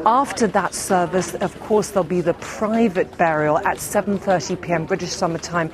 After 0.06 0.48
that 0.48 0.74
service, 0.74 1.34
of 1.36 1.60
course, 1.62 1.90
there'll 1.90 2.04
be 2.04 2.22
the 2.22 2.36
private 2.36 3.18
burial 3.18 3.58
at 3.60 3.78
7:30 3.78 4.62
p.m. 4.62 4.86
British 4.86 5.10
Summer 5.10 5.38
Time 5.38 5.70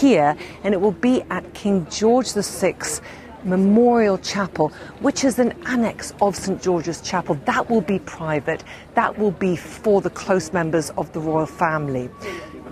here, 0.00 0.36
and 0.64 0.74
it 0.74 0.80
will 0.80 0.92
be 0.92 1.22
at 1.30 1.54
King 1.54 1.86
George 1.90 2.32
VI 2.32 2.74
Memorial 3.44 4.18
Chapel, 4.18 4.72
which 5.00 5.22
is 5.22 5.38
an 5.38 5.52
annex 5.66 6.12
of 6.20 6.34
St 6.34 6.60
George's 6.60 7.00
Chapel. 7.00 7.36
That 7.44 7.70
will 7.70 7.80
be 7.80 8.00
private. 8.00 8.64
That 8.94 9.16
will 9.16 9.30
be 9.30 9.54
for 9.54 10.00
the 10.00 10.10
close 10.10 10.52
members 10.52 10.90
of 10.90 11.12
the 11.12 11.20
royal 11.20 11.46
family. 11.46 12.10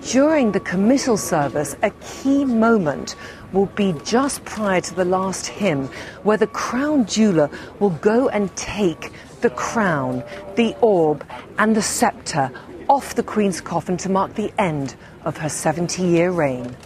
During 0.03 0.53
the 0.53 0.61
committal 0.61 1.17
service, 1.17 1.75
a 1.83 1.91
key 1.91 2.45
moment 2.45 3.17
will 3.53 3.67
be 3.67 3.95
just 4.05 4.45
prior 4.45 4.81
to 4.81 4.95
the 4.95 5.05
last 5.05 5.47
hymn, 5.47 5.87
where 6.23 6.37
the 6.37 6.47
crown 6.47 7.07
jeweler 7.07 7.51
will 7.81 7.91
go 7.91 8.29
and 8.29 8.55
take 8.57 9.13
the 9.41 9.51
crown, 9.51 10.23
the 10.55 10.77
orb, 10.81 11.27
and 11.59 11.75
the 11.75 11.83
sceptre 11.83 12.51
off 12.89 13.15
the 13.15 13.23
Queen's 13.23 13.61
coffin 13.61 13.97
to 13.97 14.09
mark 14.09 14.35
the 14.35 14.53
end 14.59 14.95
of 15.25 15.39
her 15.39 15.49
70 15.49 16.03
year 16.03 16.31
reign. 16.31 16.77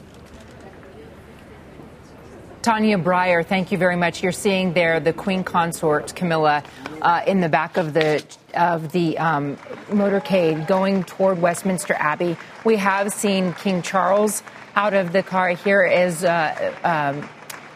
Tania 2.63 2.99
Bryer, 2.99 3.43
thank 3.43 3.73
you 3.73 3.79
very 3.79 3.97
much. 3.97 4.23
You're 4.23 4.33
seeing 4.33 4.75
there 4.75 5.01
the 5.01 5.15
Queen 5.15 5.45
Consort 5.45 6.15
Camilla 6.15 6.63
uh, 7.01 7.23
in 7.27 7.41
the 7.41 7.49
back 7.49 7.79
of 7.79 7.95
the 7.95 8.23
of 8.53 8.93
the 8.93 9.17
um, 9.17 9.57
motorcade 9.89 10.67
going 10.67 11.05
toward 11.05 11.41
Westminster 11.41 11.95
Abbey. 11.95 12.37
We 12.63 12.77
have 12.77 13.13
seen 13.13 13.55
King 13.55 13.81
Charles 13.81 14.43
out 14.77 14.93
of 14.93 15.13
the 15.13 15.23
car. 15.23 15.49
Here 15.51 15.83
is 15.85 16.23
uh, 16.23 16.75
um, 16.85 17.27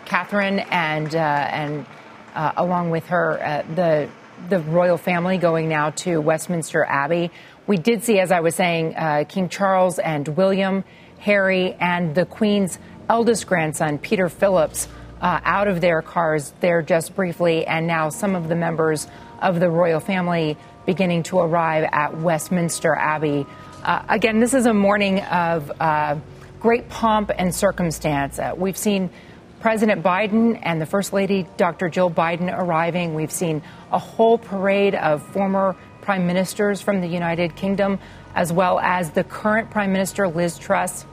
Catherine 0.05 0.59
and 0.59 1.15
uh, 1.15 1.19
and 1.19 1.87
uh, 2.35 2.53
along 2.59 2.91
with 2.91 3.07
her 3.07 3.43
uh, 3.43 3.63
the 3.75 4.11
the 4.51 4.59
royal 4.59 4.99
family 4.99 5.39
going 5.39 5.67
now 5.67 5.91
to 5.91 6.19
Westminster 6.19 6.85
Abbey. 6.85 7.31
We 7.67 7.79
did 7.79 8.05
see, 8.05 8.19
as 8.19 8.31
I 8.31 8.41
was 8.41 8.55
saying, 8.55 8.97
uh, 8.97 9.25
King 9.27 9.49
Charles 9.49 9.99
and 9.99 10.29
William, 10.29 10.85
Harry, 11.21 11.73
and 11.81 12.15
the 12.15 12.27
Queen's 12.27 12.79
eldest 13.09 13.47
grandson, 13.47 13.99
Peter 13.99 14.29
Phillips, 14.29 14.89
uh, 15.21 15.41
out 15.45 15.69
of 15.69 15.81
their 15.81 16.03
cars 16.03 16.53
there 16.61 16.83
just 16.83 17.15
briefly, 17.15 17.67
and 17.67 17.87
now 17.87 18.09
some 18.09 18.35
of 18.35 18.49
the 18.49 18.55
members 18.55 19.07
of 19.41 19.61
the 19.61 19.71
royal 19.71 20.01
family 20.01 20.57
beginning 20.87 21.23
to 21.25 21.39
arrive 21.39 21.89
at 21.93 22.17
Westminster 22.19 22.95
Abbey. 22.95 23.47
Uh, 23.83 24.03
again, 24.09 24.41
this 24.41 24.55
is 24.55 24.67
a 24.67 24.75
morning 24.75 25.21
of 25.21 25.73
uh, 25.81 26.17
great 26.61 26.89
pomp 26.89 27.31
and 27.37 27.55
circumstance. 27.55 28.39
Uh, 28.39 28.53
we've 28.57 28.77
seen 28.77 29.11
President 29.61 30.03
Biden 30.03 30.59
and 30.63 30.81
the 30.81 30.87
First 30.87 31.15
Lady, 31.15 31.47
Dr. 31.57 31.89
Jill 31.89 32.11
Biden, 32.11 32.55
arriving. 32.55 33.15
We've 33.15 33.33
seen 33.33 33.63
a 33.93 33.99
whole 33.99 34.37
parade 34.37 34.95
of 34.95 35.23
former 35.29 35.75
prime 36.03 36.27
ministers 36.27 36.83
from 36.83 37.01
the 37.01 37.07
United 37.07 37.57
Kingdom, 37.57 37.99
as 38.35 38.53
well 38.53 38.79
as 38.81 39.11
the 39.13 39.25
current 39.25 39.71
Prime 39.71 39.91
Minister, 39.91 40.29
Liz 40.29 40.59
Truss, 40.59 41.07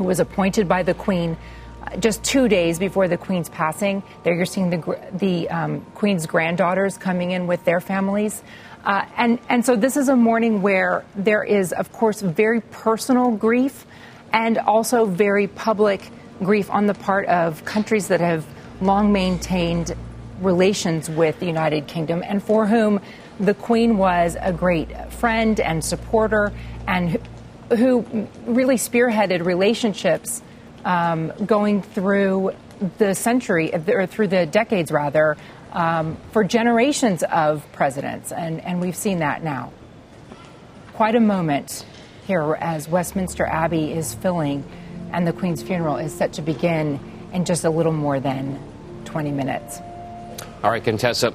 who 0.00 0.04
was 0.04 0.18
appointed 0.18 0.66
by 0.66 0.82
the 0.82 0.94
Queen 0.94 1.36
uh, 1.82 1.94
just 1.98 2.24
two 2.24 2.48
days 2.48 2.78
before 2.78 3.06
the 3.06 3.18
Queen's 3.18 3.50
passing. 3.50 4.02
There 4.24 4.34
you're 4.34 4.46
seeing 4.46 4.70
the, 4.70 4.98
the 5.12 5.46
um, 5.50 5.82
Queen's 5.94 6.24
granddaughters 6.24 6.96
coming 6.96 7.32
in 7.32 7.46
with 7.46 7.62
their 7.66 7.82
families. 7.82 8.42
Uh, 8.82 9.04
and, 9.18 9.38
and 9.50 9.62
so 9.62 9.76
this 9.76 9.98
is 9.98 10.08
a 10.08 10.16
morning 10.16 10.62
where 10.62 11.04
there 11.14 11.44
is, 11.44 11.74
of 11.74 11.92
course, 11.92 12.22
very 12.22 12.62
personal 12.62 13.30
grief 13.30 13.84
and 14.32 14.56
also 14.56 15.04
very 15.04 15.48
public 15.48 16.08
grief 16.42 16.70
on 16.70 16.86
the 16.86 16.94
part 16.94 17.26
of 17.26 17.62
countries 17.66 18.08
that 18.08 18.20
have 18.20 18.46
long 18.80 19.12
maintained 19.12 19.94
relations 20.40 21.10
with 21.10 21.38
the 21.40 21.46
United 21.46 21.86
Kingdom 21.86 22.22
and 22.26 22.42
for 22.42 22.66
whom 22.66 23.02
the 23.38 23.52
Queen 23.52 23.98
was 23.98 24.34
a 24.40 24.50
great 24.50 25.12
friend 25.12 25.60
and 25.60 25.84
supporter 25.84 26.54
and 26.88 27.18
who 27.70 28.28
really 28.46 28.76
spearheaded 28.76 29.44
relationships 29.44 30.42
um, 30.84 31.32
going 31.44 31.82
through 31.82 32.54
the 32.98 33.14
century, 33.14 33.72
or 33.74 34.06
through 34.06 34.28
the 34.28 34.46
decades 34.46 34.90
rather, 34.90 35.36
um, 35.72 36.16
for 36.32 36.44
generations 36.44 37.22
of 37.22 37.64
presidents. 37.72 38.32
And, 38.32 38.60
and 38.60 38.80
we've 38.80 38.96
seen 38.96 39.18
that 39.18 39.44
now. 39.44 39.72
Quite 40.94 41.14
a 41.14 41.20
moment 41.20 41.84
here 42.26 42.56
as 42.60 42.88
Westminster 42.88 43.46
Abbey 43.46 43.92
is 43.92 44.14
filling 44.14 44.64
and 45.12 45.26
the 45.26 45.32
Queen's 45.32 45.62
funeral 45.62 45.96
is 45.96 46.14
set 46.14 46.34
to 46.34 46.42
begin 46.42 47.00
in 47.32 47.44
just 47.44 47.64
a 47.64 47.70
little 47.70 47.92
more 47.92 48.20
than 48.20 48.58
20 49.04 49.30
minutes. 49.32 49.80
All 50.62 50.70
right, 50.70 50.82
Contessa. 50.82 51.32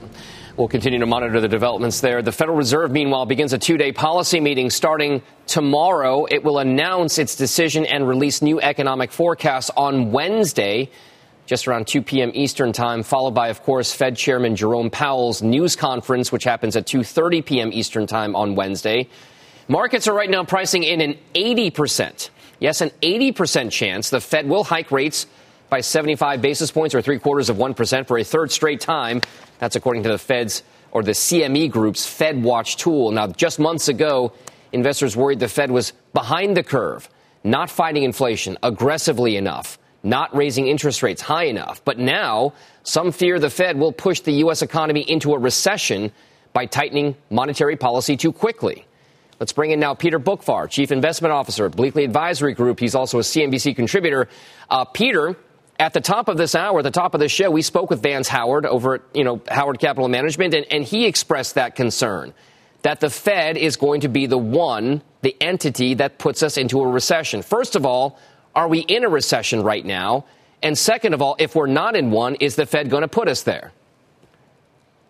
We'll 0.58 0.70
continue 0.70 1.00
to 1.00 1.06
monitor 1.06 1.42
the 1.42 1.50
developments 1.50 2.00
there. 2.00 2.22
The 2.22 2.32
Federal 2.32 2.58
Reserve, 2.58 2.90
meanwhile, 2.90 3.26
begins 3.26 3.52
a 3.52 3.58
two 3.58 3.78
day 3.78 3.92
policy 3.92 4.40
meeting 4.40 4.70
starting 4.70 5.22
tomorrow. 5.48 6.26
It 6.32 6.46
will 6.46 6.60
announce 6.60 7.18
its 7.18 7.36
decision 7.36 7.86
and 7.86 8.08
release 8.08 8.42
new 8.42 8.62
economic 8.62 9.12
forecasts 9.12 9.70
on 9.76 10.14
Wednesday, 10.14 10.90
just 11.46 11.68
around 11.68 11.88
2 11.88 12.02
p.m. 12.04 12.32
Eastern 12.34 12.72
Time, 12.72 13.04
followed 13.04 13.36
by, 13.36 13.50
of 13.50 13.64
course, 13.64 13.94
Fed 13.94 14.16
Chairman 14.16 14.56
Jerome 14.56 14.90
Powell's 14.90 15.42
news 15.42 15.76
conference, 15.76 16.32
which 16.32 16.46
happens 16.46 16.78
at 16.78 16.86
2.30 16.86 17.46
p.m. 17.46 17.74
Eastern 17.74 18.08
Time 18.08 18.34
on 18.34 18.56
Wednesday. 18.56 19.10
Markets 19.68 20.08
are 20.08 20.16
right 20.16 20.30
now 20.30 20.46
pricing 20.46 20.84
in 20.84 21.02
an 21.02 21.18
80% 21.34 22.30
Yes, 22.60 22.82
an 22.82 22.92
80% 23.02 23.72
chance 23.72 24.10
the 24.10 24.22
Fed 24.22 24.48
will 24.48 24.64
hike 24.64 24.92
rates 24.92 25.28
by 25.70 25.82
75 25.82 26.42
basis 26.42 26.72
points 26.72 26.96
or 26.96 27.02
three 27.02 27.20
quarters 27.20 27.50
of 27.50 27.58
1% 27.58 28.08
for 28.08 28.18
a 28.18 28.24
third 28.24 28.52
straight 28.52 28.82
time. 28.82 29.22
That's 29.60 29.76
according 29.76 30.04
to 30.04 30.10
the 30.10 30.18
Fed's 30.18 30.64
or 30.92 31.04
the 31.04 31.12
CME 31.12 31.72
Group's 31.72 32.06
Fed 32.06 32.42
Watch 32.42 32.78
tool. 32.78 33.12
Now, 33.12 33.28
just 33.28 33.60
months 33.60 33.90
ago, 33.90 34.34
investors 34.72 35.18
worried 35.18 35.40
the 35.40 35.48
Fed 35.48 35.70
was 35.70 35.92
behind 36.14 36.56
the 36.56 36.64
curve, 36.64 37.10
not 37.44 37.70
fighting 37.70 38.04
inflation 38.04 38.58
aggressively 38.64 39.36
enough, 39.36 39.78
not 40.04 40.34
raising 40.36 40.68
interest 40.68 41.04
rates 41.04 41.22
high 41.22 41.46
enough. 41.46 41.84
But 41.84 42.00
now, 42.00 42.54
some 42.84 43.12
fear 43.12 43.40
the 43.40 43.50
Fed 43.50 43.78
will 43.78 43.92
push 43.92 44.22
the 44.22 44.32
U.S. 44.34 44.62
economy 44.62 45.02
into 45.02 45.34
a 45.34 45.38
recession 45.38 46.12
by 46.54 46.66
tightening 46.66 47.16
monetary 47.30 47.76
policy 47.76 48.16
too 48.16 48.32
quickly. 48.32 48.86
Let's 49.40 49.52
bring 49.52 49.72
in 49.72 49.82
now 49.82 49.94
Peter 49.94 50.18
Boockvar, 50.18 50.70
Chief 50.70 50.94
Investment 50.94 51.34
Officer 51.34 51.66
at 51.66 51.74
Bleakley 51.74 52.06
Advisory 52.06 52.54
Group. 52.54 52.80
He's 52.80 52.96
also 52.96 53.20
a 53.20 53.22
CNBC 53.22 53.76
contributor. 53.76 54.30
Uh, 54.70 54.86
Peter, 54.86 55.36
at 55.80 55.94
the 55.94 56.02
top 56.02 56.28
of 56.28 56.38
this 56.38 56.56
hour, 56.56 56.80
at 56.80 56.84
the 56.84 56.92
top 56.92 57.14
of 57.14 57.20
this 57.20 57.32
show, 57.32 57.52
we 57.52 57.62
spoke 57.62 57.90
with 57.90 58.02
Vance 58.02 58.28
Howard 58.28 58.66
over 58.66 58.96
at 58.96 59.02
you 59.14 59.24
know 59.24 59.42
Howard 59.50 59.80
Capital 59.80 60.08
Management, 60.08 60.54
and, 60.54 60.66
and 60.72 60.84
he 60.84 61.06
expressed 61.06 61.56
that 61.56 61.76
concern 61.76 62.34
that 62.82 63.00
the 63.00 63.10
Fed 63.10 63.58
is 63.58 63.78
going 63.78 64.02
to 64.02 64.08
be 64.08 64.28
the 64.28 64.38
one, 64.38 65.02
the 65.22 65.36
entity 65.42 65.96
that 65.96 66.20
puts 66.20 66.44
us 66.44 66.58
into 66.58 66.82
a 66.82 66.88
recession. 66.88 67.42
First 67.42 67.76
of 67.76 67.86
all, 67.86 68.20
are 68.54 68.68
we 68.68 68.80
in 68.80 69.04
a 69.04 69.10
recession 69.10 69.64
right 69.64 69.84
now? 69.84 70.26
And 70.62 70.78
second 70.78 71.14
of 71.14 71.22
all, 71.22 71.36
if 71.40 71.56
we're 71.56 71.68
not 71.68 71.96
in 71.96 72.12
one, 72.12 72.36
is 72.36 72.56
the 72.56 72.66
Fed 72.66 72.90
going 72.90 73.02
to 73.02 73.08
put 73.08 73.28
us 73.28 73.44
there? 73.44 73.72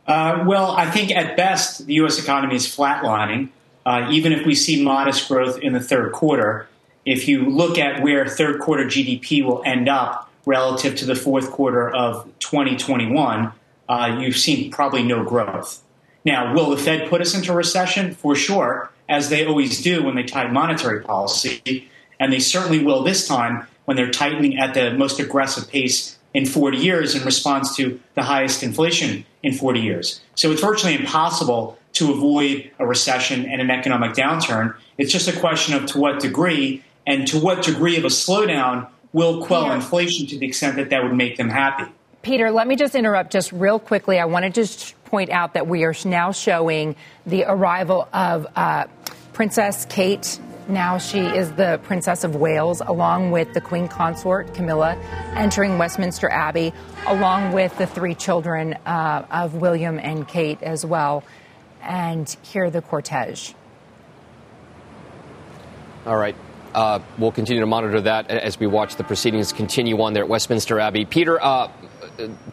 Uh, 0.08 0.44
well, 0.48 0.72
I 0.72 0.90
think 0.90 1.12
at 1.12 1.36
best 1.36 1.86
the 1.86 1.96
U.S. 1.96 2.18
economy 2.18 2.56
is 2.56 2.66
flatlining 2.66 3.50
uh, 3.86 4.08
even 4.12 4.34
if 4.34 4.46
we 4.46 4.56
see 4.56 4.84
modest 4.84 5.28
growth 5.28 5.60
in 5.60 5.74
the 5.74 5.80
third 5.80 6.12
quarter. 6.12 6.68
If 7.06 7.28
you 7.28 7.50
look 7.50 7.78
at 7.78 8.02
where 8.02 8.28
third 8.28 8.60
quarter 8.60 8.86
GDP 8.86 9.44
will 9.46 9.62
end 9.64 9.88
up 9.88 10.30
relative 10.46 10.96
to 10.98 11.06
the 11.06 11.16
fourth 11.16 11.52
quarter 11.52 11.94
of 11.94 12.26
2021, 12.40 13.52
uh, 13.88 14.18
you've 14.20 14.38
seen 14.38 14.72
probably 14.72 15.04
no 15.04 15.24
growth. 15.24 15.84
Now, 16.24 16.54
will 16.54 16.70
the 16.72 16.78
Fed 16.78 17.10
put 17.10 17.22
us 17.22 17.36
into 17.36 17.54
recession? 17.54 18.14
For 18.14 18.36
sure, 18.36 18.92
as 19.08 19.30
they 19.30 19.46
always 19.46 19.82
do 19.82 20.04
when 20.04 20.16
they 20.16 20.24
tighten 20.24 20.54
monetary 20.54 21.02
policy. 21.02 21.90
And 22.20 22.32
they 22.32 22.40
certainly 22.40 22.84
will 22.84 23.04
this 23.04 23.28
time 23.28 23.68
when 23.86 23.98
they're 23.98 24.12
tightening 24.12 24.58
at 24.58 24.74
the 24.74 24.92
most 24.94 25.20
aggressive 25.20 25.70
pace 25.70 26.18
in 26.34 26.46
40 26.46 26.78
years 26.78 27.16
in 27.16 27.24
response 27.24 27.76
to 27.78 28.00
the 28.16 28.24
highest 28.24 28.64
inflation 28.64 29.26
in 29.44 29.54
40 29.54 29.80
years. 29.80 30.22
So 30.36 30.52
it's 30.52 30.62
virtually 30.62 30.96
impossible 30.96 31.78
to 31.94 32.12
avoid 32.12 32.72
a 32.80 32.86
recession 32.86 33.46
and 33.46 33.62
an 33.62 33.72
economic 33.72 34.14
downturn. 34.14 34.76
It's 34.98 35.14
just 35.14 35.28
a 35.28 35.40
question 35.40 35.76
of 35.76 35.86
to 35.88 36.00
what 36.00 36.20
degree 36.20 36.84
and 37.08 37.28
to 37.28 37.40
what 37.40 37.64
degree 37.64 37.98
of 37.98 38.04
a 38.04 38.10
slowdown 38.10 38.88
will 39.16 39.46
quell 39.46 39.72
inflation 39.72 40.28
to 40.28 40.38
the 40.38 40.46
extent 40.46 40.76
that 40.76 40.90
that 40.90 41.02
would 41.02 41.14
make 41.14 41.38
them 41.38 41.50
happy. 41.50 41.90
Peter, 42.22 42.52
let 42.52 42.68
me 42.68 42.76
just 42.76 42.96
interrupt 42.96 43.32
just 43.32 43.52
real 43.54 43.80
quickly. 43.80 44.20
I 44.20 44.26
want 44.26 44.44
to 44.44 44.52
just 44.52 44.94
point 45.06 45.30
out 45.30 45.54
that 45.54 45.68
we 45.68 45.86
are 45.86 45.94
now 46.04 46.34
showing 46.34 46.98
the 47.26 47.46
arrival 47.46 48.10
of 48.12 48.46
uh, 48.58 48.88
Princess 49.32 49.86
Kate 49.86 50.40
now 50.68 50.98
she 50.98 51.20
is 51.20 51.52
the 51.54 51.80
Princess 51.84 52.24
of 52.24 52.36
Wales, 52.36 52.82
along 52.82 53.30
with 53.30 53.54
the 53.54 53.62
Queen 53.62 53.88
Consort, 53.88 54.52
Camilla, 54.56 54.98
entering 55.36 55.78
Westminster 55.78 56.28
Abbey, 56.28 56.74
along 57.06 57.52
with 57.52 57.78
the 57.78 57.86
three 57.86 58.16
children 58.16 58.74
uh, 58.86 59.26
of 59.30 59.54
William 59.56 60.00
and 60.00 60.28
Kate 60.28 60.62
as 60.64 60.84
well. 60.84 61.24
And 61.84 62.28
here 62.42 62.72
the 62.72 62.82
cortege. 62.82 63.54
All 66.08 66.18
right. 66.18 66.36
Uh, 66.76 67.00
we'll 67.18 67.32
continue 67.32 67.62
to 67.62 67.66
monitor 67.66 68.02
that 68.02 68.30
as 68.30 68.60
we 68.60 68.68
watch 68.68 68.98
the 68.98 69.04
proceedings 69.06 69.54
continue 69.54 70.02
on 70.02 70.12
there 70.12 70.24
at 70.24 70.30
Westminster 70.30 70.78
Abbey. 70.78 71.06
Peter, 71.06 71.42
uh, 71.42 71.72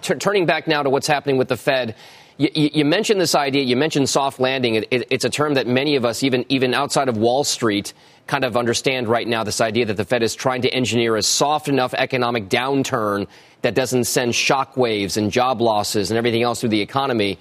t- 0.01 0.15
turning 0.15 0.47
back 0.47 0.69
now 0.69 0.81
to 0.81 0.89
what's 0.89 1.09
happening 1.09 1.39
with 1.39 1.49
the 1.49 1.57
Fed. 1.57 1.97
You, 2.37 2.49
you 2.55 2.85
mentioned 2.85 3.21
this 3.21 3.35
idea. 3.35 3.63
You 3.65 3.75
mentioned 3.75 4.09
soft 4.09 4.39
landing. 4.39 4.77
It, 4.77 4.87
it, 4.93 5.09
it's 5.11 5.25
a 5.25 5.29
term 5.29 5.55
that 5.55 5.67
many 5.67 5.97
of 5.97 6.05
us, 6.05 6.23
even 6.23 6.45
even 6.49 6.73
outside 6.73 7.09
of 7.09 7.17
Wall 7.17 7.43
Street, 7.43 7.95
kind 8.29 8.45
of 8.45 8.57
understand 8.57 9.09
right 9.09 9.27
now. 9.27 9.43
This 9.43 9.61
idea 9.61 9.87
that 9.87 9.97
the 9.97 10.05
Fed 10.05 10.23
is 10.23 10.37
trying 10.37 10.63
to 10.63 10.73
engineer 10.73 11.17
a 11.17 11.23
soft 11.23 11.69
enough 11.69 11.93
economic 11.93 12.49
downturn 12.49 13.27
that 13.63 13.75
doesn't 13.75 14.05
send 14.05 14.35
shockwaves 14.35 15.17
and 15.17 15.33
job 15.33 15.61
losses 15.61 16.13
and 16.13 16.17
everything 16.17 16.45
else 16.45 16.61
through 16.61 16.69
the 16.69 16.81
economy. 16.81 17.41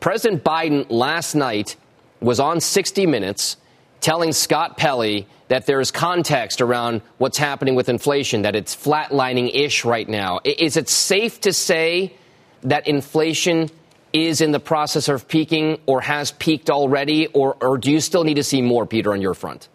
President 0.00 0.42
Biden 0.42 0.86
last 0.90 1.36
night 1.36 1.76
was 2.20 2.40
on 2.40 2.60
60 2.60 3.06
Minutes 3.06 3.58
telling 4.06 4.32
Scott 4.32 4.76
Pelley 4.76 5.26
that 5.48 5.66
there's 5.66 5.90
context 5.90 6.60
around 6.60 7.02
what's 7.18 7.36
happening 7.36 7.74
with 7.74 7.88
inflation, 7.88 8.42
that 8.42 8.54
it's 8.54 8.72
flatlining 8.76 9.52
ish 9.52 9.84
right 9.84 10.08
now. 10.08 10.38
Is 10.44 10.76
it 10.76 10.88
safe 10.88 11.40
to 11.40 11.52
say 11.52 12.14
that 12.62 12.86
inflation 12.86 13.68
is 14.12 14.40
in 14.40 14.52
the 14.52 14.60
process 14.60 15.08
of 15.08 15.26
peaking 15.26 15.80
or 15.86 16.02
has 16.02 16.30
peaked 16.30 16.70
already, 16.70 17.26
or, 17.26 17.56
or 17.60 17.78
do 17.78 17.90
you 17.90 17.98
still 17.98 18.22
need 18.22 18.34
to 18.34 18.44
see 18.44 18.62
more, 18.62 18.86
Peter, 18.86 19.12
on 19.12 19.20
your 19.20 19.34
front? 19.34 19.68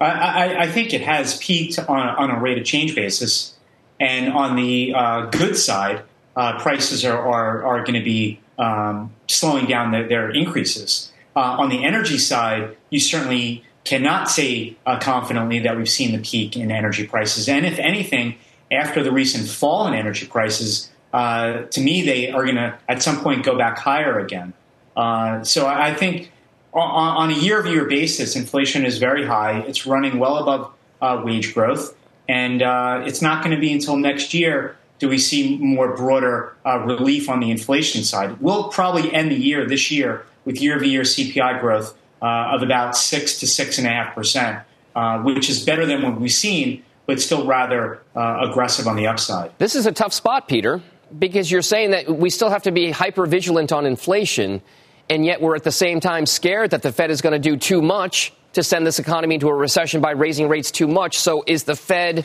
I, 0.00 0.64
I, 0.64 0.66
think 0.66 0.92
it 0.92 1.02
has 1.02 1.38
peaked 1.38 1.78
on, 1.78 2.08
on, 2.08 2.30
a 2.30 2.40
rate 2.40 2.58
of 2.58 2.64
change 2.64 2.96
basis. 2.96 3.54
And 4.00 4.32
on 4.32 4.56
the 4.56 4.94
uh, 4.94 5.26
good 5.26 5.56
side, 5.56 6.02
uh, 6.34 6.58
prices 6.58 7.04
are, 7.04 7.16
are, 7.16 7.64
are 7.64 7.78
going 7.84 7.94
to 8.00 8.04
be 8.04 8.40
um, 8.58 9.14
slowing 9.28 9.66
down 9.66 9.92
the, 9.92 10.02
their 10.02 10.28
increases. 10.28 11.12
Uh, 11.36 11.56
on 11.58 11.68
the 11.68 11.84
energy 11.84 12.16
side, 12.16 12.74
you 12.88 12.98
certainly 12.98 13.62
cannot 13.84 14.30
say 14.30 14.74
uh, 14.86 14.98
confidently 14.98 15.58
that 15.58 15.76
we've 15.76 15.88
seen 15.88 16.12
the 16.12 16.18
peak 16.18 16.56
in 16.56 16.72
energy 16.72 17.06
prices. 17.06 17.46
And 17.46 17.66
if 17.66 17.78
anything, 17.78 18.36
after 18.72 19.02
the 19.02 19.12
recent 19.12 19.46
fall 19.46 19.86
in 19.86 19.92
energy 19.92 20.26
prices, 20.26 20.90
uh, 21.12 21.62
to 21.64 21.80
me, 21.80 22.02
they 22.02 22.30
are 22.30 22.42
going 22.42 22.56
to 22.56 22.78
at 22.88 23.02
some 23.02 23.20
point 23.20 23.44
go 23.44 23.56
back 23.56 23.78
higher 23.78 24.18
again. 24.18 24.54
Uh, 24.96 25.44
so 25.44 25.66
I 25.66 25.92
think 25.94 26.32
on, 26.72 27.30
on 27.30 27.30
a 27.30 27.34
year-over-year 27.34 27.84
basis, 27.84 28.34
inflation 28.34 28.86
is 28.86 28.96
very 28.96 29.26
high. 29.26 29.60
It's 29.60 29.86
running 29.86 30.18
well 30.18 30.38
above 30.38 30.72
uh, 31.02 31.22
wage 31.22 31.52
growth, 31.52 31.94
and 32.28 32.62
uh, 32.62 33.02
it's 33.04 33.20
not 33.20 33.44
going 33.44 33.54
to 33.54 33.60
be 33.60 33.72
until 33.72 33.98
next 33.98 34.32
year 34.32 34.76
do 34.98 35.10
we 35.10 35.18
see 35.18 35.58
more 35.58 35.94
broader 35.94 36.56
relief 36.64 37.28
on 37.28 37.40
the 37.40 37.50
inflation 37.50 38.02
side. 38.02 38.40
We'll 38.40 38.70
probably 38.70 39.12
end 39.12 39.30
the 39.30 39.36
year 39.36 39.68
this 39.68 39.90
year 39.90 40.24
with 40.46 40.62
year-over-year 40.62 41.02
CPI 41.02 41.60
growth 41.60 41.94
uh, 42.22 42.54
of 42.54 42.62
about 42.62 42.96
six 42.96 43.40
to 43.40 43.46
six 43.46 43.76
and 43.76 43.86
a 43.86 43.90
half 43.90 44.14
percent, 44.14 44.60
uh, 44.94 45.18
which 45.18 45.50
is 45.50 45.62
better 45.62 45.84
than 45.84 46.00
what 46.00 46.18
we've 46.18 46.32
seen, 46.32 46.82
but 47.04 47.20
still 47.20 47.46
rather 47.46 48.00
uh, 48.14 48.48
aggressive 48.48 48.86
on 48.86 48.96
the 48.96 49.06
upside. 49.06 49.56
This 49.58 49.74
is 49.74 49.84
a 49.84 49.92
tough 49.92 50.14
spot, 50.14 50.48
Peter, 50.48 50.80
because 51.18 51.50
you're 51.50 51.60
saying 51.60 51.90
that 51.90 52.08
we 52.08 52.30
still 52.30 52.48
have 52.48 52.62
to 52.62 52.72
be 52.72 52.90
hyper 52.90 53.26
vigilant 53.26 53.72
on 53.72 53.84
inflation, 53.84 54.62
and 55.10 55.26
yet 55.26 55.42
we're 55.42 55.56
at 55.56 55.64
the 55.64 55.72
same 55.72 56.00
time 56.00 56.24
scared 56.24 56.70
that 56.70 56.82
the 56.82 56.92
Fed 56.92 57.10
is 57.10 57.20
going 57.20 57.34
to 57.34 57.38
do 57.38 57.56
too 57.56 57.82
much 57.82 58.32
to 58.54 58.62
send 58.62 58.86
this 58.86 58.98
economy 58.98 59.34
into 59.34 59.48
a 59.48 59.54
recession 59.54 60.00
by 60.00 60.12
raising 60.12 60.48
rates 60.48 60.70
too 60.70 60.88
much. 60.88 61.18
So 61.18 61.44
is 61.46 61.64
the 61.64 61.76
Fed 61.76 62.24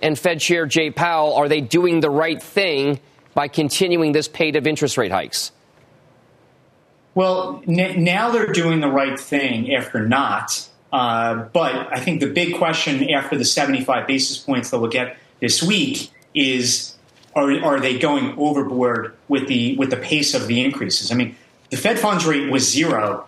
and 0.00 0.16
Fed 0.16 0.38
Chair 0.38 0.66
Jay 0.66 0.90
Powell 0.90 1.34
are 1.34 1.48
they 1.48 1.60
doing 1.60 2.00
the 2.00 2.10
right 2.10 2.40
thing 2.40 3.00
by 3.34 3.48
continuing 3.48 4.12
this 4.12 4.28
paid 4.28 4.54
of 4.54 4.66
interest 4.66 4.96
rate 4.96 5.10
hikes? 5.10 5.50
Well, 7.14 7.62
n- 7.66 8.02
now 8.02 8.30
they're 8.30 8.52
doing 8.52 8.80
the 8.80 8.88
right 8.88 9.18
thing 9.18 9.74
after 9.74 10.06
not. 10.06 10.68
Uh, 10.92 11.48
but 11.52 11.92
I 11.92 11.98
think 11.98 12.20
the 12.20 12.30
big 12.30 12.56
question 12.56 13.10
after 13.10 13.36
the 13.36 13.44
75 13.44 14.06
basis 14.06 14.38
points 14.38 14.70
that 14.70 14.78
we'll 14.78 14.90
get 14.90 15.16
this 15.40 15.60
week 15.62 16.10
is 16.34 16.94
are, 17.34 17.50
are 17.64 17.80
they 17.80 17.98
going 17.98 18.34
overboard 18.38 19.12
with 19.26 19.48
the 19.48 19.76
with 19.76 19.90
the 19.90 19.96
pace 19.96 20.34
of 20.34 20.46
the 20.46 20.64
increases? 20.64 21.10
I 21.10 21.16
mean, 21.16 21.34
the 21.70 21.76
Fed 21.76 21.98
funds 21.98 22.24
rate 22.24 22.48
was 22.48 22.70
zero 22.70 23.26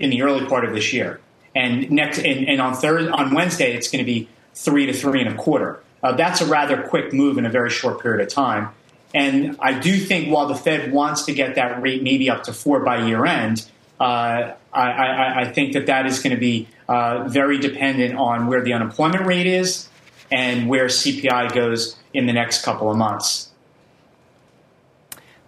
in 0.00 0.10
the 0.10 0.22
early 0.22 0.44
part 0.46 0.64
of 0.64 0.74
this 0.74 0.92
year, 0.92 1.20
and 1.54 1.88
next 1.90 2.18
and, 2.18 2.48
and 2.48 2.60
on 2.60 2.74
Thursday 2.74 3.10
on 3.10 3.32
Wednesday 3.32 3.74
it's 3.74 3.88
going 3.88 4.04
to 4.04 4.10
be 4.10 4.28
three 4.54 4.86
to 4.86 4.92
three 4.92 5.20
and 5.20 5.28
a 5.28 5.36
quarter. 5.36 5.80
Uh, 6.02 6.12
that's 6.12 6.40
a 6.40 6.46
rather 6.46 6.82
quick 6.82 7.12
move 7.12 7.38
in 7.38 7.46
a 7.46 7.50
very 7.50 7.70
short 7.70 8.00
period 8.00 8.20
of 8.26 8.32
time. 8.32 8.70
And 9.14 9.56
I 9.60 9.78
do 9.78 9.96
think 9.96 10.28
while 10.28 10.48
the 10.48 10.56
Fed 10.56 10.92
wants 10.92 11.22
to 11.26 11.32
get 11.32 11.54
that 11.54 11.80
rate 11.80 12.02
maybe 12.02 12.28
up 12.28 12.42
to 12.44 12.52
four 12.52 12.80
by 12.80 13.06
year 13.06 13.24
end, 13.24 13.64
uh, 14.00 14.52
I, 14.72 14.82
I, 14.82 15.40
I, 15.42 15.52
think 15.52 15.74
that 15.74 15.86
that 15.86 16.04
is 16.06 16.18
going 16.20 16.34
to 16.34 16.40
be 16.40 16.68
uh, 16.88 17.28
very 17.28 17.58
dependent 17.58 18.16
on 18.16 18.48
where 18.48 18.60
the 18.60 18.72
unemployment 18.72 19.24
rate 19.24 19.46
is 19.46 19.88
and 20.32 20.68
where 20.68 20.86
CPI 20.86 21.54
goes 21.54 21.96
in 22.12 22.26
the 22.26 22.32
next 22.32 22.64
couple 22.64 22.90
of 22.90 22.96
months. 22.96 23.50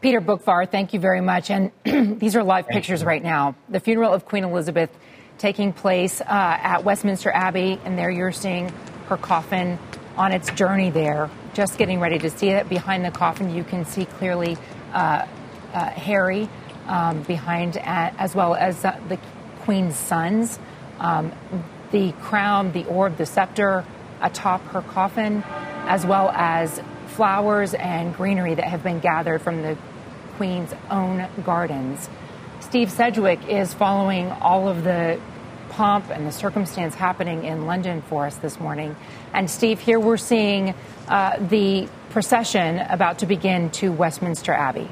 Peter 0.00 0.20
Boockvar, 0.20 0.70
thank 0.70 0.94
you 0.94 1.00
very 1.00 1.20
much. 1.20 1.50
And 1.50 1.72
these 2.20 2.36
are 2.36 2.44
live 2.44 2.66
thank 2.66 2.74
pictures 2.74 3.00
you. 3.00 3.08
right 3.08 3.22
now. 3.22 3.56
The 3.68 3.80
funeral 3.80 4.14
of 4.14 4.24
Queen 4.26 4.44
Elizabeth 4.44 4.90
taking 5.38 5.72
place 5.72 6.20
uh, 6.20 6.24
at 6.28 6.84
Westminster 6.84 7.32
Abbey, 7.32 7.80
and 7.84 7.98
there 7.98 8.10
you're 8.10 8.30
seeing 8.30 8.72
her 9.08 9.16
coffin 9.16 9.78
on 10.16 10.32
its 10.32 10.50
journey 10.52 10.90
there 10.90 11.30
just 11.54 11.78
getting 11.78 12.00
ready 12.00 12.18
to 12.18 12.30
see 12.30 12.48
it. 12.50 12.68
Behind 12.68 13.04
the 13.04 13.10
coffin, 13.10 13.54
you 13.54 13.64
can 13.64 13.84
see 13.84 14.04
clearly 14.04 14.56
uh, 14.92 15.26
uh, 15.72 15.90
Harry 15.90 16.48
um, 16.86 17.22
behind, 17.22 17.76
as 17.78 18.34
well 18.34 18.54
as 18.54 18.84
uh, 18.84 18.98
the 19.08 19.18
Queen's 19.60 19.96
sons. 19.96 20.58
Um, 20.98 21.32
the 21.92 22.12
crown, 22.20 22.72
the 22.72 22.84
orb, 22.86 23.16
the 23.16 23.26
scepter 23.26 23.84
atop 24.20 24.62
her 24.68 24.82
coffin, 24.82 25.42
as 25.86 26.04
well 26.04 26.30
as 26.30 26.80
flowers 27.06 27.74
and 27.74 28.14
greenery 28.14 28.54
that 28.54 28.64
have 28.64 28.82
been 28.82 29.00
gathered 29.00 29.40
from 29.40 29.62
the 29.62 29.76
Queen's 30.36 30.74
own 30.90 31.28
gardens. 31.44 32.08
Steve 32.60 32.90
Sedgwick 32.90 33.48
is 33.48 33.72
following 33.72 34.30
all 34.30 34.68
of 34.68 34.84
the 34.84 35.20
pomp 35.76 36.08
and 36.10 36.26
the 36.26 36.32
circumstance 36.32 36.94
happening 36.94 37.44
in 37.44 37.66
London 37.66 38.02
for 38.02 38.26
us 38.26 38.36
this 38.36 38.58
morning. 38.58 38.96
And 39.34 39.50
Steve, 39.50 39.78
here 39.78 40.00
we're 40.00 40.16
seeing 40.16 40.74
uh, 41.06 41.36
the 41.38 41.88
procession 42.10 42.78
about 42.78 43.18
to 43.18 43.26
begin 43.26 43.70
to 43.70 43.92
Westminster 43.92 44.52
Abbey. 44.52 44.88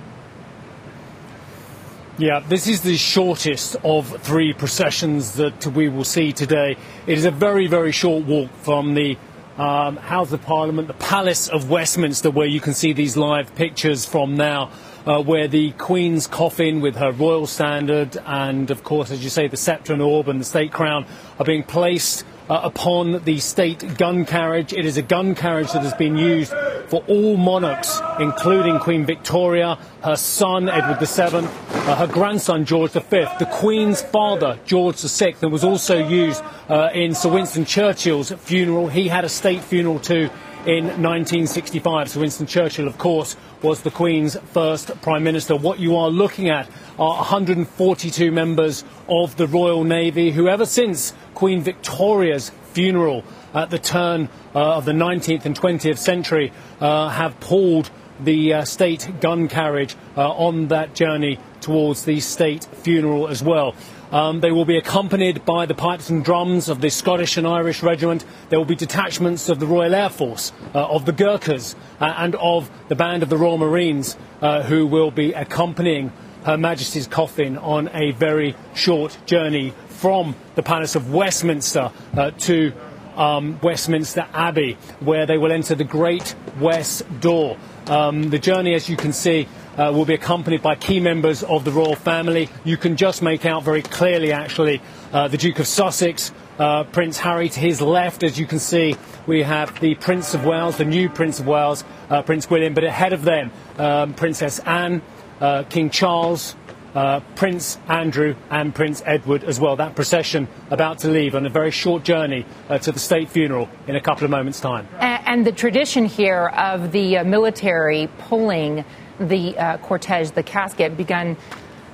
Yeah, 2.18 2.41
this 2.41 2.68
is 2.68 2.82
the 2.82 2.97
shortest 2.97 3.76
of 3.82 4.20
three 4.22 4.53
processions 4.53 5.32
that 5.32 5.66
we 5.66 5.89
will 5.89 6.05
see 6.05 6.32
today. 6.32 6.76
It 7.07 7.18
is 7.18 7.24
a 7.24 7.32
very, 7.32 7.66
very 7.66 7.91
short 7.91 8.24
walk 8.24 8.51
from 8.62 8.95
the 8.95 9.16
um, 9.57 9.97
House 9.97 10.32
of 10.32 10.43
Parliament, 10.43 10.89
the 10.89 10.95
Palace 10.95 11.49
of 11.49 11.70
Westminster, 11.70 12.30
where 12.30 12.47
you 12.47 12.61
can 12.61 12.74
see 12.74 12.93
these 12.93 13.16
live 13.16 13.55
pictures 13.55 14.05
from 14.05 14.37
now, 14.37 14.70
uh, 15.07 15.22
where 15.22 15.48
the 15.48 15.72
Queen's 15.72 16.26
coffin 16.26 16.80
with 16.80 16.96
her 16.96 17.12
royal 17.12 17.46
standard 17.46 18.16
and, 18.26 18.70
of 18.70 18.84
course, 18.84 19.11
as 19.11 19.22
you 19.22 19.30
say, 19.30 19.48
the 19.48 19.57
sceptre 19.57 19.92
and 19.92 20.02
orb 20.02 20.28
and 20.28 20.40
the 20.40 20.44
state 20.44 20.72
crown 20.72 21.07
are 21.38 21.44
being 21.44 21.62
placed 21.62 22.24
uh, 22.48 22.61
upon 22.62 23.24
the 23.24 23.38
state 23.38 23.96
gun 23.96 24.24
carriage. 24.24 24.72
It 24.72 24.84
is 24.84 24.96
a 24.96 25.02
gun 25.02 25.34
carriage 25.34 25.72
that 25.72 25.82
has 25.82 25.94
been 25.94 26.16
used 26.16 26.52
for 26.88 27.02
all 27.09 27.36
monarchs, 27.36 28.00
including 28.20 28.78
Queen 28.78 29.07
Victoria, 29.07 29.78
her 30.02 30.16
son 30.16 30.68
Edward 30.68 31.00
VII, 31.00 31.46
uh, 31.46 31.96
her 31.96 32.07
grandson 32.07 32.64
George 32.64 32.92
V, 32.92 33.00
the 33.38 33.48
Queen's 33.50 34.02
father 34.02 34.59
George 34.66 35.00
VI, 35.00 35.34
and 35.42 35.52
was 35.52 35.64
also 35.64 36.07
used 36.07 36.42
uh, 36.68 36.90
in 36.94 37.14
Sir 37.14 37.30
Winston 37.30 37.64
Churchill's 37.64 38.30
funeral. 38.32 38.88
He 38.88 39.09
had 39.09 39.24
a 39.24 39.28
state 39.28 39.62
funeral 39.62 39.98
too 39.98 40.28
in 40.67 40.85
1965. 40.87 42.11
So 42.11 42.21
Winston 42.21 42.47
Churchill, 42.47 42.87
of 42.87 42.99
course, 42.99 43.37
was 43.62 43.83
the 43.83 43.91
Queen's 43.91 44.37
first 44.53 45.01
Prime 45.03 45.23
Minister. 45.23 45.57
What 45.57 45.79
you 45.79 45.97
are 45.97 46.09
looking 46.09 46.49
at 46.49 46.69
are 46.99 47.17
142 47.17 48.33
members 48.33 48.85
of 49.09 49.37
the 49.37 49.47
Royal 49.47 49.85
Navy 49.85 50.31
who, 50.31 50.49
ever 50.49 50.67
since 50.67 51.12
Queen 51.35 51.61
Victoria's 51.61 52.51
funeral 52.73 53.25
at 53.53 53.71
the 53.71 53.79
turn 53.79 54.29
uh, 54.55 54.77
of 54.77 54.85
the 54.85 54.93
19th 54.93 55.45
and 55.45 55.59
20th 55.59 55.99
century, 55.99 56.53
uh, 56.81 57.09
have 57.09 57.39
pulled 57.41 57.91
the 58.21 58.55
uh, 58.55 58.65
state 58.65 59.21
gun 59.21 59.49
carriage 59.49 59.97
uh, 60.17 60.31
on 60.31 60.69
that 60.69 60.95
journey 60.95 61.39
towards 61.61 62.05
the 62.05 62.21
state 62.21 62.65
funeral 62.83 63.29
as 63.29 63.43
well. 63.43 63.75
Um, 64.15 64.39
they 64.39 64.53
will 64.53 64.65
be 64.65 64.77
accompanied 64.77 65.45
by 65.45 65.67
the 65.67 65.75
pipes 65.75 66.09
and 66.09 66.25
drums 66.25 66.69
of 66.69 66.81
the 66.81 66.89
Scottish 66.89 67.37
and 67.37 67.49
Irish 67.49 67.83
Regiment. 67.83 68.25
There 68.49 68.61
will 68.61 68.65
be 68.65 68.77
detachments 68.77 69.49
of 69.49 69.59
the 69.59 69.67
Royal 69.67 69.93
Air 69.93 70.09
Force, 70.09 70.53
uh, 70.73 70.87
of 70.87 71.05
the 71.05 71.12
Gurkhas, 71.12 71.75
uh, 72.01 72.15
and 72.19 72.37
of 72.37 72.71
the 72.87 72.95
band 72.95 73.25
of 73.25 73.29
the 73.29 73.37
Royal 73.37 73.59
Marines 73.59 74.17
uh, 74.41 74.62
who 74.62 74.87
will 74.87 75.11
be 75.11 75.33
accompanying 75.33 76.12
Her 76.45 76.57
Majesty's 76.57 77.09
coffin 77.09 77.59
on 77.59 77.91
a 77.93 78.12
very 78.12 78.55
short 78.73 79.19
journey 79.27 79.75
from 79.89 80.37
the 80.55 80.62
Palace 80.62 80.95
of 80.95 81.12
Westminster 81.12 81.91
uh, 82.17 82.31
to 82.31 82.73
um, 83.17 83.59
Westminster 83.65 84.29
Abbey, 84.33 84.79
where 85.01 85.27
they 85.27 85.39
will 85.39 85.51
enter 85.51 85.75
the 85.75 85.83
Great 85.83 86.37
West 86.61 87.03
Door. 87.21 87.57
Um, 87.89 88.31
the 88.31 88.39
journey, 88.39 88.75
as 88.75 88.89
you 88.89 88.97
can 88.97 89.12
see, 89.12 89.49
uh, 89.77 89.93
will 89.95 90.05
be 90.05 90.14
accompanied 90.14 90.62
by 90.62 90.75
key 90.75 91.01
members 91.01 91.43
of 91.43 91.64
the 91.64 91.70
royal 91.70 91.97
family. 91.97 92.49
You 92.64 92.77
can 92.77 92.97
just 92.97 93.22
make 93.22 93.45
out 93.45 93.62
very 93.62 93.83
clearly, 93.83 94.33
actually, 94.33 94.81
uh, 95.12 95.29
the 95.29 95.37
Duke 95.37 95.59
of 95.59 95.66
Sussex, 95.66 96.33
uh, 96.59 96.85
Prince 96.85 97.18
Harry 97.18 97.49
to 97.49 97.61
his 97.61 97.81
left, 97.81 98.22
as 98.22 98.39
you 98.39 98.47
can 98.47 98.59
see, 98.59 98.97
we 99.27 99.43
have 99.43 99.79
the 99.81 99.95
Prince 99.97 100.35
of 100.35 100.45
Wales, 100.45 100.77
the 100.77 100.85
new 100.85 101.09
Prince 101.09 101.41
of 101.41 101.47
Wales, 101.47 101.83
uh, 102.11 102.22
Prince 102.22 102.49
William, 102.49 102.75
but 102.75 102.85
ahead 102.85 103.12
of 103.12 103.22
them, 103.22 103.51
um, 103.79 104.14
Princess 104.14 104.59
Anne, 104.61 105.03
uh, 105.41 105.64
King 105.64 105.91
Charles, 105.91 106.55
uh, 106.95 107.18
Prince 107.35 107.77
Andrew 107.89 108.37
and 108.51 108.72
Prince 108.72 109.03
Edward 109.05 109.43
as 109.43 109.59
well. 109.59 109.75
That 109.75 109.97
procession 109.97 110.47
about 110.70 111.01
to 111.01 111.09
leave 111.09 111.35
on 111.35 111.45
a 111.45 111.51
very 111.51 111.72
short 111.72 112.05
journey 112.05 112.47
to 112.83 112.93
the 112.93 113.01
state 113.01 113.29
funeral 113.29 113.68
in 113.89 113.97
a 113.97 114.01
couple 114.01 114.25
of 114.25 114.31
moments' 114.31 114.61
time. 114.61 114.87
And, 115.01 115.27
and 115.27 115.47
the 115.47 115.51
tradition 115.51 116.05
here 116.05 116.51
of 116.51 116.93
the 116.93 117.25
military 117.25 118.09
pulling 118.18 118.85
the 119.19 119.57
uh, 119.57 119.79
cortege, 119.79 120.33
the 120.35 120.43
casket, 120.43 120.97
begun 120.97 121.37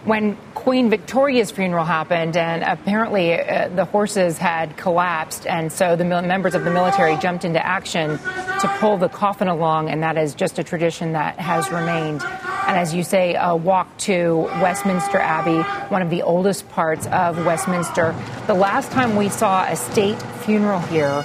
when 0.05 0.37
Queen 0.55 0.89
Victoria's 0.89 1.51
funeral 1.51 1.85
happened, 1.85 2.37
and 2.37 2.63
apparently 2.63 3.39
uh, 3.39 3.69
the 3.69 3.85
horses 3.85 4.39
had 4.39 4.77
collapsed, 4.77 5.47
and 5.47 5.71
so 5.71 5.95
the 5.95 6.05
members 6.05 6.55
of 6.55 6.65
the 6.65 6.71
military 6.71 7.17
jumped 7.19 7.45
into 7.45 7.65
action 7.65 8.19
to 8.19 8.77
pull 8.79 8.97
the 8.97 9.09
coffin 9.09 9.49
along, 9.49 9.91
and 9.91 10.03
that 10.03 10.17
is 10.17 10.35
just 10.35 10.59
a 10.59 10.65
tradition 10.65 11.13
that 11.13 11.39
has 11.39 11.71
remained. 11.71 12.23
And 12.23 12.79
as 12.79 12.95
you 12.95 13.03
say, 13.03 13.37
a 13.39 13.55
walk 13.55 13.95
to 13.99 14.49
Westminster 14.63 15.19
Abbey, 15.19 15.61
one 15.91 16.01
of 16.01 16.09
the 16.09 16.23
oldest 16.23 16.69
parts 16.71 17.07
of 17.09 17.45
Westminster. 17.45 18.15
The 18.47 18.55
last 18.55 18.91
time 18.93 19.17
we 19.17 19.29
saw 19.29 19.65
a 19.65 19.77
state 19.77 20.21
funeral 20.45 20.81
here 20.81 21.25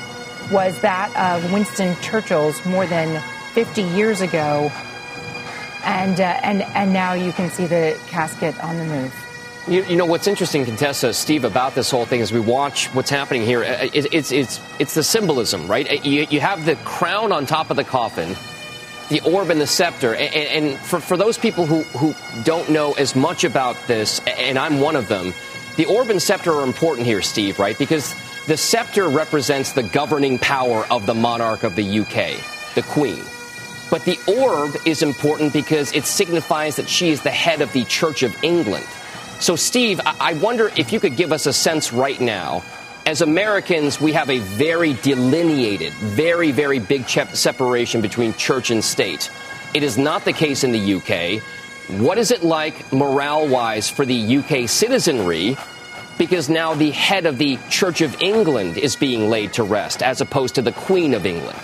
was 0.51 0.79
that 0.81 1.15
of 1.15 1.51
Winston 1.53 1.95
Churchill's 2.01 2.63
more 2.65 2.85
than 2.85 3.21
50 3.53 3.83
years 3.83 4.21
ago 4.21 4.69
and 5.85 6.19
uh, 6.19 6.39
and 6.43 6.63
and 6.63 6.91
now 6.91 7.13
you 7.13 7.31
can 7.31 7.49
see 7.49 7.65
the 7.65 7.97
casket 8.07 8.61
on 8.63 8.77
the 8.77 8.85
move. 8.85 9.13
You, 9.67 9.83
you, 9.85 9.95
know 9.95 10.05
what's 10.05 10.27
interesting, 10.27 10.63
Contessa, 10.63 11.11
Steve, 11.11 11.43
about 11.43 11.73
this 11.73 11.89
whole 11.89 12.05
thing 12.05 12.21
as 12.21 12.31
we 12.31 12.39
watch 12.39 12.85
what's 12.93 13.09
happening 13.09 13.43
here. 13.43 13.63
Uh, 13.63 13.89
it, 13.93 14.13
it's 14.13 14.31
it's 14.31 14.61
it's 14.79 14.93
the 14.93 15.03
symbolism, 15.03 15.67
right? 15.67 15.89
Uh, 15.89 15.93
you, 16.03 16.27
you 16.29 16.39
have 16.39 16.65
the 16.65 16.75
crown 16.77 17.31
on 17.31 17.45
top 17.45 17.71
of 17.71 17.77
the 17.77 17.83
coffin, 17.83 18.35
the 19.09 19.21
orb 19.21 19.49
and 19.49 19.59
the 19.59 19.67
scepter, 19.67 20.13
and, 20.13 20.33
and 20.35 20.79
for 20.79 20.99
for 20.99 21.17
those 21.17 21.37
people 21.37 21.65
who 21.65 21.81
who 21.97 22.13
don't 22.43 22.69
know 22.69 22.93
as 22.93 23.15
much 23.15 23.43
about 23.43 23.75
this, 23.87 24.19
and 24.27 24.59
I'm 24.59 24.79
one 24.79 24.95
of 24.95 25.07
them, 25.07 25.33
the 25.77 25.85
orb 25.85 26.09
and 26.09 26.21
scepter 26.21 26.53
are 26.53 26.63
important 26.63 27.07
here, 27.07 27.21
Steve, 27.21 27.57
right? 27.57 27.77
Because 27.77 28.13
the 28.45 28.57
scepter 28.57 29.09
represents 29.09 29.73
the 29.73 29.83
governing 29.83 30.37
power 30.37 30.85
of 30.91 31.07
the 31.07 31.15
monarch 31.15 31.63
of 31.63 31.75
the 31.75 31.99
UK, 32.01 32.39
the 32.75 32.83
Queen. 32.83 33.23
But 33.89 34.05
the 34.05 34.19
orb 34.39 34.75
is 34.85 35.03
important 35.03 35.53
because 35.53 35.93
it 35.93 36.05
signifies 36.05 36.75
that 36.77 36.89
she 36.89 37.09
is 37.09 37.21
the 37.21 37.31
head 37.31 37.61
of 37.61 37.71
the 37.73 37.83
Church 37.85 38.23
of 38.23 38.35
England. 38.43 38.85
So, 39.39 39.55
Steve, 39.55 39.99
I 40.05 40.33
wonder 40.33 40.71
if 40.75 40.91
you 40.91 40.99
could 40.99 41.15
give 41.15 41.31
us 41.31 41.45
a 41.45 41.53
sense 41.53 41.93
right 41.93 42.19
now. 42.19 42.63
As 43.05 43.21
Americans, 43.21 44.01
we 44.01 44.13
have 44.13 44.29
a 44.31 44.39
very 44.39 44.93
delineated, 44.93 45.93
very, 45.93 46.51
very 46.51 46.79
big 46.79 47.07
separation 47.07 48.01
between 48.01 48.33
church 48.33 48.71
and 48.71 48.83
state. 48.83 49.29
It 49.75 49.83
is 49.83 49.97
not 49.97 50.25
the 50.25 50.33
case 50.33 50.63
in 50.63 50.71
the 50.71 50.95
UK. 50.95 51.43
What 51.99 52.17
is 52.17 52.31
it 52.31 52.43
like 52.43 52.91
morale 52.91 53.47
wise 53.47 53.89
for 53.89 54.05
the 54.05 54.37
UK 54.37 54.67
citizenry? 54.67 55.55
Because 56.17 56.49
now 56.49 56.73
the 56.73 56.89
head 56.91 57.27
of 57.27 57.37
the 57.37 57.59
Church 57.69 58.01
of 58.01 58.19
England 58.21 58.77
is 58.77 58.95
being 58.95 59.29
laid 59.29 59.53
to 59.53 59.63
rest 59.63 60.01
as 60.01 60.21
opposed 60.21 60.55
to 60.55 60.63
the 60.63 60.71
Queen 60.71 61.13
of 61.13 61.25
England. 61.27 61.59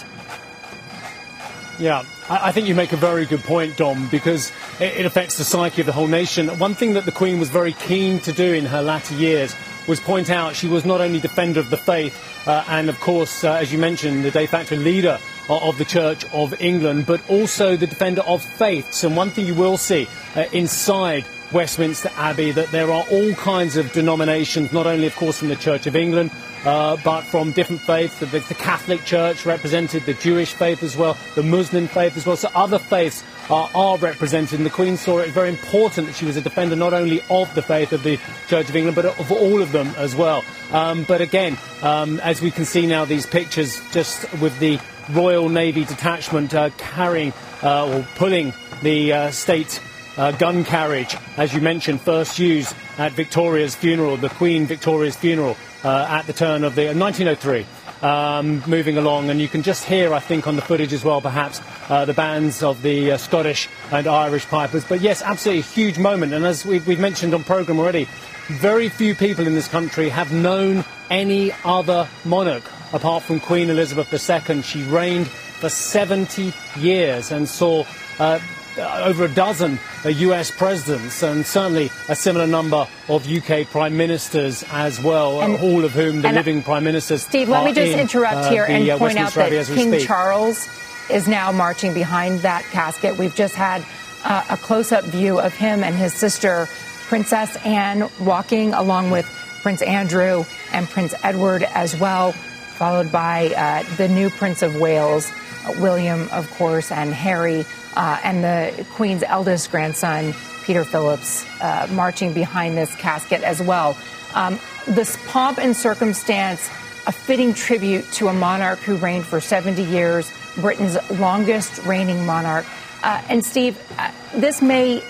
Yeah, 1.81 2.05
I 2.29 2.51
think 2.51 2.67
you 2.67 2.75
make 2.75 2.91
a 2.91 2.95
very 2.95 3.25
good 3.25 3.43
point, 3.43 3.75
Dom, 3.75 4.07
because 4.09 4.51
it 4.79 5.03
affects 5.03 5.39
the 5.39 5.43
psyche 5.43 5.81
of 5.81 5.87
the 5.87 5.91
whole 5.91 6.05
nation. 6.05 6.47
One 6.59 6.75
thing 6.75 6.93
that 6.93 7.05
the 7.05 7.11
Queen 7.11 7.39
was 7.39 7.49
very 7.49 7.73
keen 7.73 8.19
to 8.19 8.31
do 8.31 8.53
in 8.53 8.67
her 8.67 8.83
latter 8.83 9.15
years 9.15 9.55
was 9.87 9.99
point 9.99 10.29
out 10.29 10.55
she 10.55 10.67
was 10.67 10.85
not 10.85 11.01
only 11.01 11.19
defender 11.19 11.59
of 11.59 11.71
the 11.71 11.77
faith 11.77 12.47
uh, 12.47 12.63
and, 12.67 12.87
of 12.87 12.99
course, 12.99 13.43
uh, 13.43 13.53
as 13.53 13.73
you 13.73 13.79
mentioned, 13.79 14.23
the 14.23 14.29
de 14.29 14.45
facto 14.45 14.75
leader 14.75 15.17
of 15.49 15.75
the 15.79 15.85
Church 15.85 16.23
of 16.33 16.53
England, 16.61 17.07
but 17.07 17.27
also 17.27 17.75
the 17.75 17.87
defender 17.87 18.21
of 18.27 18.43
faiths. 18.43 19.03
And 19.03 19.17
one 19.17 19.31
thing 19.31 19.47
you 19.47 19.55
will 19.55 19.77
see 19.77 20.07
uh, 20.35 20.45
inside 20.53 21.25
Westminster 21.51 22.11
Abbey 22.15 22.51
that 22.51 22.69
there 22.69 22.91
are 22.91 23.03
all 23.09 23.33
kinds 23.33 23.75
of 23.75 23.91
denominations, 23.91 24.71
not 24.71 24.85
only, 24.85 25.07
of 25.07 25.15
course, 25.15 25.39
from 25.39 25.47
the 25.47 25.55
Church 25.55 25.87
of 25.87 25.95
England, 25.95 26.29
uh, 26.65 26.97
but 27.03 27.21
from 27.21 27.51
different 27.51 27.81
faiths. 27.81 28.19
The, 28.19 28.25
the, 28.25 28.55
Catholic 28.55 29.03
Church 29.03 29.45
represented, 29.45 30.05
the 30.05 30.13
Jewish 30.13 30.53
faith 30.53 30.83
as 30.83 30.95
well, 30.95 31.17
the 31.35 31.43
Muslim 31.43 31.87
faith 31.87 32.15
as 32.17 32.25
well. 32.25 32.37
So 32.37 32.49
other 32.53 32.79
faiths 32.79 33.23
are, 33.49 33.69
are 33.73 33.97
represented. 33.97 34.59
And 34.59 34.65
the 34.65 34.71
Queen 34.71 34.97
saw 34.97 35.19
it 35.19 35.29
very 35.29 35.49
important 35.49 36.07
that 36.07 36.15
she 36.15 36.25
was 36.25 36.37
a 36.37 36.41
defender 36.41 36.75
not 36.75 36.93
only 36.93 37.21
of 37.29 37.53
the 37.55 37.61
faith 37.61 37.93
of 37.93 38.03
the 38.03 38.17
Church 38.47 38.69
of 38.69 38.75
England, 38.75 38.95
but 38.95 39.05
of 39.05 39.31
all 39.31 39.61
of 39.61 39.71
them 39.71 39.87
as 39.97 40.15
well. 40.15 40.43
Um, 40.71 41.03
but 41.03 41.21
again, 41.21 41.57
um, 41.81 42.19
as 42.19 42.41
we 42.41 42.51
can 42.51 42.65
see 42.65 42.85
now, 42.85 43.05
these 43.05 43.25
pictures 43.25 43.81
just 43.91 44.31
with 44.39 44.57
the 44.59 44.79
Royal 45.09 45.49
Navy 45.49 45.83
detachment 45.83 46.53
uh, 46.53 46.69
carrying 46.77 47.33
uh, 47.63 47.91
or 47.91 48.07
pulling 48.15 48.53
the 48.81 49.13
uh, 49.13 49.31
state 49.31 49.81
uh, 50.17 50.31
gun 50.33 50.63
carriage, 50.63 51.15
as 51.37 51.53
you 51.53 51.61
mentioned, 51.61 52.01
first 52.01 52.37
used 52.37 52.75
at 53.01 53.13
Victoria's 53.13 53.75
funeral, 53.75 54.15
the 54.15 54.29
Queen 54.29 54.67
Victoria's 54.67 55.15
funeral 55.15 55.57
uh, 55.83 56.05
at 56.07 56.27
the 56.27 56.33
turn 56.33 56.63
of 56.63 56.75
the 56.75 56.93
1903. 56.93 57.65
Uh, 57.65 57.67
um, 58.01 58.63
moving 58.67 58.97
along, 58.97 59.29
and 59.29 59.39
you 59.39 59.47
can 59.47 59.61
just 59.61 59.83
hear, 59.83 60.13
I 60.13 60.19
think, 60.19 60.47
on 60.47 60.55
the 60.55 60.61
footage 60.61 60.93
as 60.93 61.03
well, 61.03 61.21
perhaps, 61.21 61.61
uh, 61.87 62.05
the 62.05 62.13
bands 62.13 62.63
of 62.63 62.81
the 62.81 63.11
uh, 63.11 63.17
Scottish 63.17 63.69
and 63.91 64.07
Irish 64.07 64.47
pipers. 64.47 64.83
But 64.83 65.01
yes, 65.01 65.21
absolutely 65.21 65.59
a 65.59 65.63
huge 65.63 65.99
moment. 65.99 66.33
And 66.33 66.45
as 66.45 66.65
we've, 66.65 66.85
we've 66.87 66.99
mentioned 66.99 67.33
on 67.33 67.43
programme 67.43 67.79
already, 67.79 68.07
very 68.47 68.89
few 68.89 69.13
people 69.13 69.45
in 69.45 69.53
this 69.53 69.67
country 69.67 70.09
have 70.09 70.33
known 70.33 70.83
any 71.09 71.51
other 71.63 72.07
monarch 72.25 72.63
apart 72.93 73.23
from 73.23 73.39
Queen 73.39 73.69
Elizabeth 73.69 74.11
II. 74.11 74.61
She 74.63 74.83
reigned 74.83 75.27
for 75.27 75.69
70 75.69 76.53
years 76.79 77.31
and 77.31 77.47
saw 77.47 77.85
uh, 78.19 78.39
over 78.77 79.25
a 79.25 79.29
dozen 79.29 79.79
uh, 80.05 80.09
US 80.09 80.51
presidents 80.51 81.21
and 81.23 81.45
certainly 81.45 81.89
a 82.09 82.15
similar 82.15 82.47
number 82.47 82.87
of 83.07 83.27
UK 83.27 83.67
prime 83.67 83.97
ministers 83.97 84.63
as 84.71 85.01
well, 85.01 85.41
and, 85.41 85.57
all 85.61 85.83
of 85.83 85.91
whom 85.91 86.21
the 86.21 86.31
living 86.31 86.63
prime 86.63 86.83
ministers. 86.83 87.23
Steve, 87.23 87.49
let 87.49 87.63
me 87.65 87.73
just 87.73 87.93
in, 87.93 87.99
interrupt 87.99 88.35
uh, 88.35 88.49
here 88.49 88.65
the, 88.65 88.73
and 88.73 88.89
uh, 88.89 88.97
point 88.97 89.17
out 89.17 89.33
that 89.33 89.65
King 89.67 89.99
Charles 89.99 90.67
is 91.09 91.27
now 91.27 91.51
marching 91.51 91.93
behind 91.93 92.39
that 92.39 92.63
casket. 92.65 93.17
We've 93.17 93.35
just 93.35 93.55
had 93.55 93.83
uh, 94.23 94.43
a 94.49 94.57
close 94.57 94.91
up 94.91 95.03
view 95.05 95.39
of 95.39 95.53
him 95.53 95.83
and 95.83 95.95
his 95.95 96.13
sister, 96.13 96.67
Princess 97.07 97.55
Anne, 97.65 98.09
walking 98.21 98.73
along 98.73 99.11
with 99.11 99.25
Prince 99.61 99.81
Andrew 99.81 100.45
and 100.71 100.87
Prince 100.89 101.13
Edward 101.23 101.63
as 101.63 101.97
well, 101.99 102.31
followed 102.31 103.11
by 103.11 103.53
uh, 103.55 103.83
the 103.97 104.07
new 104.07 104.29
Prince 104.29 104.61
of 104.61 104.79
Wales, 104.79 105.31
William, 105.79 106.29
of 106.31 106.49
course, 106.51 106.91
and 106.91 107.13
Harry 107.13 107.65
uh, 107.95 108.19
and 108.23 108.43
the 108.43 108.85
Queen's 108.91 109.23
eldest 109.23 109.71
grandson, 109.71 110.33
Peter 110.63 110.83
Phillips, 110.83 111.45
uh, 111.61 111.87
marching 111.91 112.33
behind 112.33 112.77
this 112.77 112.93
casket 112.95 113.41
as 113.43 113.61
well. 113.61 113.97
Um, 114.33 114.59
this 114.87 115.17
pomp 115.27 115.57
and 115.57 115.75
circumstance, 115.75 116.69
a 117.07 117.11
fitting 117.11 117.53
tribute 117.53 118.09
to 118.13 118.27
a 118.27 118.33
monarch 118.33 118.79
who 118.79 118.95
reigned 118.97 119.25
for 119.25 119.41
70 119.41 119.83
years, 119.83 120.31
Britain's 120.57 120.97
longest 121.11 121.83
reigning 121.85 122.25
monarch. 122.25 122.65
Uh, 123.03 123.21
and 123.29 123.43
Steve, 123.43 123.77
uh, 123.97 124.11
this 124.35 124.61
may 124.61 125.01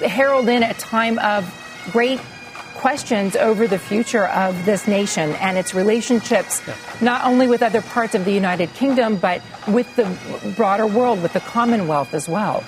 herald 0.00 0.48
in 0.48 0.62
a 0.62 0.74
time 0.74 1.18
of 1.18 1.44
great 1.92 2.20
questions 2.78 3.34
over 3.34 3.66
the 3.66 3.78
future 3.78 4.28
of 4.28 4.64
this 4.64 4.86
nation 4.86 5.30
and 5.36 5.58
its 5.58 5.74
relationships, 5.74 6.62
not 7.00 7.24
only 7.24 7.48
with 7.48 7.60
other 7.62 7.82
parts 7.82 8.14
of 8.14 8.24
the 8.24 8.32
United 8.32 8.72
Kingdom, 8.74 9.16
but 9.16 9.42
with 9.66 9.94
the 9.96 10.06
broader 10.56 10.86
world, 10.86 11.20
with 11.20 11.32
the 11.32 11.40
Commonwealth 11.40 12.14
as 12.14 12.28
well. 12.28 12.64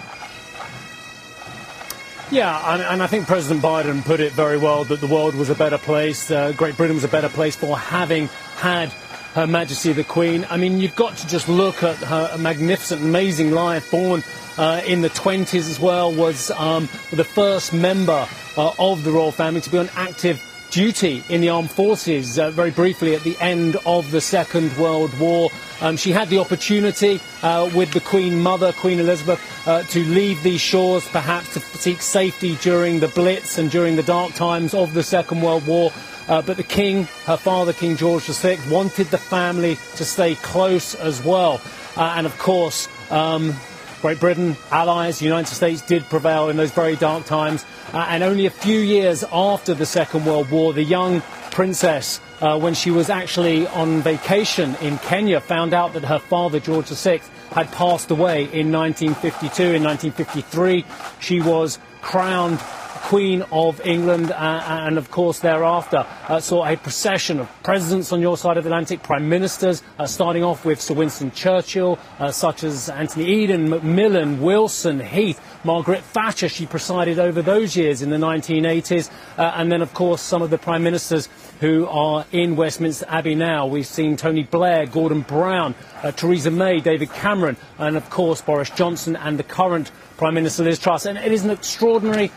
Yeah, 2.33 2.75
and, 2.75 2.83
and, 2.83 3.03
I 3.03 3.09
think 3.09 3.27
President 3.27 3.61
Biden 3.61 4.05
put 4.05 4.21
it 4.21 4.33
very 4.33 4.57
well 4.57 4.85
that 4.85 5.01
the 5.01 5.07
world 5.09 5.35
was 5.35 5.51
a 5.51 5.55
better 5.55 5.79
place, 5.79 6.31
uh, 6.31 6.53
Great 6.53 6.77
Britain 6.77 6.95
was 6.95 7.05
a 7.05 7.09
better 7.09 7.29
place 7.29 7.57
for 7.57 7.77
having 7.77 8.29
had 8.57 8.93
Her 9.35 9.47
Majesty 9.47 9.93
the 9.93 10.05
Queen. 10.05 10.47
I 10.51 10.57
mean, 10.57 10.81
you've 10.81 10.97
got 10.97 11.17
to 11.19 11.27
just 11.29 11.49
look 11.49 11.83
at 11.83 11.97
her 11.97 12.37
magnificent, 12.39 13.01
amazing 13.01 13.53
life, 13.53 13.91
born 13.91 14.25
uh, 14.59 14.83
in 14.87 15.03
the 15.03 15.11
20s 15.11 15.71
as 15.71 15.79
well, 15.79 16.13
was 16.13 16.51
um, 16.53 16.89
the 17.13 17.25
first 17.25 17.73
member 17.73 18.27
uh, 18.57 18.73
of 18.79 19.05
the 19.05 19.13
royal 19.13 19.33
family 19.33 19.61
to 19.61 19.71
be 19.71 19.79
on 19.79 19.89
active 19.95 20.43
duty 20.71 21.23
in 21.29 21.41
the 21.41 21.49
armed 21.49 21.71
forces 21.71 22.39
uh, 22.39 22.51
very 22.51 22.71
briefly 22.71 23.15
at 23.15 23.23
the 23.23 23.37
end 23.41 23.77
of 23.85 24.11
the 24.11 24.21
Second 24.21 24.77
World 24.77 25.17
War. 25.19 25.51
Um, 25.81 25.97
she 25.97 26.13
had 26.13 26.29
the 26.29 26.39
opportunity 26.39 27.21
uh, 27.43 27.71
with 27.75 27.93
the 27.93 28.01
Queen 28.01 28.39
Mother, 28.39 28.73
Queen 28.73 29.01
Elizabeth, 29.01 29.41
uh, 29.67 29.83
to 29.85 30.05
leave 30.05 30.43
these 30.43 30.61
shores, 30.61 31.07
perhaps 31.09 31.55
to 31.55 31.61
seek 31.61 32.01
safety 32.01 32.57
during 32.57 33.01
the 33.01 33.09
Blitz 33.09 33.59
and 33.59 33.71
during 33.71 33.97
the 33.97 34.03
dark 34.03 34.35
times 34.35 34.75
of 34.75 34.95
the 34.95 35.03
Second 35.03 35.43
World 35.43 35.67
War. 35.67 35.93
Uh, 36.31 36.41
but 36.41 36.57
the 36.57 36.63
king, 36.63 37.09
her 37.27 37.37
father, 37.37 37.73
King 37.73 37.97
George 37.97 38.23
VI, 38.23 38.57
wanted 38.71 39.09
the 39.09 39.19
family 39.19 39.77
to 39.97 40.05
stay 40.05 40.37
close 40.37 40.95
as 40.95 41.21
well. 41.25 41.61
Uh, 41.97 42.15
and 42.17 42.25
of 42.25 42.39
course, 42.39 42.89
um, 43.11 43.53
Great 44.01 44.21
Britain, 44.21 44.57
allies, 44.71 45.19
the 45.19 45.25
United 45.25 45.53
States 45.53 45.83
did 45.83 46.05
prevail 46.05 46.49
in 46.49 46.57
those 46.57 46.71
very 46.71 46.95
dark 46.95 47.27
times. 47.27 47.65
Uh, 47.93 48.07
and 48.09 48.23
only 48.23 48.47
a 48.47 48.51
few 48.51 48.79
years 48.79 49.25
after 49.33 49.75
the 49.75 49.85
Second 49.85 50.25
World 50.25 50.49
War, 50.53 50.73
the 50.73 50.85
young 50.85 51.21
princess, 51.51 52.21
uh, 52.41 52.57
when 52.57 52.75
she 52.75 52.93
was 52.93 53.11
actually 53.11 53.67
on 53.67 54.01
vacation 54.01 54.77
in 54.77 54.99
Kenya, 54.99 55.41
found 55.41 55.75
out 55.75 55.95
that 55.95 56.05
her 56.05 56.21
father, 56.21 56.61
George 56.61 56.87
VI, 56.87 57.21
had 57.51 57.71
passed 57.73 58.13
away 58.13 58.45
in 58.45 58.71
1952. 58.71 59.63
In 59.65 59.83
1953, 59.83 60.85
she 61.19 61.41
was 61.41 61.81
crowned 62.01 62.61
Queen 63.03 63.43
of 63.51 63.85
England, 63.85 64.31
uh, 64.31 64.63
and 64.87 64.97
of 64.97 65.11
course 65.11 65.41
thereafter 65.41 66.07
uh, 66.29 66.39
saw 66.39 66.65
a 66.65 66.77
procession 66.77 67.41
of 67.41 67.49
presidents 67.63 68.13
on 68.13 68.21
your 68.21 68.37
side 68.37 68.57
of 68.57 68.65
the 68.65 68.69
Atlantic, 68.69 69.03
prime 69.03 69.29
ministers, 69.29 69.83
uh, 69.99 70.07
starting 70.07 70.45
off 70.45 70.65
with 70.65 70.81
Sir 70.81 70.95
Winston 70.95 71.33
Churchill, 71.33 71.99
uh, 72.19 72.31
such 72.31 72.63
as 72.63 72.89
Anthony 72.89 73.27
Eden, 73.27 73.69
Macmillan, 73.69 74.41
Wilson, 74.41 75.01
Heath, 75.01 75.41
Margaret 75.65 76.03
Thatcher. 76.03 76.49
She 76.49 76.67
presided 76.67 77.19
over 77.19 77.43
those 77.43 77.77
years 77.77 78.03
in 78.03 78.11
the 78.11 78.17
1980s, 78.17 79.11
uh, 79.37 79.53
and 79.57 79.73
then 79.73 79.83
of 79.83 79.93
course 79.93 80.21
some 80.21 80.43
of 80.43 80.51
the 80.51 80.59
prime 80.59 80.83
ministers 80.83 81.29
who 81.61 81.87
are 81.89 82.25
in 82.33 82.55
Westminster 82.55 83.07
Abbey 83.09 83.35
now. 83.35 83.67
We've 83.67 83.87
seen 83.87 84.17
Tony 84.17 84.45
Blair, 84.45 84.87
Gordon 84.87 85.23
Brown, 85.23 85.75
uh, 86.03 86.13
Theresa 86.13 86.51
May, 86.51 86.81
David 86.81 87.13
Cameron, 87.13 87.57
and 87.79 87.97
of 87.97 88.09
course 88.09 88.41
Boris 88.41 88.71
Johnson 88.71 89.17
and 89.17 89.39
the 89.39 89.43
current 89.43 89.91
Prime 90.17 90.35
Minister 90.35 90.65
Liz 90.65 90.79
Truss. 90.79 91.07
And 91.07 91.19
it 91.19 91.33
is 91.33 91.45
an 91.45 91.51
extraordinary 91.51 92.31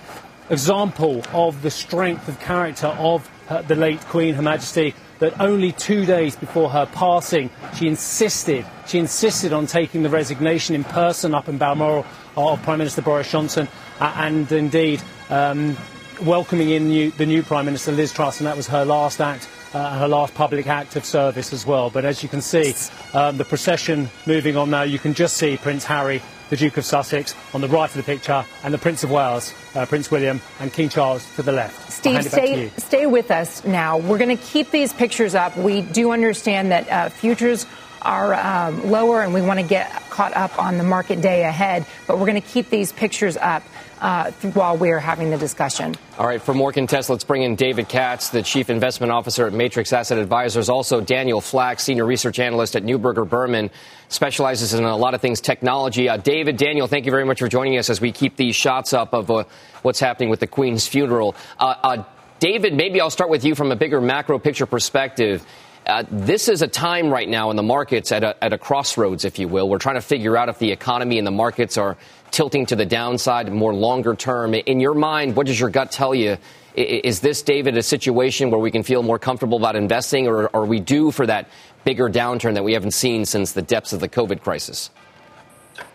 example 0.50 1.24
of 1.34 1.62
the 1.62 1.72
strength 1.72 2.28
of 2.28 2.40
character 2.40 2.88
of 2.88 3.28
her, 3.48 3.62
the 3.62 3.76
late 3.76 4.02
Queen, 4.02 4.34
Her 4.36 4.42
Majesty, 4.42 4.94
that 5.20 5.40
only 5.40 5.72
two 5.72 6.06
days 6.06 6.36
before 6.36 6.70
her 6.70 6.86
passing, 6.86 7.50
she 7.76 7.88
insisted, 7.88 8.66
she 8.86 9.00
insisted 9.00 9.54
on 9.54 9.68
taking 9.68 10.04
the 10.04 10.10
resignation 10.10 10.76
in 10.76 10.84
person 10.84 11.34
up 11.34 11.48
in 11.48 11.58
Balmoral 11.58 12.06
of 12.36 12.62
Prime 12.64 12.80
Minister 12.80 13.02
Boris 13.02 13.32
Johnson, 13.32 13.68
uh, 14.00 14.14
and 14.18 14.52
indeed 14.52 15.02
um, 15.30 15.78
welcoming 16.22 16.72
in 16.72 16.90
new, 16.90 17.12
the 17.12 17.26
new 17.26 17.44
Prime 17.44 17.66
Minister 17.66 17.92
Liz 17.92 18.12
Truss, 18.12 18.40
and 18.40 18.48
that 18.48 18.58
was 18.58 18.68
her 18.68 18.86
last 18.86 19.22
act. 19.22 19.48
Uh, 19.74 19.98
her 19.98 20.08
last 20.08 20.36
public 20.36 20.68
act 20.68 20.96
of 20.96 21.04
service 21.04 21.52
as 21.52 21.66
well. 21.66 21.90
But 21.90 22.06
as 22.06 22.22
you 22.22 22.30
can 22.30 22.42
see, 22.42 22.76
um, 23.16 23.38
the 23.38 23.44
procession 23.44 24.08
moving 24.28 24.56
on 24.56 24.70
now, 24.70 24.84
you 24.84 25.00
can 25.00 25.16
just 25.16 25.36
see 25.36 25.58
Prince 25.58 25.84
Harry 25.86 26.22
the 26.50 26.58
Duke 26.58 26.78
of 26.78 26.86
Sussex 26.86 27.36
on 27.54 27.62
the 27.62 27.68
right 27.68 27.90
of 27.90 27.96
the 27.96 28.04
picture, 28.04 28.46
and 28.64 28.74
the 28.74 28.78
Prince 28.78 29.04
of 29.04 29.12
Wales, 29.12 29.54
uh, 29.76 29.86
Prince 29.86 30.12
William, 30.12 30.42
and 30.60 30.72
King 30.72 30.90
Charles 30.90 31.28
to 31.36 31.44
the 31.44 31.52
left. 31.52 31.92
Steve, 31.92 32.24
stay, 32.24 32.70
stay 32.78 33.06
with 33.06 33.32
us 33.32 33.64
now. 33.64 33.98
We're 33.98 34.18
going 34.18 34.36
to 34.36 34.44
keep 34.44 34.72
these 34.72 34.94
pictures 34.94 35.36
up. 35.36 35.58
We 35.58 35.82
do 35.82 36.12
understand 36.12 36.72
that 36.72 36.90
uh, 36.90 37.10
futures 37.10 37.66
are 38.04 38.34
um, 38.34 38.92
lower 38.92 39.24
and 39.24 39.34
we 39.34 39.42
want 39.42 39.60
to 39.60 39.66
get 39.66 39.90
caught 40.10 40.36
up 40.36 40.60
on 40.60 40.78
the 40.78 40.84
market 40.84 41.22
day 41.22 41.44
ahead, 41.44 41.86
but 42.06 42.20
we're 42.20 42.28
going 42.28 42.42
to 42.42 42.48
keep 42.48 42.70
these 42.70 42.92
pictures 42.92 43.38
up 43.38 43.64
uh, 44.04 44.32
while 44.54 44.76
we're 44.76 45.00
having 45.00 45.30
the 45.30 45.38
discussion. 45.38 45.96
All 46.20 46.28
right, 46.28 46.42
for 46.42 46.54
more 46.54 46.74
contest, 46.74 47.10
let's 47.10 47.24
bring 47.24 47.42
in 47.42 47.56
David 47.56 47.88
Katz, 47.88 48.30
the 48.30 48.44
Chief 48.44 48.70
Investment 48.70 49.14
Officer 49.14 49.48
at 49.48 49.54
Matrix 49.54 49.94
Asset 49.94 50.18
Advisors. 50.18 50.68
Also, 50.68 51.00
Daniel 51.00 51.40
Flax, 51.40 51.84
Senior 51.84 52.06
Research 52.06 52.38
Analyst 52.38 52.76
at 52.76 52.84
Neuberger 52.84 53.28
Berman, 53.28 53.72
specializes 54.10 54.74
in 54.74 54.84
a 54.84 54.98
lot 54.98 55.14
of 55.14 55.22
things 55.22 55.40
technology. 55.40 56.10
Uh, 56.10 56.18
David, 56.18 56.58
Daniel, 56.58 56.86
thank 56.86 57.06
you 57.06 57.12
very 57.12 57.24
much 57.24 57.40
for 57.40 57.48
joining 57.48 57.78
us 57.78 57.90
as 57.90 58.02
we 58.02 58.12
keep 58.12 58.36
these 58.36 58.58
shots 58.58 58.92
up 58.92 59.14
of 59.14 59.32
uh, 59.32 59.46
what's 59.84 60.02
happening 60.02 60.30
with 60.30 60.42
the 60.42 60.48
Queen's 60.48 60.86
funeral. 60.86 61.34
Uh, 61.58 61.74
uh, 61.82 62.04
David, 62.40 62.74
maybe 62.74 63.00
I'll 63.00 63.10
start 63.10 63.30
with 63.30 63.46
you 63.46 63.56
from 63.56 63.72
a 63.72 63.76
bigger 63.78 64.02
macro 64.02 64.38
picture 64.38 64.66
perspective. 64.66 65.46
Uh, 65.86 66.04
this 66.10 66.50
is 66.50 66.62
a 66.62 66.68
time 66.68 67.10
right 67.10 67.28
now 67.28 67.52
in 67.52 67.56
the 67.56 67.64
markets 67.64 68.12
at 68.12 68.24
a, 68.24 68.42
at 68.44 68.52
a 68.52 68.58
crossroads, 68.58 69.24
if 69.24 69.40
you 69.40 69.48
will. 69.48 69.70
We're 69.70 69.80
trying 69.80 69.96
to 69.96 70.02
figure 70.02 70.36
out 70.36 70.50
if 70.50 70.60
the 70.60 70.72
economy 70.72 71.18
and 71.18 71.28
the 71.28 71.32
markets 71.32 71.78
are 71.78 71.98
tilting 72.34 72.66
to 72.66 72.76
the 72.76 72.86
downside 72.86 73.50
more 73.54 73.74
longer 73.74 74.16
term. 74.16 74.56
In 74.56 74.80
your 74.80 74.96
mind, 74.96 75.36
what 75.36 75.46
does 75.46 75.60
your 75.60 75.70
gut 75.70 75.92
tell 75.92 76.14
you? 76.14 76.38
Is 76.76 77.22
this, 77.22 77.44
David, 77.44 77.78
a 77.78 77.84
situation 77.84 78.50
where 78.50 78.60
we 78.60 78.72
can 78.72 78.82
feel 78.82 79.04
more 79.04 79.20
comfortable 79.20 79.60
about 79.60 79.76
investing, 79.76 80.28
or 80.28 80.50
are 80.56 80.66
we 80.66 80.80
due 80.80 81.12
for 81.12 81.28
that 81.28 81.48
bigger 81.86 82.10
downturn 82.10 82.56
that 82.56 82.64
we 82.64 82.74
haven't 82.74 82.92
seen 82.92 83.26
since 83.26 83.52
the 83.52 83.62
depths 83.62 83.94
of 83.94 84.00
the 84.00 84.10
COVID 84.10 84.42
crisis? 84.42 84.90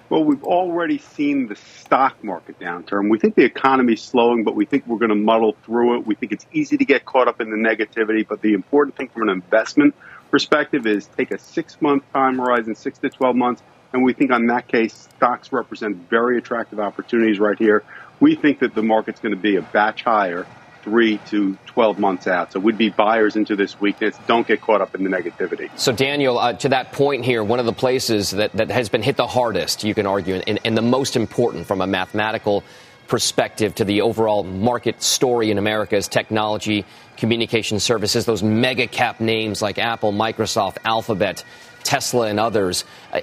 Well, 0.08 0.24
we've 0.24 0.44
already 0.44 0.98
seen 0.98 1.48
the 1.48 1.56
stock 1.56 2.22
market 2.22 2.58
downturn. 2.60 3.10
We 3.10 3.18
think 3.18 3.34
the 3.34 3.44
economy's 3.44 4.00
slowing, 4.00 4.44
but 4.44 4.54
we 4.54 4.64
think 4.64 4.86
we're 4.86 4.98
going 4.98 5.10
to 5.10 5.16
muddle 5.16 5.56
through 5.64 5.98
it. 5.98 6.06
We 6.06 6.14
think 6.14 6.32
it's 6.32 6.46
easy 6.52 6.78
to 6.78 6.84
get 6.84 7.04
caught 7.04 7.28
up 7.28 7.40
in 7.40 7.50
the 7.50 7.56
negativity, 7.56 8.26
but 8.26 8.40
the 8.40 8.54
important 8.54 8.96
thing 8.96 9.08
from 9.08 9.22
an 9.22 9.28
investment 9.28 9.94
perspective 10.30 10.86
is 10.86 11.08
take 11.16 11.32
a 11.32 11.38
six 11.38 11.82
month 11.82 12.04
time 12.12 12.38
horizon, 12.38 12.74
six 12.76 12.98
to 13.00 13.10
12 13.10 13.36
months, 13.36 13.62
and 13.92 14.04
we 14.04 14.12
think 14.12 14.30
on 14.30 14.46
that 14.46 14.68
case, 14.68 15.08
stocks 15.16 15.52
represent 15.52 16.08
very 16.10 16.38
attractive 16.38 16.80
opportunities 16.80 17.38
right 17.38 17.58
here. 17.58 17.84
We 18.20 18.34
think 18.34 18.60
that 18.60 18.74
the 18.74 18.82
market's 18.82 19.20
going 19.20 19.34
to 19.34 19.40
be 19.40 19.56
a 19.56 19.62
batch 19.62 20.02
higher 20.02 20.46
three 20.82 21.18
to 21.26 21.56
12 21.66 21.98
months 21.98 22.26
out. 22.26 22.52
So 22.52 22.60
we'd 22.60 22.78
be 22.78 22.88
buyers 22.88 23.36
into 23.36 23.56
this 23.56 23.80
weakness. 23.80 24.16
Don't 24.26 24.46
get 24.46 24.60
caught 24.60 24.80
up 24.80 24.94
in 24.94 25.04
the 25.04 25.10
negativity. 25.10 25.70
So, 25.78 25.92
Daniel, 25.92 26.38
uh, 26.38 26.54
to 26.54 26.70
that 26.70 26.92
point 26.92 27.24
here, 27.24 27.42
one 27.44 27.58
of 27.58 27.66
the 27.66 27.72
places 27.72 28.30
that, 28.32 28.52
that 28.52 28.70
has 28.70 28.88
been 28.88 29.02
hit 29.02 29.16
the 29.16 29.26
hardest, 29.26 29.84
you 29.84 29.94
can 29.94 30.06
argue, 30.06 30.36
and, 30.36 30.58
and 30.64 30.76
the 30.76 30.82
most 30.82 31.16
important 31.16 31.66
from 31.66 31.80
a 31.80 31.86
mathematical 31.86 32.64
perspective 33.06 33.74
to 33.76 33.84
the 33.84 34.02
overall 34.02 34.44
market 34.44 35.02
story 35.02 35.50
in 35.50 35.58
America 35.58 35.96
is 35.96 36.08
technology, 36.08 36.84
communication 37.16 37.80
services, 37.80 38.26
those 38.26 38.42
mega 38.42 38.86
cap 38.86 39.18
names 39.18 39.62
like 39.62 39.78
Apple, 39.78 40.12
Microsoft, 40.12 40.76
Alphabet. 40.84 41.42
Tesla 41.88 42.26
and 42.28 42.38
others. 42.38 42.84
Uh, 43.14 43.22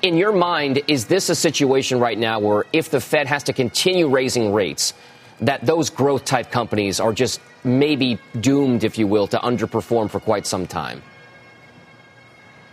in 0.00 0.16
your 0.16 0.32
mind, 0.32 0.80
is 0.88 1.04
this 1.04 1.28
a 1.28 1.34
situation 1.34 2.00
right 2.00 2.18
now 2.18 2.40
where 2.40 2.64
if 2.72 2.88
the 2.88 2.98
Fed 2.98 3.26
has 3.26 3.42
to 3.42 3.52
continue 3.52 4.08
raising 4.08 4.54
rates, 4.54 4.94
that 5.40 5.66
those 5.66 5.90
growth 5.90 6.24
type 6.24 6.50
companies 6.50 6.98
are 6.98 7.12
just 7.12 7.42
maybe 7.62 8.18
doomed, 8.40 8.84
if 8.84 8.96
you 8.96 9.06
will, 9.06 9.26
to 9.26 9.36
underperform 9.40 10.08
for 10.08 10.18
quite 10.18 10.46
some 10.46 10.66
time? 10.66 11.02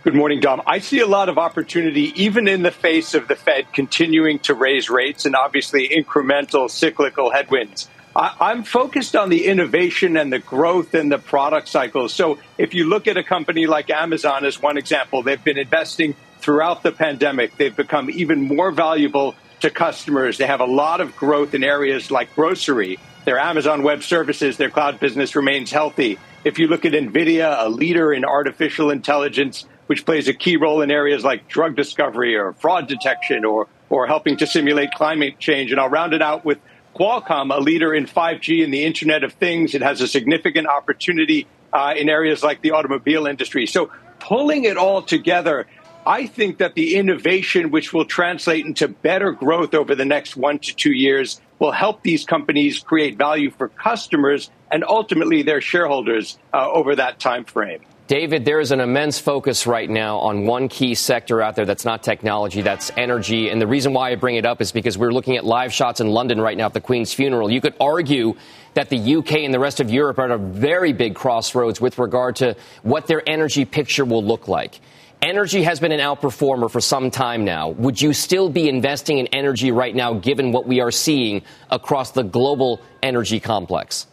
Good 0.02 0.14
morning, 0.14 0.40
Dom. 0.40 0.62
I 0.66 0.78
see 0.78 1.00
a 1.00 1.06
lot 1.06 1.28
of 1.28 1.36
opportunity, 1.36 2.12
even 2.22 2.48
in 2.48 2.62
the 2.62 2.70
face 2.70 3.12
of 3.12 3.28
the 3.28 3.36
Fed 3.36 3.70
continuing 3.74 4.38
to 4.40 4.54
raise 4.54 4.88
rates 4.88 5.26
and 5.26 5.36
obviously 5.36 5.90
incremental 5.90 6.70
cyclical 6.70 7.30
headwinds. 7.30 7.90
I, 8.16 8.52
am 8.52 8.62
focused 8.62 9.16
on 9.16 9.28
the 9.28 9.46
innovation 9.46 10.16
and 10.16 10.32
the 10.32 10.38
growth 10.38 10.94
in 10.94 11.08
the 11.08 11.18
product 11.18 11.68
cycles. 11.68 12.12
So 12.14 12.38
if 12.58 12.72
you 12.72 12.88
look 12.88 13.08
at 13.08 13.16
a 13.16 13.24
company 13.24 13.66
like 13.66 13.90
Amazon 13.90 14.44
as 14.44 14.62
one 14.62 14.76
example, 14.78 15.22
they've 15.22 15.42
been 15.42 15.58
investing 15.58 16.14
throughout 16.38 16.82
the 16.82 16.92
pandemic. 16.92 17.56
They've 17.56 17.74
become 17.74 18.10
even 18.10 18.42
more 18.42 18.70
valuable 18.70 19.34
to 19.60 19.70
customers. 19.70 20.38
They 20.38 20.46
have 20.46 20.60
a 20.60 20.66
lot 20.66 21.00
of 21.00 21.16
growth 21.16 21.54
in 21.54 21.64
areas 21.64 22.10
like 22.10 22.34
grocery. 22.34 22.98
Their 23.24 23.38
Amazon 23.38 23.82
Web 23.82 24.02
Services, 24.02 24.58
their 24.58 24.70
cloud 24.70 25.00
business 25.00 25.34
remains 25.34 25.72
healthy. 25.72 26.18
If 26.44 26.58
you 26.58 26.68
look 26.68 26.84
at 26.84 26.92
NVIDIA, 26.92 27.64
a 27.64 27.68
leader 27.68 28.12
in 28.12 28.24
artificial 28.24 28.90
intelligence, 28.90 29.66
which 29.86 30.04
plays 30.04 30.28
a 30.28 30.34
key 30.34 30.56
role 30.56 30.82
in 30.82 30.90
areas 30.90 31.24
like 31.24 31.48
drug 31.48 31.74
discovery 31.74 32.36
or 32.36 32.52
fraud 32.52 32.86
detection 32.86 33.44
or, 33.44 33.66
or 33.88 34.06
helping 34.06 34.36
to 34.36 34.46
simulate 34.46 34.92
climate 34.92 35.38
change. 35.38 35.72
And 35.72 35.80
I'll 35.80 35.88
round 35.88 36.12
it 36.12 36.22
out 36.22 36.44
with 36.44 36.58
Qualcomm, 36.94 37.54
a 37.54 37.60
leader 37.60 37.92
in 37.92 38.06
5G 38.06 38.62
and 38.62 38.72
the 38.72 38.84
Internet 38.84 39.24
of 39.24 39.32
Things, 39.32 39.74
it 39.74 39.82
has 39.82 40.00
a 40.00 40.06
significant 40.06 40.68
opportunity 40.68 41.46
uh, 41.72 41.94
in 41.96 42.08
areas 42.08 42.42
like 42.42 42.62
the 42.62 42.70
automobile 42.70 43.26
industry. 43.26 43.66
So 43.66 43.90
pulling 44.20 44.64
it 44.64 44.76
all 44.76 45.02
together, 45.02 45.66
I 46.06 46.26
think 46.26 46.58
that 46.58 46.74
the 46.74 46.94
innovation, 46.94 47.70
which 47.70 47.92
will 47.92 48.04
translate 48.04 48.64
into 48.64 48.86
better 48.86 49.32
growth 49.32 49.74
over 49.74 49.94
the 49.94 50.04
next 50.04 50.36
one 50.36 50.60
to 50.60 50.76
two 50.76 50.92
years, 50.92 51.40
will 51.58 51.72
help 51.72 52.02
these 52.02 52.24
companies 52.24 52.78
create 52.78 53.16
value 53.16 53.50
for 53.50 53.68
customers 53.68 54.50
and 54.70 54.84
ultimately 54.84 55.42
their 55.42 55.60
shareholders 55.60 56.38
uh, 56.52 56.70
over 56.70 56.94
that 56.96 57.18
time 57.18 57.44
frame. 57.44 57.80
David, 58.06 58.44
there 58.44 58.60
is 58.60 58.70
an 58.70 58.80
immense 58.80 59.18
focus 59.18 59.66
right 59.66 59.88
now 59.88 60.18
on 60.18 60.44
one 60.44 60.68
key 60.68 60.94
sector 60.94 61.40
out 61.40 61.56
there 61.56 61.64
that's 61.64 61.86
not 61.86 62.02
technology, 62.02 62.60
that's 62.60 62.90
energy. 62.98 63.48
And 63.48 63.58
the 63.58 63.66
reason 63.66 63.94
why 63.94 64.12
I 64.12 64.16
bring 64.16 64.36
it 64.36 64.44
up 64.44 64.60
is 64.60 64.72
because 64.72 64.98
we're 64.98 65.10
looking 65.10 65.38
at 65.38 65.44
live 65.46 65.72
shots 65.72 66.00
in 66.02 66.08
London 66.08 66.38
right 66.38 66.54
now 66.54 66.66
at 66.66 66.74
the 66.74 66.82
Queen's 66.82 67.14
funeral. 67.14 67.50
You 67.50 67.62
could 67.62 67.74
argue 67.80 68.34
that 68.74 68.90
the 68.90 69.16
UK 69.16 69.36
and 69.36 69.54
the 69.54 69.58
rest 69.58 69.80
of 69.80 69.90
Europe 69.90 70.18
are 70.18 70.26
at 70.26 70.32
a 70.32 70.36
very 70.36 70.92
big 70.92 71.14
crossroads 71.14 71.80
with 71.80 71.98
regard 71.98 72.36
to 72.36 72.56
what 72.82 73.06
their 73.06 73.26
energy 73.26 73.64
picture 73.64 74.04
will 74.04 74.22
look 74.22 74.48
like. 74.48 74.80
Energy 75.22 75.62
has 75.62 75.80
been 75.80 75.92
an 75.92 76.00
outperformer 76.00 76.70
for 76.70 76.82
some 76.82 77.10
time 77.10 77.46
now. 77.46 77.70
Would 77.70 78.02
you 78.02 78.12
still 78.12 78.50
be 78.50 78.68
investing 78.68 79.16
in 79.16 79.28
energy 79.28 79.72
right 79.72 79.96
now, 79.96 80.12
given 80.12 80.52
what 80.52 80.66
we 80.66 80.80
are 80.82 80.90
seeing 80.90 81.40
across 81.70 82.10
the 82.10 82.22
global 82.22 82.82
energy 83.02 83.40
complex? 83.40 84.06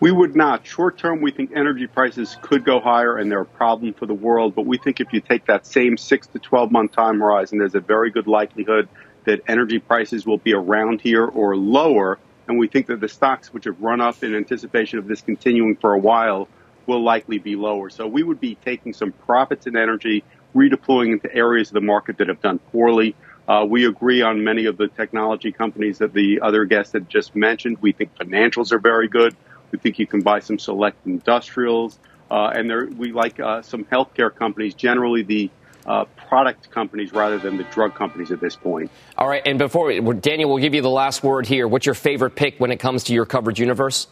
We 0.00 0.12
would 0.12 0.36
not. 0.36 0.64
Short 0.64 0.96
term, 0.96 1.20
we 1.20 1.32
think 1.32 1.50
energy 1.56 1.88
prices 1.88 2.36
could 2.40 2.64
go 2.64 2.78
higher 2.80 3.16
and 3.18 3.30
they're 3.30 3.40
a 3.40 3.46
problem 3.46 3.94
for 3.94 4.06
the 4.06 4.14
world. 4.14 4.54
But 4.54 4.64
we 4.66 4.78
think 4.78 5.00
if 5.00 5.12
you 5.12 5.20
take 5.20 5.46
that 5.46 5.66
same 5.66 5.96
six 5.96 6.28
to 6.28 6.38
12 6.38 6.70
month 6.70 6.92
time 6.92 7.18
horizon, 7.18 7.58
there's 7.58 7.74
a 7.74 7.80
very 7.80 8.10
good 8.10 8.28
likelihood 8.28 8.88
that 9.24 9.42
energy 9.48 9.78
prices 9.80 10.24
will 10.24 10.38
be 10.38 10.54
around 10.54 11.00
here 11.00 11.24
or 11.24 11.56
lower 11.56 12.18
And 12.46 12.58
we 12.58 12.68
think 12.68 12.86
that 12.86 13.00
the 13.00 13.08
stocks 13.08 13.52
which 13.52 13.64
have 13.64 13.80
run 13.80 14.00
up 14.00 14.22
in 14.22 14.34
anticipation 14.34 14.98
of 14.98 15.06
this 15.06 15.20
continuing 15.20 15.76
for 15.76 15.92
a 15.92 15.98
while 15.98 16.48
will 16.86 17.02
likely 17.02 17.38
be 17.38 17.56
lower. 17.56 17.90
So 17.90 18.06
we 18.06 18.22
would 18.22 18.40
be 18.40 18.54
taking 18.64 18.94
some 18.94 19.12
profits 19.12 19.66
in 19.66 19.76
energy, 19.76 20.24
redeploying 20.54 21.12
into 21.12 21.34
areas 21.34 21.68
of 21.68 21.74
the 21.74 21.82
market 21.82 22.16
that 22.18 22.28
have 22.28 22.40
done 22.40 22.58
poorly. 22.72 23.14
Uh, 23.46 23.66
we 23.68 23.86
agree 23.86 24.22
on 24.22 24.44
many 24.44 24.64
of 24.64 24.78
the 24.78 24.88
technology 24.88 25.52
companies 25.52 25.98
that 25.98 26.14
the 26.14 26.40
other 26.40 26.64
guests 26.64 26.92
had 26.94 27.10
just 27.10 27.36
mentioned. 27.36 27.76
We 27.82 27.92
think 27.92 28.14
financials 28.14 28.72
are 28.72 28.78
very 28.78 29.08
good. 29.08 29.36
We 29.70 29.78
think 29.78 29.98
you 29.98 30.06
can 30.06 30.20
buy 30.20 30.40
some 30.40 30.58
select 30.58 31.06
industrials. 31.06 31.98
Uh, 32.30 32.52
and 32.54 32.68
there, 32.68 32.86
we 32.86 33.12
like 33.12 33.40
uh, 33.40 33.62
some 33.62 33.84
healthcare 33.84 34.34
companies, 34.34 34.74
generally 34.74 35.22
the 35.22 35.50
uh, 35.86 36.04
product 36.28 36.70
companies 36.70 37.12
rather 37.12 37.38
than 37.38 37.56
the 37.56 37.64
drug 37.64 37.94
companies 37.94 38.30
at 38.30 38.40
this 38.40 38.54
point. 38.54 38.90
All 39.16 39.26
right, 39.26 39.42
and 39.46 39.58
before 39.58 39.86
we, 39.86 40.14
Daniel, 40.14 40.50
we'll 40.50 40.62
give 40.62 40.74
you 40.74 40.82
the 40.82 40.90
last 40.90 41.22
word 41.22 41.46
here. 41.46 41.66
What's 41.66 41.86
your 41.86 41.94
favorite 41.94 42.36
pick 42.36 42.58
when 42.58 42.70
it 42.70 42.76
comes 42.76 43.04
to 43.04 43.14
your 43.14 43.24
coverage 43.24 43.58
universe? 43.58 44.06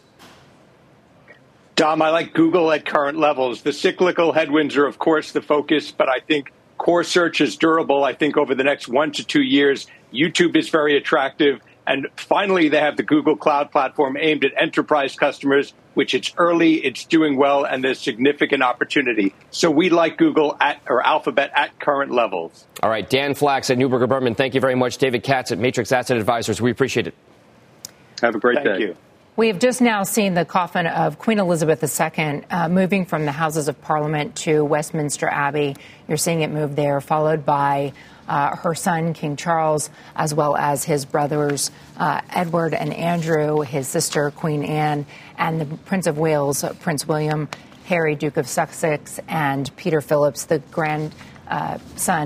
Dom, 1.75 2.01
I 2.01 2.09
like 2.09 2.33
Google 2.33 2.71
at 2.71 2.85
current 2.85 3.19
levels. 3.19 3.61
The 3.61 3.71
cyclical 3.71 4.31
headwinds 4.31 4.75
are, 4.77 4.87
of 4.87 4.97
course, 4.97 5.31
the 5.31 5.43
focus, 5.43 5.91
but 5.91 6.09
I 6.09 6.19
think 6.19 6.51
core 6.79 7.03
search 7.03 7.39
is 7.39 7.55
durable. 7.55 8.03
I 8.03 8.13
think 8.13 8.35
over 8.35 8.55
the 8.55 8.63
next 8.63 8.87
one 8.87 9.11
to 9.11 9.23
two 9.23 9.43
years, 9.43 9.85
YouTube 10.11 10.55
is 10.55 10.69
very 10.69 10.97
attractive. 10.97 11.61
And 11.87 12.07
finally, 12.17 12.67
they 12.67 12.79
have 12.79 12.97
the 12.97 13.03
Google 13.03 13.37
Cloud 13.37 13.71
platform 13.71 14.17
aimed 14.19 14.43
at 14.43 14.51
enterprise 14.57 15.15
customers, 15.15 15.73
which 15.93 16.13
it's 16.13 16.33
early, 16.37 16.85
it's 16.85 17.05
doing 17.05 17.37
well, 17.37 17.63
and 17.63 17.81
there's 17.81 17.99
significant 17.99 18.61
opportunity. 18.61 19.33
So 19.51 19.71
we 19.71 19.89
like 19.89 20.17
Google 20.17 20.57
at 20.59 20.81
or 20.89 21.01
Alphabet 21.01 21.51
at 21.55 21.79
current 21.79 22.11
levels. 22.11 22.67
All 22.83 22.89
right, 22.89 23.09
Dan 23.09 23.33
Flax 23.33 23.69
at 23.69 23.77
Neuberger 23.77 24.09
Berman, 24.09 24.35
thank 24.35 24.53
you 24.53 24.59
very 24.59 24.75
much. 24.75 24.97
David 24.97 25.23
Katz 25.23 25.53
at 25.53 25.59
Matrix 25.59 25.93
Asset 25.93 26.17
Advisors, 26.17 26.61
we 26.61 26.71
appreciate 26.71 27.07
it. 27.07 27.15
Have 28.21 28.35
a 28.35 28.39
great 28.39 28.55
Thank 28.63 28.79
day. 28.79 28.79
You. 28.79 28.97
We 29.37 29.49
have 29.49 29.59
just 29.59 29.81
now 29.81 30.01
seen 30.01 30.33
the 30.33 30.45
coffin 30.45 30.87
of 30.87 31.19
Queen 31.19 31.37
Elizabeth 31.37 31.83
II 31.83 32.41
uh, 32.49 32.69
moving 32.69 33.05
from 33.05 33.25
the 33.25 33.31
Houses 33.31 33.67
of 33.67 33.79
Parliament 33.83 34.35
to 34.37 34.65
Westminster 34.65 35.27
Abbey. 35.27 35.75
You're 36.07 36.17
seeing 36.17 36.41
it 36.41 36.49
move 36.49 36.75
there, 36.75 36.99
followed 37.01 37.45
by 37.45 37.93
uh, 38.27 38.55
her 38.55 38.73
son, 38.73 39.13
King 39.13 39.35
Charles, 39.35 39.91
as 40.15 40.33
well 40.33 40.57
as 40.57 40.83
his 40.83 41.05
brothers, 41.05 41.69
uh, 41.97 42.21
Edward 42.31 42.73
and 42.73 42.91
Andrew, 42.91 43.61
his 43.61 43.87
sister, 43.87 44.31
Queen 44.31 44.63
Anne, 44.63 45.05
and 45.37 45.61
the 45.61 45.65
Prince 45.85 46.07
of 46.07 46.17
Wales, 46.17 46.65
Prince 46.79 47.07
William, 47.07 47.47
Harry, 47.85 48.15
Duke 48.15 48.37
of 48.37 48.47
Sussex, 48.47 49.19
and 49.27 49.69
Peter 49.77 50.01
Phillips, 50.01 50.45
the 50.45 50.57
grandson 50.71 51.11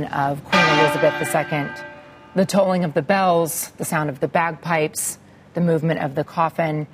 of 0.06 0.42
Queen 0.46 0.80
Elizabeth 0.80 1.36
II. 1.36 1.86
The 2.36 2.46
tolling 2.46 2.86
of 2.86 2.94
the 2.94 3.02
bells, 3.02 3.72
the 3.72 3.84
sound 3.84 4.10
of 4.10 4.22
the 4.22 4.30
bagpipes, 4.30 5.18
the 5.56 5.62
movement 5.62 6.00
of 6.00 6.16
the 6.16 6.24
coffin. 6.24 6.88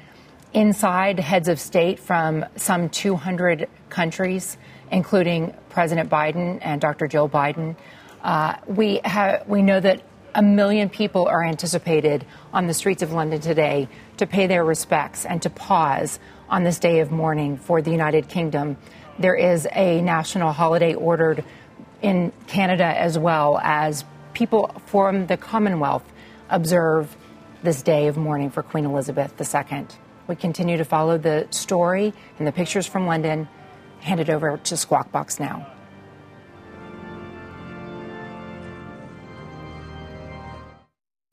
Inside, 0.53 1.19
heads 1.19 1.49
of 1.49 1.59
state 1.59 1.99
from 1.99 2.45
some 2.55 2.89
200 2.89 3.67
countries, 3.89 4.57
including 4.91 5.53
President 5.69 6.09
Biden 6.09 6.59
and 6.61 6.79
Dr. 6.79 7.07
Jill 7.07 7.27
Biden, 7.27 7.75
uh, 8.23 8.55
we, 8.65 9.01
have, 9.03 9.47
we 9.47 9.61
know 9.61 9.79
that 9.79 10.03
a 10.33 10.41
million 10.41 10.89
people 10.89 11.27
are 11.27 11.43
anticipated 11.43 12.25
on 12.53 12.67
the 12.67 12.73
streets 12.73 13.03
of 13.03 13.11
London 13.11 13.41
today 13.41 13.89
to 14.17 14.25
pay 14.25 14.47
their 14.47 14.63
respects 14.63 15.25
and 15.25 15.41
to 15.41 15.49
pause 15.49 16.19
on 16.49 16.63
this 16.63 16.79
day 16.79 16.99
of 16.99 17.11
mourning 17.11 17.57
for 17.57 17.81
the 17.81 17.91
United 17.91 18.29
Kingdom. 18.29 18.77
There 19.19 19.35
is 19.35 19.67
a 19.73 20.01
national 20.01 20.53
holiday 20.53 20.93
ordered 20.93 21.43
in 22.01 22.31
Canada 22.47 22.85
as 22.85 23.17
well 23.17 23.59
as 23.63 24.05
people 24.33 24.71
from 24.85 25.27
the 25.27 25.37
Commonwealth 25.37 26.03
observe 26.49 27.17
this 27.63 27.81
day 27.81 28.07
of 28.07 28.15
mourning 28.15 28.49
for 28.49 28.63
Queen 28.63 28.85
Elizabeth 28.85 29.33
II. 29.41 29.87
We 30.27 30.35
continue 30.35 30.77
to 30.77 30.85
follow 30.85 31.17
the 31.17 31.47
story 31.51 32.13
and 32.37 32.47
the 32.47 32.51
pictures 32.51 32.85
from 32.85 33.07
London. 33.07 33.47
Hand 34.01 34.19
it 34.19 34.29
over 34.29 34.57
to 34.57 34.77
Squawk 34.77 35.11
Box 35.11 35.39
now. 35.39 35.65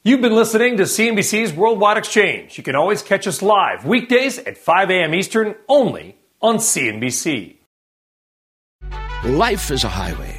You've 0.07 0.21
been 0.21 0.35
listening 0.35 0.77
to 0.77 0.83
CNBC's 0.83 1.55
Worldwide 1.55 1.97
Exchange. 1.97 2.59
You 2.59 2.63
can 2.63 2.77
always 2.77 3.03
catch 3.03 3.27
us 3.27 3.41
live 3.41 3.87
weekdays 3.87 4.39
at 4.39 4.59
5 4.59 4.91
a.m. 4.91 5.15
Eastern 5.15 5.55
only 5.67 6.19
on 6.43 6.57
CNBC. 6.57 7.57
Life 9.25 9.71
is 9.71 9.83
a 9.85 9.89
highway, 9.89 10.39